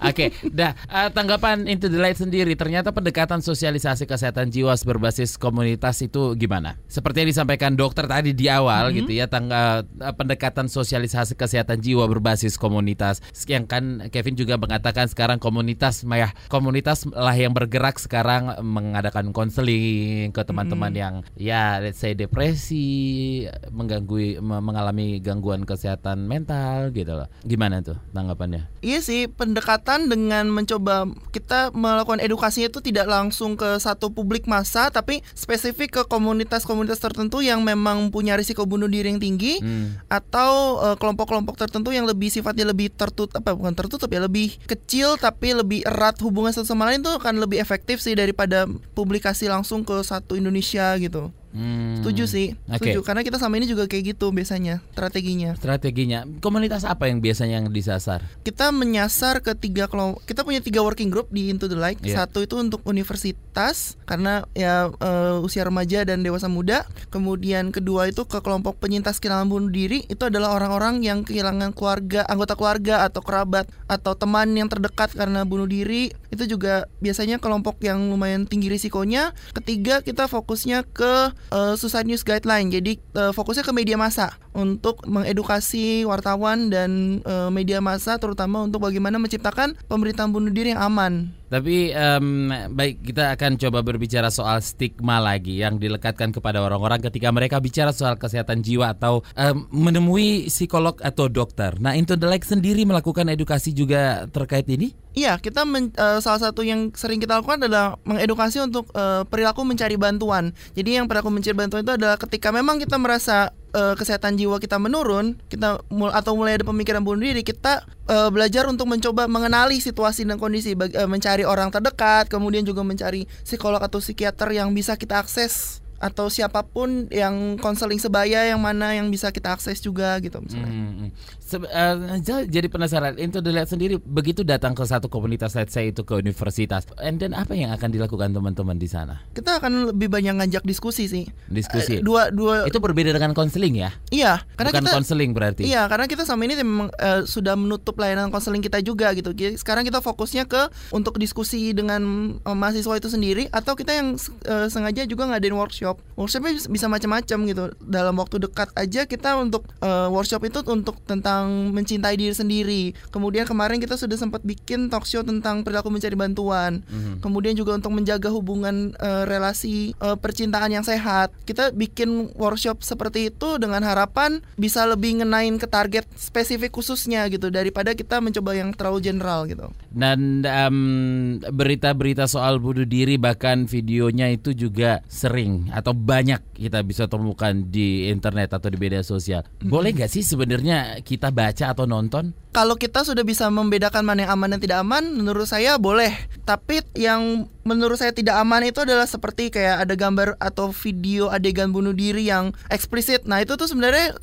Oke, 0.00 0.32
dah 0.46 0.72
eh, 0.84 1.08
tanggapan 1.10 1.66
Into 1.66 1.86
the 1.86 1.98
Light 1.98 2.16
sendiri 2.16 2.54
ternyata 2.54 2.90
pendekatan 2.90 3.40
sosialisasi 3.40 4.04
kesehatan 4.04 4.48
jiwa 4.48 4.72
berbasis 4.76 5.36
komunitas 5.36 6.00
itu 6.00 6.32
gimana? 6.34 6.76
Seperti 6.86 7.20
yang 7.20 7.30
disampaikan 7.30 7.72
dokter 7.74 8.04
tadi 8.04 8.32
di 8.32 8.46
awal 8.46 8.90
Mhm. 8.90 8.94
gitu 8.98 9.12
ya, 9.14 9.26
tangga 9.26 9.82
eh, 9.82 10.14
pendekatan 10.14 10.66
sosialisasi 10.74 11.38
kesehatan 11.38 11.78
jiwa 11.78 12.10
berbasis 12.10 12.58
komunitas. 12.58 13.22
Yang 13.46 13.64
kan 13.70 13.84
Kevin 14.10 14.34
juga 14.34 14.58
mengatakan 14.58 15.06
sekarang 15.06 15.38
komunitas 15.38 16.02
Maya 16.02 16.34
komunitas 16.50 17.06
lah 17.06 17.32
yang 17.32 17.54
bergerak 17.54 17.96
sekarang 17.96 18.50
mengadakan 18.60 19.30
konseling 19.30 20.34
ke 20.34 20.42
teman-teman 20.42 20.90
Mhm. 20.90 20.98
yang 20.98 21.14
ya 21.38 21.78
let's 21.78 22.02
say 22.02 22.18
depresi, 22.18 23.44
mengganggu 23.68 24.40
me- 24.40 24.62
mengalami 24.64 25.20
gangguan 25.20 25.62
kesehatan 25.62 26.24
mental 26.24 26.90
gitu 26.90 27.12
loh. 27.12 27.28
Gimana 27.44 27.84
tuh 27.84 28.00
tanggapannya? 28.10 28.66
Iya 28.80 28.98
sih, 28.98 29.28
pendekatan 29.28 30.08
dengan 30.08 30.48
mencoba 30.48 31.04
kita 31.30 31.70
melakukan 31.70 32.18
edukasinya 32.18 32.66
itu 32.66 32.80
tidak 32.80 33.04
langsung 33.04 33.54
ke 33.54 33.76
satu 33.76 34.08
publik 34.08 34.48
massa, 34.48 34.88
tapi 34.88 35.20
spesifik 35.36 36.00
ke 36.00 36.02
komunitas-komunitas 36.08 36.98
tertentu 36.98 37.44
yang 37.44 37.60
memang 37.60 38.08
punya 38.08 38.34
risiko 38.34 38.64
bunuh 38.64 38.88
diri 38.88 39.12
yang 39.12 39.20
tinggi, 39.20 39.60
Hmm. 39.60 40.00
atau 40.08 40.63
eh, 40.82 40.96
kelompok-kelompok 40.98 41.54
tertentu 41.56 41.90
yang 41.94 42.08
lebih 42.08 42.28
sifatnya 42.32 42.70
lebih 42.70 42.92
tertutup, 42.92 43.36
apa 43.38 43.54
bukan 43.54 43.74
tertutup 43.76 44.08
ya, 44.10 44.24
lebih 44.24 44.56
kecil 44.64 45.16
tapi 45.20 45.54
lebih 45.54 45.80
erat 45.86 46.18
hubungan 46.24 46.50
satu 46.50 46.66
sama 46.74 46.88
lain 46.88 47.04
itu 47.04 47.12
akan 47.12 47.40
lebih 47.40 47.60
efektif 47.60 48.00
sih 48.02 48.16
daripada 48.16 48.66
publikasi 48.96 49.46
langsung 49.46 49.84
ke 49.86 50.00
satu 50.02 50.34
Indonesia 50.34 50.96
gitu. 50.98 51.30
Hmm. 51.54 52.02
Setuju 52.02 52.26
sih, 52.26 52.58
setuju 52.66 53.06
karena 53.06 53.22
kita 53.22 53.38
sama 53.38 53.56
ini 53.56 53.64
juga 53.64 53.86
kayak 53.86 54.18
gitu 54.18 54.34
biasanya 54.34 54.82
strateginya. 54.90 55.54
Strateginya 55.54 56.26
komunitas 56.42 56.82
apa 56.82 57.06
yang 57.06 57.22
biasanya 57.22 57.62
yang 57.62 57.70
disasar? 57.70 58.26
kita 58.42 58.74
menyasar 58.74 59.38
ke 59.38 59.54
tiga 59.54 59.86
kelompok 59.86 60.26
kita 60.26 60.42
punya 60.42 60.58
tiga 60.58 60.82
working 60.82 61.08
group 61.08 61.30
di 61.30 61.48
Into 61.48 61.70
the 61.70 61.78
Light 61.78 62.02
Iya. 62.02 62.26
satu 62.26 62.42
itu 62.42 62.58
untuk 62.58 62.82
universitas 62.84 63.94
karena 64.04 64.42
ya 64.52 64.90
eh, 64.90 65.38
usia 65.40 65.62
remaja 65.62 66.02
dan 66.02 66.20
dewasa 66.20 66.50
muda 66.50 66.82
kemudian 67.08 67.70
kedua 67.70 68.10
itu 68.10 68.26
ke 68.26 68.42
kelompok 68.42 68.82
penyintas 68.82 69.22
kehilangan 69.22 69.46
bunuh 69.46 69.70
diri 69.70 70.02
itu 70.10 70.26
adalah 70.26 70.52
orang-orang 70.52 71.00
yang 71.00 71.22
kehilangan 71.22 71.70
keluarga 71.70 72.26
anggota 72.26 72.58
keluarga 72.58 73.06
atau 73.06 73.22
kerabat 73.22 73.70
atau 73.86 74.18
teman 74.18 74.50
yang 74.52 74.66
terdekat 74.66 75.14
karena 75.14 75.46
bunuh 75.46 75.70
diri 75.70 76.10
itu 76.34 76.44
juga 76.50 76.90
biasanya 76.98 77.38
kelompok 77.38 77.78
yang 77.78 78.10
lumayan 78.10 78.42
tinggi 78.42 78.66
risikonya. 78.66 79.30
Ketiga 79.54 80.02
kita 80.02 80.26
fokusnya 80.26 80.82
ke 80.82 81.30
uh, 81.50 81.74
Suicide 81.74 82.08
News 82.08 82.22
Guideline. 82.22 82.70
Jadi 82.72 83.00
uh, 83.16 83.32
fokusnya 83.34 83.66
ke 83.66 83.72
media 83.74 83.98
massa 83.98 84.36
untuk 84.54 85.02
mengedukasi 85.04 86.06
wartawan 86.06 86.70
dan 86.70 87.20
uh, 87.26 87.50
media 87.50 87.82
massa 87.82 88.16
terutama 88.16 88.62
untuk 88.62 88.86
bagaimana 88.86 89.18
menciptakan 89.18 89.74
pemberitaan 89.90 90.30
bunuh 90.30 90.54
diri 90.54 90.72
yang 90.72 90.80
aman. 90.80 91.34
Tapi 91.50 91.94
um, 91.94 92.50
baik 92.74 93.14
kita 93.14 93.36
akan 93.38 93.54
coba 93.60 93.84
berbicara 93.86 94.26
soal 94.32 94.58
stigma 94.58 95.22
lagi 95.22 95.62
yang 95.62 95.78
dilekatkan 95.78 96.34
kepada 96.34 96.58
orang-orang 96.58 96.98
ketika 96.98 97.30
mereka 97.30 97.62
bicara 97.62 97.94
soal 97.94 98.18
kesehatan 98.18 98.64
jiwa 98.64 98.90
atau 98.96 99.22
um, 99.38 99.68
menemui 99.70 100.50
psikolog 100.50 100.98
atau 100.98 101.30
dokter. 101.30 101.78
Nah, 101.78 101.94
Into 101.94 102.18
the 102.18 102.26
sendiri 102.42 102.82
melakukan 102.82 103.30
edukasi 103.30 103.70
juga 103.70 104.26
terkait 104.34 104.66
ini? 104.66 105.03
Iya, 105.14 105.38
kita 105.38 105.62
men, 105.62 105.94
uh, 105.94 106.18
salah 106.18 106.42
satu 106.42 106.66
yang 106.66 106.90
sering 106.98 107.22
kita 107.22 107.38
lakukan 107.38 107.62
adalah 107.62 107.94
mengedukasi 108.02 108.58
untuk 108.66 108.90
uh, 108.98 109.22
perilaku 109.22 109.62
mencari 109.62 109.94
bantuan. 109.94 110.50
Jadi 110.74 110.98
yang 110.98 111.06
perilaku 111.06 111.30
mencari 111.30 111.54
bantuan 111.54 111.86
itu 111.86 111.94
adalah 111.94 112.18
ketika 112.18 112.50
memang 112.50 112.82
kita 112.82 112.98
merasa 112.98 113.54
uh, 113.78 113.94
kesehatan 113.94 114.34
jiwa 114.34 114.58
kita 114.58 114.74
menurun, 114.82 115.38
kita 115.46 115.78
mul 115.86 116.10
atau 116.10 116.34
mulai 116.34 116.58
ada 116.58 116.66
pemikiran 116.66 117.06
bunuh 117.06 117.30
diri, 117.30 117.46
kita 117.46 117.86
uh, 118.10 118.26
belajar 118.34 118.66
untuk 118.66 118.90
mencoba 118.90 119.30
mengenali 119.30 119.78
situasi 119.78 120.26
dan 120.26 120.34
kondisi, 120.34 120.74
uh, 120.74 121.06
mencari 121.06 121.46
orang 121.46 121.70
terdekat, 121.70 122.26
kemudian 122.26 122.66
juga 122.66 122.82
mencari 122.82 123.30
psikolog 123.46 123.78
atau 123.78 124.02
psikiater 124.02 124.50
yang 124.50 124.74
bisa 124.74 124.98
kita 124.98 125.22
akses 125.22 125.83
atau 126.04 126.28
siapa 126.28 126.60
pun 126.68 127.08
yang 127.08 127.56
konseling 127.56 127.96
sebaya 127.96 128.44
yang 128.52 128.60
mana 128.60 128.92
yang 128.92 129.08
bisa 129.08 129.32
kita 129.32 129.56
akses 129.56 129.80
juga 129.80 130.20
gitu 130.20 130.36
misalnya. 130.44 130.68
Hmm. 130.68 131.08
Se 131.40 131.56
uh, 131.56 132.20
jadi 132.44 132.68
penasaran 132.68 133.16
itu 133.16 133.40
dilihat 133.40 133.72
sendiri 133.72 133.96
begitu 134.04 134.44
datang 134.44 134.76
ke 134.76 134.84
satu 134.84 135.08
komunitas 135.08 135.56
let's 135.56 135.72
say 135.72 135.88
itu 135.88 136.04
ke 136.04 136.12
universitas 136.12 136.84
and 137.00 137.24
then 137.24 137.32
apa 137.32 137.56
yang 137.56 137.72
akan 137.72 137.88
dilakukan 137.88 138.36
teman-teman 138.36 138.76
di 138.76 138.84
sana? 138.84 139.24
Kita 139.32 139.64
akan 139.64 139.96
lebih 139.96 140.12
banyak 140.12 140.44
ngajak 140.44 140.68
diskusi 140.68 141.08
sih. 141.08 141.24
Diskusi. 141.48 142.00
Uh, 142.00 142.04
dua 142.04 142.22
dua 142.28 142.68
Itu 142.68 142.84
berbeda 142.84 143.16
dengan 143.16 143.32
konseling 143.32 143.80
ya? 143.80 143.96
Iya, 144.12 144.44
karena 144.60 144.76
Bukan 144.76 144.84
kita 144.84 144.96
konseling 145.00 145.30
berarti. 145.32 145.64
Iya, 145.64 145.88
karena 145.88 146.04
kita 146.04 146.28
sama 146.28 146.44
ini 146.44 146.60
memang 146.60 146.92
uh, 147.00 147.24
sudah 147.24 147.56
menutup 147.56 147.96
layanan 147.96 148.28
konseling 148.28 148.60
kita 148.60 148.84
juga 148.84 149.08
gitu. 149.16 149.32
Sekarang 149.56 149.88
kita 149.88 150.04
fokusnya 150.04 150.44
ke 150.44 150.68
untuk 150.92 151.16
diskusi 151.16 151.72
dengan 151.72 152.36
uh, 152.44 152.56
mahasiswa 152.56 153.00
itu 153.00 153.08
sendiri 153.08 153.48
atau 153.48 153.72
kita 153.72 153.96
yang 153.96 154.20
uh, 154.50 154.68
sengaja 154.68 155.08
juga 155.08 155.32
ngadain 155.32 155.56
workshop 155.56 155.93
workshop. 155.94 156.14
Workshopnya 156.14 156.52
bisa 156.70 156.86
macam-macam 156.86 157.38
gitu. 157.50 157.64
Dalam 157.82 158.14
waktu 158.18 158.36
dekat 158.38 158.70
aja 158.78 159.02
kita 159.06 159.34
untuk 159.38 159.66
uh, 159.82 160.06
workshop 160.10 160.46
itu 160.46 160.62
untuk 160.66 160.98
tentang 161.06 161.74
mencintai 161.74 162.14
diri 162.14 162.34
sendiri. 162.34 162.82
Kemudian 163.10 163.46
kemarin 163.46 163.82
kita 163.82 163.98
sudah 163.98 164.14
sempat 164.14 164.42
bikin 164.46 164.90
talk 164.90 165.06
show 165.06 165.26
tentang 165.26 165.62
perilaku 165.66 165.90
mencari 165.90 166.14
bantuan. 166.14 166.82
Mm-hmm. 166.84 167.16
kemudian 167.24 167.54
juga 167.56 167.74
untuk 167.74 167.92
menjaga 167.94 168.28
hubungan 168.30 168.94
uh, 168.98 169.24
relasi 169.26 169.94
uh, 169.98 170.14
percintaan 170.14 170.70
yang 170.70 170.86
sehat. 170.86 171.34
Kita 171.46 171.74
bikin 171.74 172.30
workshop 172.38 172.82
seperti 172.86 173.32
itu 173.32 173.58
dengan 173.58 173.82
harapan 173.82 174.38
bisa 174.54 174.86
lebih 174.86 175.22
ngenain 175.22 175.58
ke 175.58 175.66
target 175.66 176.06
spesifik 176.14 176.74
khususnya 176.74 177.26
gitu 177.30 177.50
daripada 177.50 177.92
kita 177.96 178.22
mencoba 178.22 178.54
yang 178.54 178.70
terlalu 178.74 179.02
general 179.02 179.46
gitu. 179.50 179.70
Dan 179.90 180.46
um, 180.46 181.38
berita-berita 181.42 182.30
soal 182.30 182.62
bunuh 182.62 182.86
diri 182.86 183.18
bahkan 183.18 183.66
videonya 183.66 184.30
itu 184.30 184.54
juga 184.54 185.02
sering 185.10 185.74
atau 185.84 185.92
banyak 185.92 186.56
kita 186.56 186.80
bisa 186.80 187.04
temukan 187.04 187.52
di 187.52 188.08
internet 188.08 188.56
atau 188.56 188.72
di 188.72 188.80
media 188.80 189.04
sosial. 189.04 189.44
Boleh 189.60 189.92
nggak 189.92 190.08
sih 190.08 190.24
sebenarnya 190.24 191.04
kita 191.04 191.28
baca 191.28 191.76
atau 191.76 191.84
nonton? 191.84 192.32
Kalau 192.54 192.78
kita 192.78 193.02
sudah 193.02 193.26
bisa 193.26 193.50
membedakan 193.50 194.06
mana 194.06 194.22
yang 194.22 194.38
aman 194.38 194.54
dan 194.54 194.60
tidak 194.62 194.78
aman, 194.86 195.02
menurut 195.10 195.50
saya 195.50 195.74
boleh. 195.74 196.14
Tapi 196.46 196.86
yang 196.94 197.50
menurut 197.66 197.98
saya 197.98 198.14
tidak 198.14 198.38
aman 198.38 198.62
itu 198.62 198.78
adalah 198.84 199.08
seperti 199.10 199.50
kayak 199.50 199.82
ada 199.82 199.94
gambar 199.98 200.38
atau 200.38 200.70
video 200.70 201.32
adegan 201.34 201.74
bunuh 201.74 201.90
diri 201.90 202.30
yang 202.30 202.54
eksplisit. 202.70 203.26
Nah 203.26 203.42
itu 203.42 203.58
tuh 203.58 203.66
sebenarnya 203.66 204.14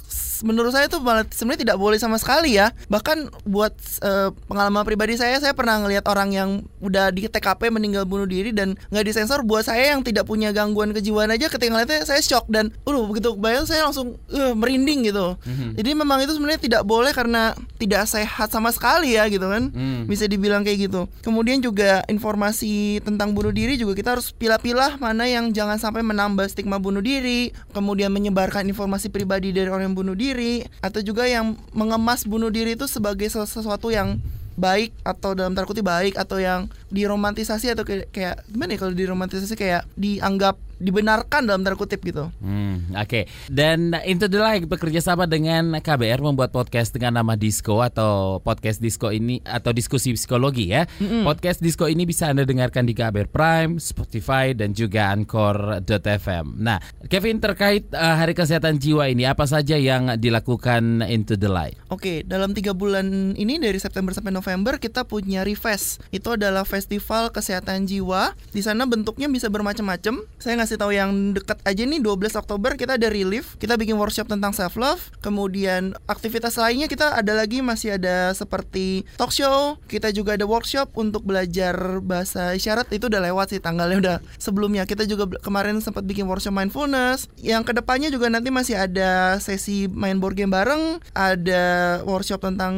menurut 0.45 0.73
saya 0.73 0.89
tuh 0.89 1.01
malah 1.01 1.25
sebenarnya 1.29 1.69
tidak 1.69 1.77
boleh 1.81 1.97
sama 1.97 2.17
sekali 2.21 2.57
ya. 2.57 2.73
Bahkan 2.89 3.45
buat 3.49 3.73
uh, 4.05 4.29
pengalaman 4.49 4.85
pribadi 4.85 5.17
saya, 5.17 5.37
saya 5.41 5.53
pernah 5.57 5.81
ngelihat 5.81 6.05
orang 6.09 6.29
yang 6.33 6.49
udah 6.81 7.09
di 7.13 7.25
TKP 7.25 7.69
meninggal 7.73 8.05
bunuh 8.05 8.29
diri 8.29 8.53
dan 8.53 8.77
nggak 8.93 9.05
disensor. 9.05 9.41
Buat 9.45 9.69
saya 9.69 9.93
yang 9.97 10.05
tidak 10.05 10.29
punya 10.29 10.53
gangguan 10.53 10.93
kejiwaan 10.93 11.33
aja 11.33 11.49
ketika 11.49 11.73
ngeliatnya 11.73 12.05
saya 12.05 12.21
shock 12.21 12.45
dan, 12.49 12.73
uh 12.85 13.05
begitu 13.09 13.33
bayang 13.37 13.65
saya 13.65 13.89
langsung 13.89 14.17
uh, 14.33 14.53
merinding 14.53 15.09
gitu. 15.09 15.37
Mm-hmm. 15.41 15.71
Jadi 15.81 15.89
memang 15.97 16.19
itu 16.21 16.33
sebenarnya 16.37 16.61
tidak 16.61 16.83
boleh 16.85 17.11
karena 17.13 17.57
tidak 17.81 18.05
sehat 18.21 18.53
sama 18.53 18.69
sekali 18.69 19.17
ya 19.17 19.25
gitu 19.27 19.49
kan. 19.49 19.73
Mm. 19.73 20.05
Bisa 20.05 20.29
dibilang 20.29 20.61
kayak 20.61 20.89
gitu. 20.89 21.09
Kemudian 21.25 21.57
juga 21.57 22.05
informasi 22.05 23.01
tentang 23.01 23.33
bunuh 23.33 23.49
diri 23.49 23.81
juga 23.81 23.97
kita 23.97 24.13
harus 24.17 24.29
pilah-pilah 24.29 25.01
mana 25.01 25.25
yang 25.25 25.49
jangan 25.49 25.81
sampai 25.81 26.05
menambah 26.05 26.45
stigma 26.45 26.77
bunuh 26.77 27.01
diri, 27.01 27.49
kemudian 27.73 28.13
menyebarkan 28.13 28.69
informasi 28.69 29.09
pribadi 29.09 29.49
dari 29.49 29.67
orang 29.67 29.91
yang 29.91 29.97
bunuh 29.97 30.13
diri, 30.13 30.61
atau 30.85 31.01
juga 31.01 31.25
yang 31.25 31.57
mengemas 31.73 32.29
bunuh 32.29 32.53
diri 32.53 32.77
itu 32.77 32.85
sebagai 32.85 33.25
sesuatu 33.27 33.89
yang 33.89 34.21
baik 34.59 34.91
atau 35.01 35.33
dalam 35.33 35.55
tanda 35.55 35.65
kutip 35.65 35.87
baik 35.87 36.19
atau 36.19 36.37
yang 36.37 36.67
diromantisasi 36.91 37.71
atau 37.71 37.87
kayak, 37.87 38.11
kayak 38.11 38.43
gimana 38.51 38.75
ya 38.75 38.79
kalau 38.83 38.93
diromantisasi 38.93 39.55
kayak 39.55 39.87
dianggap 39.95 40.59
dibenarkan 40.81 41.45
dalam 41.45 41.61
tanda 41.61 41.77
kutip 41.77 42.01
gitu. 42.01 42.33
Hmm, 42.41 42.89
Oke. 42.97 43.05
Okay. 43.05 43.23
Dan 43.45 43.93
Into 44.01 44.25
the 44.25 44.41
Light 44.41 44.65
bekerja 44.65 44.97
sama 44.99 45.29
dengan 45.29 45.77
KBR 45.77 46.25
membuat 46.25 46.49
podcast 46.49 46.89
dengan 46.97 47.21
nama 47.21 47.37
Disco 47.37 47.85
atau 47.85 48.41
podcast 48.41 48.81
Disco 48.81 49.13
ini 49.13 49.39
atau 49.45 49.69
diskusi 49.71 50.17
psikologi 50.17 50.73
ya. 50.73 50.89
Mm-hmm. 50.89 51.23
Podcast 51.23 51.61
Disco 51.61 51.85
ini 51.85 52.09
bisa 52.09 52.33
anda 52.33 52.43
dengarkan 52.43 52.89
di 52.89 52.97
KBR 52.97 53.29
Prime, 53.29 53.77
Spotify 53.77 54.57
dan 54.57 54.73
juga 54.73 55.13
Anchor.fm. 55.13 56.57
Nah, 56.57 56.81
Kevin 57.05 57.37
terkait 57.37 57.85
uh, 57.93 58.17
Hari 58.17 58.33
Kesehatan 58.33 58.81
Jiwa 58.81 59.05
ini 59.13 59.29
apa 59.29 59.45
saja 59.45 59.77
yang 59.77 60.17
dilakukan 60.17 61.05
Into 61.05 61.37
the 61.37 61.47
Light? 61.47 61.77
Oke, 61.93 62.01
okay, 62.01 62.17
dalam 62.25 62.57
tiga 62.57 62.73
bulan 62.73 63.37
ini 63.37 63.61
dari 63.61 63.77
September 63.77 64.17
sampai 64.17 64.33
November 64.33 64.81
kita 64.81 65.05
punya 65.05 65.45
Refest. 65.45 66.01
Itu 66.09 66.33
adalah 66.33 66.65
festival 66.81 67.29
kesehatan 67.29 67.85
jiwa. 67.85 68.33
Di 68.49 68.65
sana 68.65 68.89
bentuknya 68.89 69.29
bisa 69.29 69.53
bermacam-macam. 69.53 70.25
Saya 70.41 70.53
ngasih 70.57 70.81
tahu 70.81 70.97
yang 70.97 71.37
dekat 71.37 71.61
aja 71.61 71.85
nih 71.85 72.01
12 72.01 72.33
Oktober 72.33 72.73
kita 72.73 72.97
ada 72.97 73.07
relief. 73.13 73.53
Kita 73.61 73.77
bikin 73.77 74.01
workshop 74.01 74.25
tentang 74.25 74.57
self 74.57 74.73
love 74.81 75.13
kemudian 75.21 75.93
aktivitas 76.09 76.57
lainnya 76.57 76.89
kita 76.89 77.13
ada 77.13 77.37
lagi 77.37 77.61
masih 77.61 78.01
ada 78.01 78.33
seperti 78.33 79.05
talk 79.15 79.29
show. 79.29 79.77
Kita 79.85 80.09
juga 80.09 80.33
ada 80.33 80.49
workshop 80.49 80.97
untuk 80.97 81.21
belajar 81.21 82.01
bahasa 82.01 82.57
isyarat. 82.57 82.89
Itu 82.89 83.13
udah 83.13 83.21
lewat 83.29 83.53
sih 83.53 83.61
tanggalnya 83.61 83.97
udah 84.01 84.17
sebelumnya. 84.41 84.89
Kita 84.89 85.05
juga 85.05 85.29
kemarin 85.39 85.77
sempat 85.85 86.01
bikin 86.09 86.25
workshop 86.25 86.57
mindfulness. 86.57 87.29
Yang 87.37 87.69
ke 87.69 87.73
depannya 87.77 88.09
juga 88.09 88.33
nanti 88.33 88.49
masih 88.49 88.81
ada 88.81 89.37
sesi 89.37 89.85
main 89.85 90.17
board 90.17 90.33
game 90.33 90.49
bareng. 90.49 90.97
Ada 91.13 92.01
workshop 92.09 92.41
tentang 92.41 92.73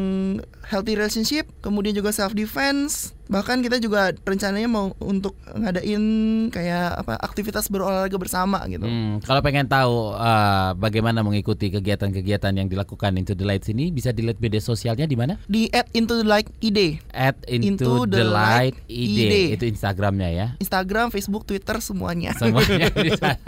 healthy 0.67 0.99
relationship. 0.99 1.47
Kemudian 1.63 1.95
juga 1.95 2.11
self 2.11 2.35
defense 2.35 3.15
bahkan 3.31 3.63
kita 3.63 3.79
juga 3.79 4.11
rencananya 4.27 4.67
mau 4.67 4.91
untuk 4.99 5.39
ngadain 5.55 6.03
kayak 6.51 7.05
apa 7.05 7.13
aktivitas 7.23 7.71
berolahraga 7.71 8.19
bersama 8.19 8.59
gitu. 8.67 8.83
Hmm, 8.83 9.23
kalau 9.23 9.39
pengen 9.39 9.67
tahu 9.69 10.11
uh, 10.15 10.75
bagaimana 10.75 11.23
mengikuti 11.23 11.71
kegiatan-kegiatan 11.71 12.51
yang 12.51 12.67
dilakukan 12.67 13.15
Into 13.15 13.31
the 13.31 13.47
Light 13.47 13.63
ini 13.71 13.95
bisa 13.95 14.11
dilihat 14.11 14.43
media 14.43 14.59
sosialnya 14.59 15.07
di 15.07 15.15
mana? 15.15 15.39
Di 15.47 15.71
at 15.71 15.87
Into 15.95 16.19
the 16.19 16.27
Light 16.27 16.51
ID. 16.59 16.99
At 17.15 17.39
Into, 17.47 17.67
into 17.79 17.93
the, 18.11 18.19
the 18.19 18.25
Light 18.27 18.75
ID. 18.91 19.17
ID. 19.23 19.35
Itu 19.55 19.65
Instagramnya 19.71 20.29
ya. 20.33 20.47
Instagram, 20.59 21.07
Facebook, 21.13 21.47
Twitter 21.47 21.79
semuanya. 21.79 22.35
Semuanya 22.35 22.91
Oke, 22.99 23.39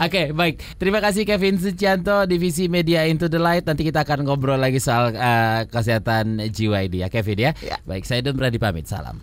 okay, 0.00 0.26
baik. 0.34 0.58
Terima 0.80 0.98
kasih 0.98 1.22
Kevin 1.22 1.60
Sucianto 1.60 2.26
divisi 2.26 2.66
media 2.66 3.06
Into 3.06 3.30
the 3.30 3.38
Light. 3.38 3.62
Nanti 3.62 3.86
kita 3.86 4.02
akan 4.02 4.26
ngobrol 4.26 4.58
lagi 4.58 4.82
soal 4.82 5.14
uh, 5.14 5.62
kesehatan 5.70 6.50
jiwa 6.50 6.82
ini 6.82 7.06
ya 7.06 7.08
Kevin 7.12 7.38
ya. 7.38 7.52
ya. 7.62 7.78
Baik, 7.86 8.02
saya 8.08 8.24
Don 8.26 8.34
Brady 8.34 8.58
pamit. 8.58 8.90
Salam. 8.90 9.19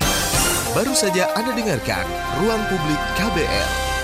Baru 0.78 0.94
saja 0.94 1.34
Anda 1.34 1.58
dengarkan 1.58 2.06
Ruang 2.44 2.62
Publik 2.70 3.02
KBR. 3.18 3.97